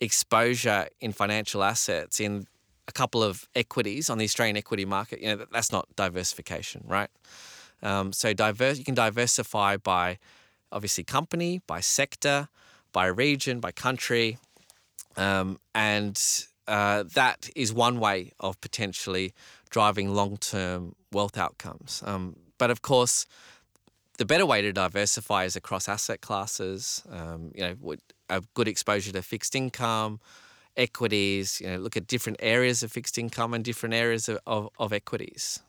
exposure 0.00 0.88
in 1.00 1.12
financial 1.12 1.62
assets 1.62 2.20
in 2.20 2.46
a 2.86 2.92
couple 2.92 3.22
of 3.22 3.48
equities 3.54 4.10
on 4.10 4.18
the 4.18 4.24
Australian 4.24 4.56
equity 4.56 4.84
market, 4.84 5.20
you 5.20 5.28
know 5.28 5.44
that's 5.52 5.72
not 5.72 5.88
diversification, 5.96 6.84
right? 6.86 7.10
Um, 7.82 8.12
so 8.12 8.32
diverse, 8.32 8.78
you 8.78 8.84
can 8.84 8.94
diversify 8.94 9.76
by 9.76 10.18
obviously 10.72 11.04
company, 11.04 11.60
by 11.66 11.80
sector, 11.80 12.48
by 12.92 13.06
region, 13.06 13.60
by 13.60 13.72
country, 13.72 14.38
um, 15.16 15.58
and 15.74 16.20
uh, 16.66 17.04
that 17.14 17.50
is 17.54 17.72
one 17.72 18.00
way 18.00 18.32
of 18.40 18.60
potentially 18.60 19.32
driving 19.70 20.14
long 20.14 20.36
term 20.36 20.94
wealth 21.12 21.36
outcomes. 21.36 22.02
Um, 22.06 22.36
but 22.58 22.70
of 22.70 22.82
course, 22.82 23.26
the 24.18 24.24
better 24.24 24.46
way 24.46 24.62
to 24.62 24.72
diversify 24.72 25.44
is 25.44 25.56
across 25.56 25.88
asset 25.88 26.20
classes. 26.20 27.02
Um, 27.10 27.52
you 27.54 27.62
know, 27.62 27.96
a 28.30 28.42
good 28.54 28.68
exposure 28.68 29.12
to 29.12 29.22
fixed 29.22 29.54
income, 29.54 30.20
equities. 30.76 31.60
You 31.60 31.68
know, 31.68 31.76
look 31.78 31.96
at 31.96 32.06
different 32.06 32.38
areas 32.40 32.82
of 32.82 32.92
fixed 32.92 33.18
income 33.18 33.54
and 33.54 33.64
different 33.64 33.94
areas 33.94 34.28
of, 34.28 34.38
of, 34.46 34.70
of 34.78 34.92
equities. 34.92 35.60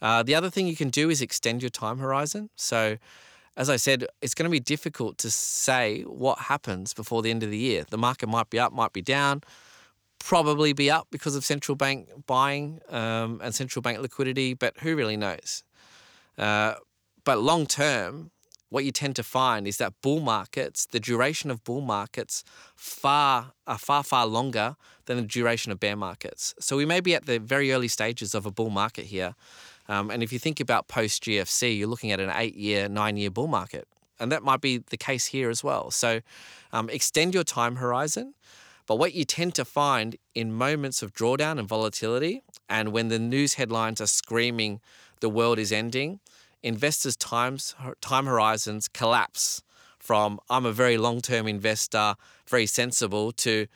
Uh, 0.00 0.22
the 0.22 0.34
other 0.34 0.50
thing 0.50 0.66
you 0.66 0.76
can 0.76 0.90
do 0.90 1.10
is 1.10 1.22
extend 1.22 1.62
your 1.62 1.70
time 1.70 1.98
horizon. 1.98 2.50
So, 2.56 2.98
as 3.56 3.68
I 3.68 3.76
said, 3.76 4.06
it's 4.20 4.34
going 4.34 4.44
to 4.44 4.50
be 4.50 4.60
difficult 4.60 5.18
to 5.18 5.30
say 5.30 6.02
what 6.02 6.38
happens 6.38 6.94
before 6.94 7.22
the 7.22 7.30
end 7.30 7.42
of 7.42 7.50
the 7.50 7.58
year. 7.58 7.84
The 7.88 7.98
market 7.98 8.28
might 8.28 8.50
be 8.50 8.58
up, 8.58 8.72
might 8.72 8.92
be 8.92 9.02
down 9.02 9.42
probably 10.22 10.72
be 10.72 10.90
up 10.90 11.08
because 11.10 11.34
of 11.34 11.44
central 11.44 11.74
bank 11.74 12.08
buying 12.26 12.80
um, 12.90 13.40
and 13.42 13.54
central 13.54 13.82
bank 13.82 13.98
liquidity, 13.98 14.54
but 14.54 14.78
who 14.78 14.94
really 14.94 15.16
knows? 15.16 15.64
Uh, 16.38 16.74
but 17.24 17.40
long 17.40 17.66
term, 17.66 18.30
what 18.68 18.84
you 18.84 18.90
tend 18.90 19.16
to 19.16 19.22
find 19.22 19.68
is 19.68 19.76
that 19.76 19.92
bull 20.00 20.20
markets, 20.20 20.86
the 20.86 20.98
duration 20.98 21.50
of 21.50 21.62
bull 21.62 21.82
markets, 21.82 22.42
far 22.74 23.52
are 23.66 23.78
far 23.78 24.02
far 24.02 24.26
longer 24.26 24.76
than 25.04 25.18
the 25.18 25.22
duration 25.22 25.70
of 25.70 25.78
bear 25.78 25.96
markets. 25.96 26.54
So 26.58 26.76
we 26.76 26.86
may 26.86 27.00
be 27.00 27.14
at 27.14 27.26
the 27.26 27.38
very 27.38 27.72
early 27.72 27.88
stages 27.88 28.34
of 28.34 28.46
a 28.46 28.50
bull 28.50 28.70
market 28.70 29.06
here, 29.06 29.34
um, 29.88 30.10
and 30.10 30.22
if 30.22 30.32
you 30.32 30.38
think 30.38 30.60
about 30.60 30.88
post 30.88 31.24
GFC, 31.24 31.78
you're 31.78 31.88
looking 31.88 32.12
at 32.12 32.20
an 32.20 32.32
eight-year, 32.34 32.88
nine-year 32.88 33.30
bull 33.30 33.48
market, 33.48 33.86
and 34.18 34.32
that 34.32 34.42
might 34.42 34.60
be 34.60 34.78
the 34.78 34.96
case 34.96 35.26
here 35.26 35.50
as 35.50 35.62
well. 35.62 35.90
So 35.90 36.20
um, 36.72 36.88
extend 36.88 37.34
your 37.34 37.44
time 37.44 37.76
horizon. 37.76 38.34
But 38.86 38.96
what 38.96 39.14
you 39.14 39.24
tend 39.24 39.54
to 39.54 39.64
find 39.64 40.16
in 40.34 40.52
moments 40.52 41.02
of 41.02 41.12
drawdown 41.12 41.58
and 41.58 41.68
volatility, 41.68 42.42
and 42.68 42.92
when 42.92 43.08
the 43.08 43.18
news 43.18 43.54
headlines 43.54 44.00
are 44.00 44.06
screaming 44.06 44.80
the 45.20 45.28
world 45.28 45.58
is 45.58 45.70
ending, 45.70 46.18
investors' 46.62 47.16
times, 47.16 47.74
time 48.00 48.26
horizons 48.26 48.88
collapse 48.88 49.62
from 49.98 50.40
I'm 50.50 50.66
a 50.66 50.72
very 50.72 50.98
long 50.98 51.20
term 51.20 51.46
investor, 51.46 52.14
very 52.46 52.66
sensible, 52.66 53.32
to 53.32 53.66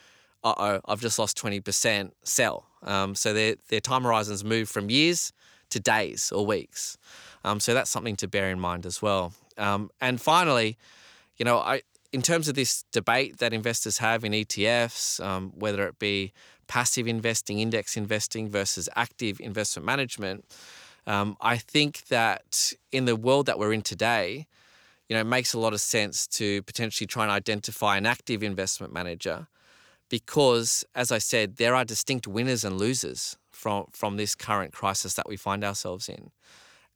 uh 0.44 0.54
oh, 0.58 0.80
I've 0.86 1.00
just 1.00 1.18
lost 1.18 1.36
20%, 1.38 2.12
sell. 2.22 2.66
Um, 2.82 3.14
so 3.14 3.32
their, 3.32 3.56
their 3.68 3.80
time 3.80 4.04
horizons 4.04 4.44
move 4.44 4.68
from 4.68 4.90
years 4.90 5.32
to 5.70 5.80
days 5.80 6.30
or 6.30 6.46
weeks. 6.46 6.98
Um, 7.44 7.58
so 7.58 7.74
that's 7.74 7.90
something 7.90 8.16
to 8.16 8.28
bear 8.28 8.50
in 8.50 8.60
mind 8.60 8.86
as 8.86 9.02
well. 9.02 9.32
Um, 9.58 9.90
and 10.00 10.20
finally, 10.20 10.76
you 11.36 11.44
know, 11.44 11.58
I, 11.58 11.82
in 12.12 12.22
terms 12.22 12.48
of 12.48 12.54
this 12.54 12.84
debate 12.92 13.38
that 13.38 13.52
investors 13.52 13.98
have 13.98 14.24
in 14.24 14.32
ETFs, 14.32 15.24
um, 15.24 15.52
whether 15.56 15.86
it 15.86 15.98
be 15.98 16.32
passive 16.66 17.06
investing, 17.06 17.58
index 17.58 17.96
investing 17.96 18.48
versus 18.48 18.88
active 18.96 19.40
investment 19.40 19.84
management, 19.86 20.44
um, 21.06 21.36
I 21.40 21.56
think 21.56 22.06
that 22.06 22.72
in 22.90 23.04
the 23.04 23.16
world 23.16 23.46
that 23.46 23.58
we're 23.58 23.72
in 23.72 23.82
today, 23.82 24.46
you 25.08 25.14
know, 25.14 25.20
it 25.20 25.24
makes 25.24 25.54
a 25.54 25.58
lot 25.58 25.72
of 25.72 25.80
sense 25.80 26.26
to 26.26 26.62
potentially 26.62 27.06
try 27.06 27.22
and 27.22 27.30
identify 27.30 27.96
an 27.96 28.06
active 28.06 28.42
investment 28.42 28.92
manager 28.92 29.46
because, 30.08 30.84
as 30.94 31.12
I 31.12 31.18
said, 31.18 31.56
there 31.56 31.74
are 31.74 31.84
distinct 31.84 32.26
winners 32.26 32.64
and 32.64 32.78
losers 32.78 33.36
from, 33.50 33.86
from 33.92 34.16
this 34.16 34.34
current 34.34 34.72
crisis 34.72 35.14
that 35.14 35.28
we 35.28 35.36
find 35.36 35.64
ourselves 35.64 36.08
in. 36.08 36.30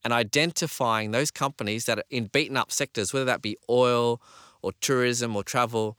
And 0.03 0.13
identifying 0.13 1.11
those 1.11 1.31
companies 1.31 1.85
that 1.87 1.99
are 1.99 2.05
in 2.11 2.27
beaten 2.27 2.57
up 2.57 2.73
sectors, 2.73 3.13
whether 3.13 3.27
that 3.27 3.43
be 3.43 3.57
oil 3.69 4.21
or 4.63 4.73
tourism 4.81 5.37
or 5.37 5.43
travel, 5.43 5.99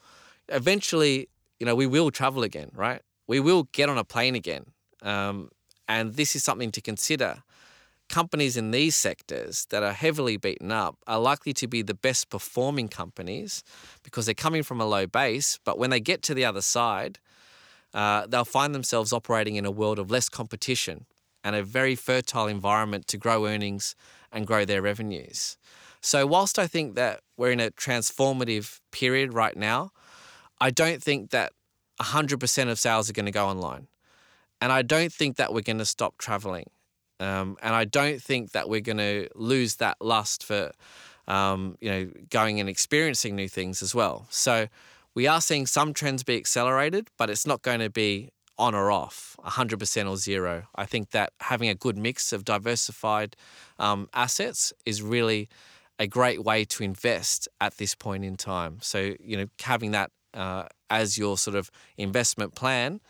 eventually, 0.49 1.29
you 1.59 1.65
know, 1.65 1.75
we 1.75 1.87
will 1.87 2.11
travel 2.11 2.43
again, 2.43 2.71
right? 2.73 3.01
We 3.27 3.39
will 3.39 3.63
get 3.71 3.89
on 3.89 3.97
a 3.97 4.03
plane 4.03 4.35
again. 4.35 4.65
Um, 5.01 5.49
and 5.87 6.15
this 6.15 6.35
is 6.35 6.43
something 6.43 6.71
to 6.71 6.81
consider. 6.81 7.43
Companies 8.11 8.57
in 8.57 8.71
these 8.71 8.97
sectors 8.97 9.65
that 9.69 9.83
are 9.83 9.93
heavily 9.93 10.35
beaten 10.35 10.69
up 10.69 10.97
are 11.07 11.17
likely 11.17 11.53
to 11.53 11.65
be 11.65 11.81
the 11.81 11.93
best 11.93 12.29
performing 12.29 12.89
companies 12.89 13.63
because 14.03 14.25
they're 14.25 14.35
coming 14.35 14.63
from 14.63 14.81
a 14.81 14.85
low 14.85 15.07
base. 15.07 15.59
But 15.63 15.79
when 15.79 15.91
they 15.91 16.01
get 16.01 16.21
to 16.23 16.33
the 16.33 16.43
other 16.43 16.59
side, 16.59 17.19
uh, 17.93 18.27
they'll 18.27 18.43
find 18.43 18.75
themselves 18.75 19.13
operating 19.13 19.55
in 19.55 19.65
a 19.65 19.71
world 19.71 19.97
of 19.97 20.11
less 20.11 20.27
competition 20.27 21.05
and 21.41 21.55
a 21.55 21.63
very 21.63 21.95
fertile 21.95 22.47
environment 22.47 23.07
to 23.07 23.17
grow 23.17 23.45
earnings 23.45 23.95
and 24.29 24.45
grow 24.45 24.65
their 24.65 24.81
revenues. 24.81 25.57
So, 26.01 26.27
whilst 26.27 26.59
I 26.59 26.67
think 26.67 26.95
that 26.95 27.21
we're 27.37 27.51
in 27.51 27.61
a 27.61 27.71
transformative 27.71 28.81
period 28.91 29.33
right 29.33 29.55
now, 29.55 29.91
I 30.59 30.69
don't 30.69 31.01
think 31.01 31.29
that 31.29 31.53
100% 32.01 32.69
of 32.69 32.77
sales 32.77 33.09
are 33.09 33.13
going 33.13 33.25
to 33.25 33.31
go 33.31 33.47
online. 33.47 33.87
And 34.59 34.69
I 34.69 34.81
don't 34.81 35.13
think 35.13 35.37
that 35.37 35.53
we're 35.53 35.61
going 35.61 35.77
to 35.77 35.85
stop 35.85 36.17
traveling. 36.17 36.65
Um, 37.21 37.57
and 37.61 37.75
I 37.75 37.85
don't 37.85 38.21
think 38.21 38.51
that 38.51 38.67
we're 38.67 38.81
going 38.81 38.97
to 38.97 39.29
lose 39.35 39.75
that 39.75 39.97
lust 40.01 40.43
for, 40.43 40.71
um, 41.27 41.77
you 41.79 41.89
know, 41.91 42.11
going 42.29 42.59
and 42.59 42.67
experiencing 42.67 43.35
new 43.35 43.47
things 43.47 43.81
as 43.81 43.93
well. 43.93 44.25
So 44.29 44.67
we 45.13 45.27
are 45.27 45.39
seeing 45.39 45.67
some 45.67 45.93
trends 45.93 46.23
be 46.23 46.35
accelerated, 46.37 47.09
but 47.17 47.29
it's 47.29 47.45
not 47.45 47.61
going 47.61 47.79
to 47.79 47.89
be 47.89 48.31
on 48.57 48.75
or 48.75 48.91
off, 48.91 49.35
100% 49.45 50.09
or 50.09 50.17
zero. 50.17 50.63
I 50.75 50.85
think 50.85 51.11
that 51.11 51.33
having 51.39 51.69
a 51.69 51.75
good 51.75 51.97
mix 51.97 52.33
of 52.33 52.43
diversified 52.43 53.35
um, 53.79 54.09
assets 54.13 54.73
is 54.85 55.01
really 55.01 55.47
a 55.99 56.07
great 56.07 56.43
way 56.43 56.65
to 56.65 56.83
invest 56.83 57.47
at 57.59 57.77
this 57.77 57.93
point 57.93 58.25
in 58.25 58.35
time. 58.35 58.79
So, 58.81 59.15
you 59.19 59.37
know, 59.37 59.45
having 59.61 59.91
that 59.91 60.11
uh, 60.33 60.65
as 60.89 61.17
your 61.17 61.37
sort 61.37 61.55
of 61.55 61.69
investment 61.97 62.55
plan, 62.55 63.01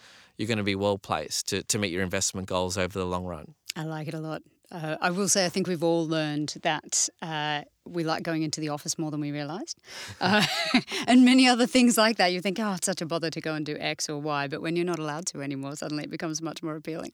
you're 0.42 0.48
going 0.48 0.58
to 0.58 0.64
be 0.64 0.76
well 0.76 0.98
placed 0.98 1.50
to, 1.50 1.62
to 1.62 1.78
meet 1.78 1.92
your 1.92 2.02
investment 2.02 2.48
goals 2.48 2.76
over 2.76 2.98
the 2.98 3.06
long 3.06 3.26
run. 3.26 3.54
I 3.76 3.84
like 3.84 4.08
it 4.08 4.16
a 4.16 4.20
lot. 4.20 4.42
Uh, 4.72 4.96
I 5.00 5.12
will 5.12 5.30
say, 5.30 5.46
I 5.46 5.50
think 5.50 5.68
we've 5.68 5.84
all 5.84 6.08
learned 6.08 6.56
that 6.64 7.08
uh, 7.22 7.62
we 7.86 8.04
like 8.04 8.24
going 8.24 8.42
into 8.42 8.60
the 8.60 8.70
office 8.70 8.98
more 8.98 9.12
than 9.12 9.20
we 9.20 9.32
realised, 9.32 9.78
uh, 10.22 10.44
and 11.08 11.24
many 11.24 11.48
other 11.48 11.68
things 11.68 11.96
like 11.96 12.18
that. 12.18 12.34
You 12.34 12.42
think, 12.42 12.60
oh, 12.60 12.74
it's 12.74 12.88
such 12.88 13.02
a 13.02 13.06
bother 13.06 13.30
to 13.30 13.40
go 13.40 13.54
and 13.54 13.64
do 13.64 13.78
X 13.80 14.10
or 14.10 14.18
Y, 14.20 14.48
but 14.48 14.62
when 14.62 14.76
you're 14.76 14.86
not 14.86 14.98
allowed 14.98 15.28
to 15.28 15.42
anymore, 15.44 15.76
suddenly 15.76 16.06
it 16.06 16.10
becomes 16.10 16.42
much 16.42 16.64
more 16.64 16.76
appealing. 16.76 17.12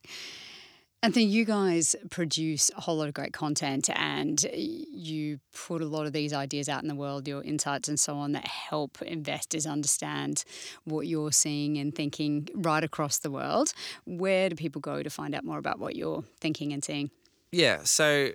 Anthony, 1.04 1.26
you 1.26 1.46
guys 1.46 1.96
produce 2.10 2.72
a 2.76 2.82
whole 2.82 2.98
lot 2.98 3.08
of 3.08 3.14
great 3.14 3.32
content 3.32 3.88
and 3.94 4.44
you 4.52 5.40
put 5.54 5.80
a 5.82 5.86
lot 5.86 6.08
of 6.08 6.14
these 6.14 6.34
ideas 6.34 6.68
out 6.68 6.82
in 6.82 6.88
the 6.88 6.96
world, 6.96 7.28
your 7.28 7.44
insights 7.44 7.88
and 7.88 8.00
so 8.00 8.16
on, 8.18 8.32
that 8.32 8.48
help 8.48 9.00
investors 9.04 9.68
understand 9.68 10.44
what 10.86 11.06
you're 11.06 11.32
seeing 11.32 11.78
and 11.78 11.94
thinking 11.94 12.50
right 12.56 12.84
across 12.84 13.20
the 13.20 13.30
world. 13.30 13.74
Where 14.06 14.50
do 14.50 14.56
people 14.56 14.82
go 14.82 15.04
to 15.04 15.10
find 15.12 15.36
out 15.36 15.44
more 15.44 15.60
about 15.60 15.78
what 15.78 15.96
you're 15.96 16.24
thinking 16.42 16.74
and 16.74 16.84
seeing? 16.84 17.12
Yeah, 17.52 17.82
so, 17.84 18.32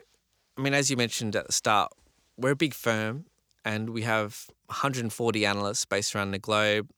I 0.56 0.60
mean, 0.60 0.72
as 0.72 0.88
you 0.88 0.96
mentioned 0.96 1.34
at 1.34 1.48
the 1.48 1.52
start, 1.52 1.90
we're 2.36 2.52
a 2.52 2.56
big 2.56 2.74
firm 2.74 3.24
and 3.64 3.90
we 3.90 4.02
have 4.02 4.46
140 4.66 5.44
analysts 5.44 5.84
based 5.84 6.14
around 6.14 6.30
the 6.30 6.38
globe 6.38 6.88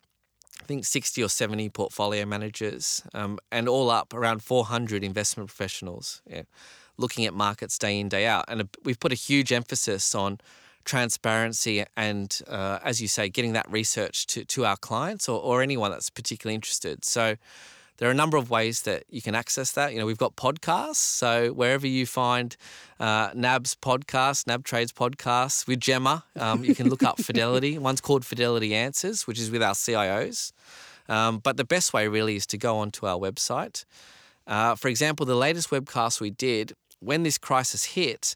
I 0.60 0.64
think 0.64 0.84
60 0.84 1.22
or 1.22 1.28
70 1.28 1.68
portfolio 1.70 2.24
managers, 2.24 3.02
um, 3.12 3.38
and 3.50 3.68
all 3.68 3.90
up 3.90 4.14
around 4.14 4.42
400 4.42 5.04
investment 5.04 5.48
professionals 5.48 6.22
yeah, 6.30 6.42
looking 6.96 7.26
at 7.26 7.34
markets 7.34 7.78
day 7.78 7.98
in, 7.98 8.08
day 8.08 8.26
out. 8.26 8.44
And 8.48 8.68
we've 8.84 9.00
put 9.00 9.12
a 9.12 9.16
huge 9.16 9.52
emphasis 9.52 10.14
on 10.14 10.38
transparency 10.84 11.84
and, 11.96 12.40
uh, 12.46 12.78
as 12.84 13.00
you 13.00 13.08
say, 13.08 13.28
getting 13.28 13.52
that 13.54 13.70
research 13.70 14.26
to, 14.28 14.44
to 14.44 14.64
our 14.64 14.76
clients 14.76 15.28
or, 15.28 15.40
or 15.40 15.62
anyone 15.62 15.90
that's 15.90 16.10
particularly 16.10 16.54
interested. 16.54 17.04
So, 17.04 17.36
there 17.98 18.08
are 18.08 18.12
a 18.12 18.14
number 18.14 18.36
of 18.36 18.50
ways 18.50 18.82
that 18.82 19.04
you 19.08 19.22
can 19.22 19.34
access 19.34 19.72
that. 19.72 19.92
You 19.92 19.98
know, 20.00 20.06
we've 20.06 20.18
got 20.18 20.34
podcasts. 20.36 20.96
So 20.96 21.52
wherever 21.52 21.86
you 21.86 22.06
find 22.06 22.56
uh, 22.98 23.30
NAB's 23.34 23.76
podcast, 23.76 24.46
NAB 24.46 24.64
Trades 24.64 24.92
podcast 24.92 25.66
with 25.66 25.80
Gemma, 25.80 26.24
um, 26.36 26.64
you 26.64 26.74
can 26.74 26.88
look 26.88 27.02
up 27.02 27.20
Fidelity. 27.20 27.78
One's 27.78 28.00
called 28.00 28.24
Fidelity 28.24 28.74
Answers, 28.74 29.26
which 29.26 29.38
is 29.38 29.50
with 29.50 29.62
our 29.62 29.74
CIOs. 29.74 30.52
Um, 31.08 31.38
but 31.38 31.56
the 31.56 31.64
best 31.64 31.92
way 31.92 32.08
really 32.08 32.36
is 32.36 32.46
to 32.48 32.58
go 32.58 32.78
onto 32.78 33.06
our 33.06 33.18
website. 33.18 33.84
Uh, 34.46 34.74
for 34.74 34.88
example, 34.88 35.24
the 35.24 35.36
latest 35.36 35.70
webcast 35.70 36.20
we 36.20 36.30
did, 36.30 36.72
when 37.00 37.22
this 37.22 37.38
crisis 37.38 37.84
hit, 37.84 38.34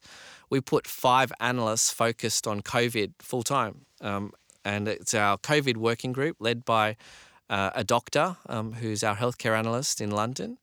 we 0.50 0.61
put 0.61 0.86
five 0.86 1.32
analysts 1.40 1.90
focused 1.90 2.46
on 2.46 2.62
COVID 2.62 3.12
full 3.18 3.42
time. 3.42 3.86
Um, 4.00 4.32
and 4.64 4.88
it's 4.88 5.14
our 5.14 5.38
COVID 5.38 5.76
working 5.76 6.12
group 6.12 6.36
led 6.40 6.64
by 6.64 6.96
uh, 7.51 7.70
a 7.74 7.84
doctor 7.84 8.36
um, 8.49 8.74
who's 8.74 9.03
our 9.03 9.16
healthcare 9.16 9.57
analyst 9.57 10.01
in 10.01 10.11
London. 10.11 10.59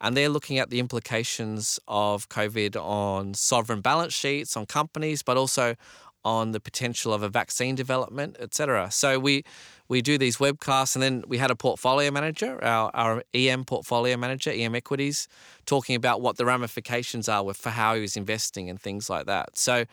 And 0.00 0.16
they're 0.16 0.30
looking 0.30 0.58
at 0.58 0.70
the 0.70 0.80
implications 0.80 1.78
of 1.86 2.28
COVID 2.30 2.74
on 2.76 3.34
sovereign 3.34 3.82
balance 3.82 4.14
sheets, 4.14 4.56
on 4.56 4.64
companies, 4.64 5.22
but 5.22 5.36
also 5.36 5.76
on 6.24 6.52
the 6.52 6.60
potential 6.60 7.12
of 7.12 7.22
a 7.22 7.28
vaccine 7.28 7.74
development, 7.74 8.36
etc. 8.40 8.90
So 8.90 9.18
we 9.18 9.44
we 9.90 10.02
do 10.02 10.18
these 10.18 10.36
webcasts, 10.36 10.94
and 10.94 11.02
then 11.02 11.24
we 11.26 11.38
had 11.38 11.50
a 11.50 11.56
portfolio 11.56 12.12
manager, 12.12 12.62
our, 12.64 12.92
our 12.94 13.24
EM 13.34 13.64
portfolio 13.64 14.16
manager, 14.16 14.52
EM 14.52 14.76
Equities, 14.76 15.26
talking 15.66 15.96
about 15.96 16.20
what 16.20 16.36
the 16.36 16.46
ramifications 16.46 17.28
are 17.28 17.42
with, 17.42 17.56
for 17.56 17.70
how 17.70 17.96
he 17.96 18.00
was 18.00 18.16
investing 18.16 18.70
and 18.70 18.80
things 18.80 19.10
like 19.10 19.26
that. 19.26 19.58
So 19.58 19.86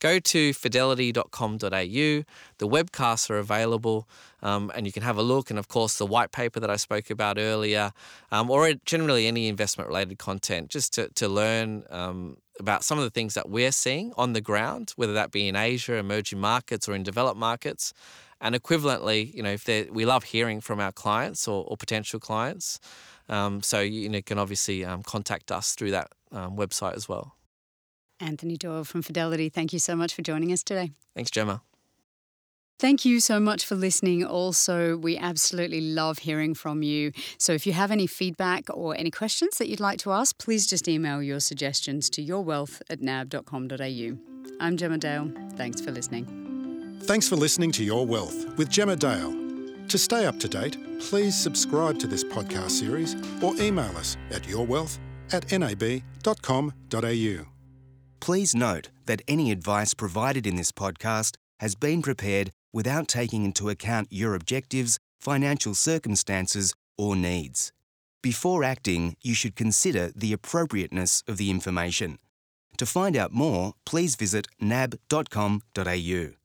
go 0.00 0.18
to 0.18 0.52
fidelity.com.au. 0.52 1.56
The 1.60 2.24
webcasts 2.58 3.30
are 3.30 3.38
available, 3.38 4.08
um, 4.42 4.72
and 4.74 4.86
you 4.86 4.92
can 4.92 5.04
have 5.04 5.18
a 5.18 5.22
look. 5.22 5.50
And 5.50 5.58
of 5.58 5.68
course, 5.68 5.98
the 5.98 6.06
white 6.06 6.32
paper 6.32 6.58
that 6.58 6.68
I 6.68 6.74
spoke 6.74 7.08
about 7.08 7.38
earlier, 7.38 7.92
um, 8.32 8.50
or 8.50 8.72
generally 8.84 9.28
any 9.28 9.46
investment 9.46 9.86
related 9.86 10.18
content, 10.18 10.68
just 10.68 10.94
to, 10.94 11.10
to 11.10 11.28
learn. 11.28 11.84
Um, 11.90 12.38
about 12.60 12.84
some 12.84 12.98
of 12.98 13.04
the 13.04 13.10
things 13.10 13.34
that 13.34 13.48
we're 13.48 13.72
seeing 13.72 14.12
on 14.16 14.32
the 14.32 14.40
ground, 14.40 14.92
whether 14.96 15.12
that 15.12 15.30
be 15.30 15.48
in 15.48 15.56
Asia, 15.56 15.94
emerging 15.94 16.40
markets, 16.40 16.88
or 16.88 16.94
in 16.94 17.02
developed 17.02 17.38
markets, 17.38 17.92
and 18.40 18.54
equivalently, 18.54 19.32
you 19.34 19.42
know, 19.42 19.52
if 19.52 19.66
we 19.90 20.04
love 20.04 20.24
hearing 20.24 20.60
from 20.60 20.80
our 20.80 20.92
clients 20.92 21.48
or, 21.48 21.64
or 21.64 21.76
potential 21.76 22.20
clients, 22.20 22.78
um, 23.28 23.62
so 23.62 23.80
you 23.80 24.08
know, 24.08 24.20
can 24.22 24.38
obviously 24.38 24.84
um, 24.84 25.02
contact 25.02 25.50
us 25.50 25.74
through 25.74 25.92
that 25.92 26.08
um, 26.30 26.56
website 26.56 26.94
as 26.94 27.08
well. 27.08 27.36
Anthony 28.20 28.56
Doyle 28.56 28.84
from 28.84 29.02
Fidelity, 29.02 29.48
thank 29.48 29.72
you 29.72 29.78
so 29.78 29.96
much 29.96 30.14
for 30.14 30.22
joining 30.22 30.52
us 30.52 30.62
today. 30.62 30.92
Thanks, 31.14 31.30
Gemma. 31.30 31.62
Thank 32.78 33.04
you 33.04 33.20
so 33.20 33.38
much 33.38 33.64
for 33.64 33.76
listening. 33.76 34.24
Also, 34.24 34.96
we 34.96 35.16
absolutely 35.16 35.80
love 35.80 36.18
hearing 36.18 36.54
from 36.54 36.82
you. 36.82 37.12
So, 37.38 37.52
if 37.52 37.66
you 37.66 37.72
have 37.72 37.90
any 37.90 38.06
feedback 38.06 38.64
or 38.68 38.96
any 38.96 39.10
questions 39.10 39.58
that 39.58 39.68
you'd 39.68 39.80
like 39.80 39.98
to 40.00 40.12
ask, 40.12 40.36
please 40.38 40.66
just 40.66 40.88
email 40.88 41.22
your 41.22 41.40
suggestions 41.40 42.10
to 42.10 42.24
yourwealth 42.24 42.82
at 42.90 43.00
nab.com.au. 43.00 44.18
I'm 44.60 44.76
Gemma 44.76 44.98
Dale. 44.98 45.32
Thanks 45.56 45.80
for 45.80 45.92
listening. 45.92 46.98
Thanks 47.02 47.28
for 47.28 47.36
listening 47.36 47.70
to 47.72 47.84
Your 47.84 48.06
Wealth 48.06 48.56
with 48.56 48.70
Gemma 48.70 48.96
Dale. 48.96 49.32
To 49.88 49.98
stay 49.98 50.24
up 50.24 50.40
to 50.40 50.48
date, 50.48 50.76
please 50.98 51.36
subscribe 51.36 51.98
to 51.98 52.06
this 52.06 52.24
podcast 52.24 52.70
series 52.70 53.14
or 53.42 53.54
email 53.56 53.94
us 53.96 54.16
at 54.30 54.42
yourwealth 54.44 54.98
at 55.32 55.50
nab.com.au. 55.52 57.44
Please 58.20 58.54
note 58.54 58.88
that 59.04 59.22
any 59.28 59.50
advice 59.50 59.92
provided 59.92 60.46
in 60.46 60.56
this 60.56 60.72
podcast 60.72 61.36
has 61.60 61.74
been 61.74 62.00
prepared 62.00 62.50
without 62.74 63.08
taking 63.08 63.46
into 63.46 63.70
account 63.70 64.08
your 64.10 64.34
objectives, 64.34 64.98
financial 65.18 65.74
circumstances, 65.74 66.74
or 66.98 67.16
needs. 67.16 67.72
Before 68.22 68.62
acting, 68.62 69.16
you 69.22 69.34
should 69.34 69.56
consider 69.56 70.12
the 70.14 70.34
appropriateness 70.34 71.22
of 71.26 71.38
the 71.38 71.50
information. 71.50 72.18
To 72.76 72.84
find 72.86 73.16
out 73.16 73.32
more, 73.32 73.72
please 73.86 74.16
visit 74.16 74.46
nab.com.au. 74.60 76.43